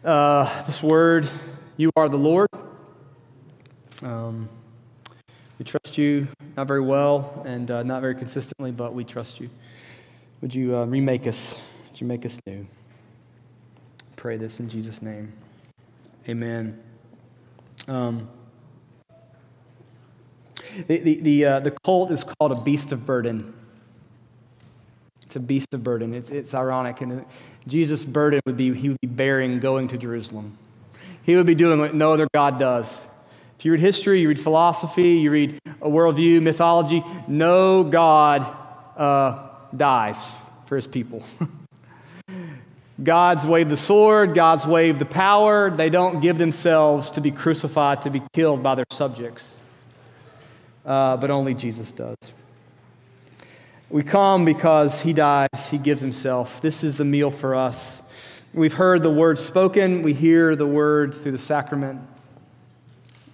uh, 0.04 0.66
this 0.66 0.84
word. 0.84 1.30
You 1.78 1.92
are 1.96 2.10
the 2.10 2.18
Lord. 2.18 2.50
Um, 4.04 4.48
we 5.58 5.66
trust 5.66 5.98
you 5.98 6.28
not 6.56 6.68
very 6.68 6.82
well 6.82 7.44
and 7.46 7.72
uh, 7.72 7.84
not 7.84 8.02
very 8.02 8.14
consistently, 8.14 8.72
but 8.72 8.94
we 8.94 9.04
trust 9.04 9.40
you. 9.40 9.50
Would 10.42 10.54
you 10.54 10.78
uh, 10.78 10.86
remake 10.86 11.26
us? 11.26 11.60
Would 11.90 12.02
you 12.02 12.06
make 12.06 12.26
us 12.26 12.38
new? 12.46 12.68
Pray 14.16 14.38
this 14.38 14.60
in 14.60 14.70
Jesus' 14.70 15.02
name. 15.02 15.34
Amen. 16.30 16.80
Um, 17.88 18.30
the 20.88 21.00
the, 21.00 21.22
the, 21.22 21.46
uh, 21.46 21.60
the 21.62 21.72
cult 21.84 22.12
is 22.12 22.24
called 22.24 22.52
a 22.52 22.62
beast 22.62 22.92
of 22.92 23.06
burden. 23.06 23.54
It's 25.24 25.36
a 25.36 25.40
beast 25.40 25.74
of 25.74 25.84
burden. 25.84 26.14
It's, 26.14 26.30
it's 26.30 26.54
ironic. 26.54 27.02
And 27.02 27.26
Jesus' 27.68 28.06
burden 28.06 28.42
would 28.46 28.58
be 28.58 28.74
he 28.74 28.90
would 28.90 29.02
be 29.02 29.08
bearing 29.08 29.60
going 29.60 29.88
to 29.88 29.98
Jerusalem. 29.98 30.58
He 31.24 31.36
would 31.36 31.48
be 31.48 31.56
doing 31.56 31.80
what 31.80 31.96
no 31.96 32.14
other 32.14 32.28
God 32.34 32.60
does. 32.60 33.08
If 33.58 33.66
you 33.66 33.72
read 33.72 33.82
history, 33.82 34.22
you 34.22 34.28
read 34.28 34.40
philosophy, 34.40 35.14
you 35.14 35.32
read 35.32 35.60
a 35.82 35.90
worldview, 35.90 36.44
mythology, 36.44 37.04
no 37.28 37.84
God 37.84 38.46
uh, 38.96 39.50
dies 39.76 40.32
for 40.68 40.76
his 40.76 40.86
people. 40.86 41.24
God's 43.04 43.48
wave 43.48 43.70
the 43.70 43.78
sword, 43.78 44.36
God's 44.36 44.68
wave 44.68 45.00
the 45.00 45.06
power. 45.06 45.72
They 45.72 45.90
don't 45.90 46.20
give 46.20 46.38
themselves 46.38 47.10
to 47.12 47.22
be 47.22 47.32
crucified, 47.32 48.04
to 48.04 48.12
be 48.12 48.22
killed 48.32 48.62
by 48.62 48.76
their 48.76 48.86
subjects. 48.92 49.60
Uh, 50.86 51.18
but 51.18 51.32
only 51.32 51.56
Jesus 51.56 51.92
does. 51.92 52.16
We 53.90 54.04
come 54.04 54.46
because 54.46 55.02
he 55.02 55.14
dies, 55.14 55.70
he 55.72 55.80
gives 55.80 56.02
himself. 56.02 56.62
This 56.62 56.84
is 56.84 56.98
the 56.98 57.06
meal 57.06 57.32
for 57.32 57.56
us. 57.56 58.04
We've 58.54 58.74
heard 58.74 59.02
the 59.02 59.10
word 59.10 59.40
spoken, 59.40 60.04
we 60.04 60.14
hear 60.14 60.56
the 60.56 60.68
word 60.68 61.16
through 61.16 61.32
the 61.32 61.40
sacrament 61.40 62.02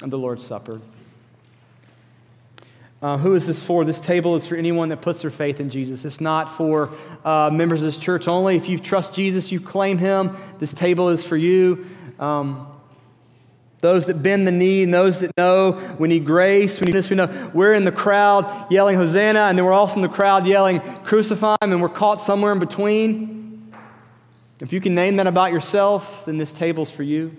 of 0.04 0.12
the 0.12 0.18
Lord's 0.18 0.45
Supper. 0.45 0.82
Uh, 3.01 3.18
who 3.18 3.36
is 3.36 3.45
this 3.45 3.62
for? 3.62 3.84
This 3.84 3.99
table 3.99 4.36
is 4.36 4.47
for 4.47 4.56
anyone 4.56 4.89
that 4.89 5.01
puts 5.01 5.22
their 5.22 5.32
faith 5.32 5.60
in 5.60 5.70
Jesus. 5.70 6.06
It's 6.06 6.22
not 6.22 6.56
for 6.56 6.91
uh, 7.26 7.49
members 7.51 7.80
of 7.80 7.86
this 7.86 7.97
church 7.97 8.30
only. 8.30 8.56
If 8.56 8.70
you 8.70 8.80
trust 8.80 9.14
Jesus, 9.14 9.51
you 9.51 9.60
claim 9.60 9.97
Him, 9.97 10.38
this 10.60 10.74
table 10.74 11.10
is 11.10 11.24
for 11.24 11.36
you. 11.36 11.86
Um, 12.18 12.68
those 13.80 14.06
that 14.06 14.24
bend 14.24 14.47
the 14.47 14.51
knee 14.51 14.84
and 14.84 14.93
those 14.93 15.20
that 15.20 15.36
know 15.36 15.95
we 15.99 16.08
need 16.08 16.26
grace. 16.26 16.80
We 16.80 16.86
need 16.86 16.93
this. 16.93 17.10
We 17.10 17.18
know 17.18 17.51
we're 17.54 17.74
in 17.74 17.84
the 17.84 17.91
crowd 17.91 18.72
yelling 18.72 18.95
Hosanna, 18.95 19.41
and 19.41 19.58
then 19.58 19.66
we're 19.66 19.74
also 19.74 19.97
in 19.97 20.01
the 20.01 20.08
crowd 20.08 20.47
yelling 20.47 20.80
Crucify 21.04 21.58
Him, 21.62 21.74
and 21.74 21.82
we're 21.82 21.89
caught 21.89 22.22
somewhere 22.22 22.54
in 22.54 22.60
between. 22.60 23.74
If 24.62 24.72
you 24.72 24.80
can 24.80 24.95
name 24.95 25.18
that 25.18 25.28
about 25.28 25.51
yourself, 25.51 26.24
then 26.24 26.38
this 26.38 26.54
table's 26.54 26.89
for 26.89 27.04
you. 27.04 27.36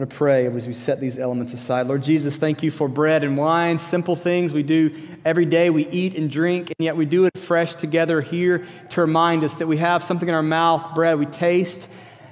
I'm 0.00 0.06
going 0.06 0.12
to 0.12 0.16
pray 0.16 0.46
as 0.46 0.66
we 0.66 0.72
set 0.72 0.98
these 0.98 1.18
elements 1.18 1.52
aside. 1.52 1.86
Lord 1.86 2.02
Jesus, 2.02 2.34
thank 2.34 2.62
you 2.62 2.70
for 2.70 2.88
bread 2.88 3.22
and 3.22 3.36
wine, 3.36 3.78
simple 3.78 4.16
things 4.16 4.50
we 4.50 4.62
do 4.62 4.98
every 5.26 5.44
day. 5.44 5.68
We 5.68 5.86
eat 5.88 6.16
and 6.16 6.30
drink, 6.30 6.68
and 6.68 6.82
yet 6.82 6.96
we 6.96 7.04
do 7.04 7.26
it 7.26 7.36
fresh 7.36 7.74
together 7.74 8.22
here 8.22 8.64
to 8.88 9.00
remind 9.02 9.44
us 9.44 9.56
that 9.56 9.66
we 9.66 9.76
have 9.76 10.02
something 10.02 10.26
in 10.26 10.34
our 10.34 10.42
mouth, 10.42 10.94
bread. 10.94 11.18
We 11.18 11.26
taste 11.26 11.86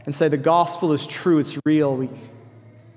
and 0.06 0.14
say 0.14 0.28
the 0.28 0.38
gospel 0.38 0.94
is 0.94 1.06
true, 1.06 1.40
it's 1.40 1.58
real. 1.66 1.94
We, 1.94 2.08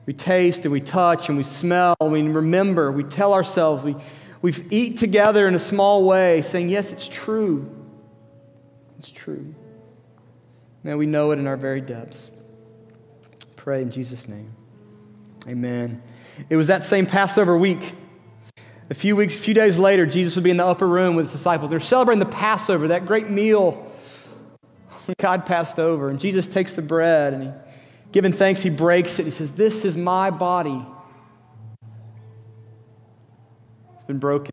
we 0.05 0.13
taste 0.13 0.63
and 0.63 0.71
we 0.71 0.79
touch 0.79 1.27
and 1.27 1.37
we 1.37 1.43
smell, 1.43 1.97
and 1.99 2.13
we 2.13 2.21
remember, 2.21 2.93
we 2.93 3.03
tell 3.03 3.33
ourselves, 3.33 3.83
we, 3.83 3.97
we 4.41 4.55
eat 4.69 4.99
together 4.99 5.49
in 5.49 5.53
a 5.53 5.59
small 5.59 6.05
way, 6.05 6.43
saying, 6.43 6.69
Yes, 6.69 6.93
it's 6.93 7.09
true. 7.09 7.69
It's 8.99 9.11
true. 9.11 9.53
May 10.81 10.95
we 10.95 11.07
know 11.07 11.31
it 11.31 11.39
in 11.39 11.47
our 11.47 11.57
very 11.57 11.81
depths. 11.81 12.31
Pray 13.57 13.81
in 13.81 13.91
Jesus' 13.91 14.29
name. 14.29 14.55
Amen. 15.47 16.01
It 16.49 16.55
was 16.55 16.67
that 16.67 16.83
same 16.83 17.05
Passover 17.05 17.57
week. 17.57 17.93
A 18.89 18.93
few 18.93 19.15
weeks, 19.15 19.35
a 19.35 19.39
few 19.39 19.53
days 19.53 19.79
later, 19.79 20.05
Jesus 20.05 20.35
would 20.35 20.43
be 20.43 20.49
in 20.49 20.57
the 20.57 20.65
upper 20.65 20.87
room 20.87 21.15
with 21.15 21.25
his 21.25 21.33
disciples. 21.33 21.69
They're 21.69 21.79
celebrating 21.79 22.19
the 22.19 22.25
Passover, 22.25 22.89
that 22.89 23.05
great 23.05 23.29
meal 23.29 23.91
God 25.19 25.45
passed 25.45 25.79
over. 25.79 26.09
And 26.09 26.19
Jesus 26.19 26.47
takes 26.47 26.73
the 26.73 26.81
bread 26.81 27.33
and 27.33 27.43
he, 27.43 27.49
giving 28.11 28.33
thanks, 28.33 28.61
he 28.61 28.69
breaks 28.69 29.17
it. 29.19 29.25
He 29.25 29.31
says, 29.31 29.51
This 29.51 29.85
is 29.85 29.95
my 29.95 30.29
body. 30.29 30.85
It's 33.95 34.03
been 34.03 34.19
broken 34.19 34.51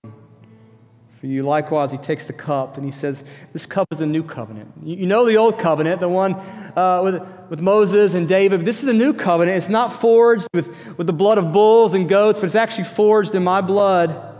for 1.18 1.26
you. 1.26 1.42
Likewise, 1.42 1.90
he 1.90 1.98
takes 1.98 2.24
the 2.24 2.32
cup 2.32 2.76
and 2.76 2.84
he 2.84 2.92
says, 2.92 3.24
This 3.52 3.66
cup 3.66 3.88
is 3.90 4.00
a 4.00 4.06
new 4.06 4.22
covenant. 4.22 4.72
You 4.84 5.06
know 5.06 5.24
the 5.24 5.36
old 5.36 5.58
covenant, 5.58 6.00
the 6.00 6.08
one 6.08 6.34
uh, 6.34 7.00
with, 7.02 7.22
with 7.50 7.60
Moses 7.60 8.14
and 8.14 8.28
David. 8.28 8.64
This 8.64 8.82
is 8.82 8.88
a 8.88 8.94
new 8.94 9.12
covenant. 9.12 9.56
It's 9.56 9.68
not 9.68 9.92
forged 9.92 10.46
with, 10.54 10.74
with 10.96 11.06
the 11.06 11.12
blood 11.12 11.38
of 11.38 11.52
bulls 11.52 11.94
and 11.94 12.08
goats, 12.08 12.40
but 12.40 12.46
it's 12.46 12.54
actually 12.54 12.84
forged 12.84 13.34
in 13.34 13.42
my 13.42 13.60
blood 13.60 14.36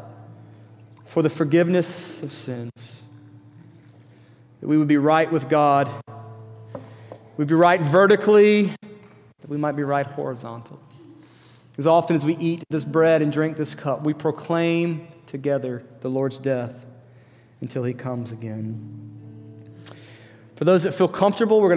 for 1.07 1.23
the 1.23 1.31
forgiveness 1.31 2.23
of 2.23 2.33
sins. 2.33 3.03
That 4.61 4.69
we 4.69 4.79
would 4.79 4.89
be 4.89 4.99
right 4.99 5.31
with 5.31 5.49
God. 5.49 5.89
We'd 7.37 7.49
be 7.49 7.55
right 7.55 7.81
vertically, 7.81 8.75
that 8.83 9.49
we 9.49 9.57
might 9.57 9.73
be 9.73 9.85
right 9.85 10.07
horizontal. 10.07 10.81
As 11.77 11.87
often 11.87 12.17
as 12.17 12.27
we 12.27 12.37
eat 12.37 12.65
this 12.71 12.85
bread 12.85 13.23
and 13.23 13.33
drink 13.33 13.57
this 13.57 13.75
cup, 13.75 14.03
we 14.03 14.13
proclaim 14.13 15.07
together 15.29 15.85
the 16.01 16.11
Lord's 16.11 16.39
death 16.39 16.85
until 17.61 17.85
he 17.85 17.93
comes 17.93 18.33
again. 18.33 19.09
For 20.57 20.65
those 20.65 20.83
that 20.83 20.93
feel 20.93 21.07
comfortable, 21.07 21.61
we're 21.61 21.69
going 21.69 21.77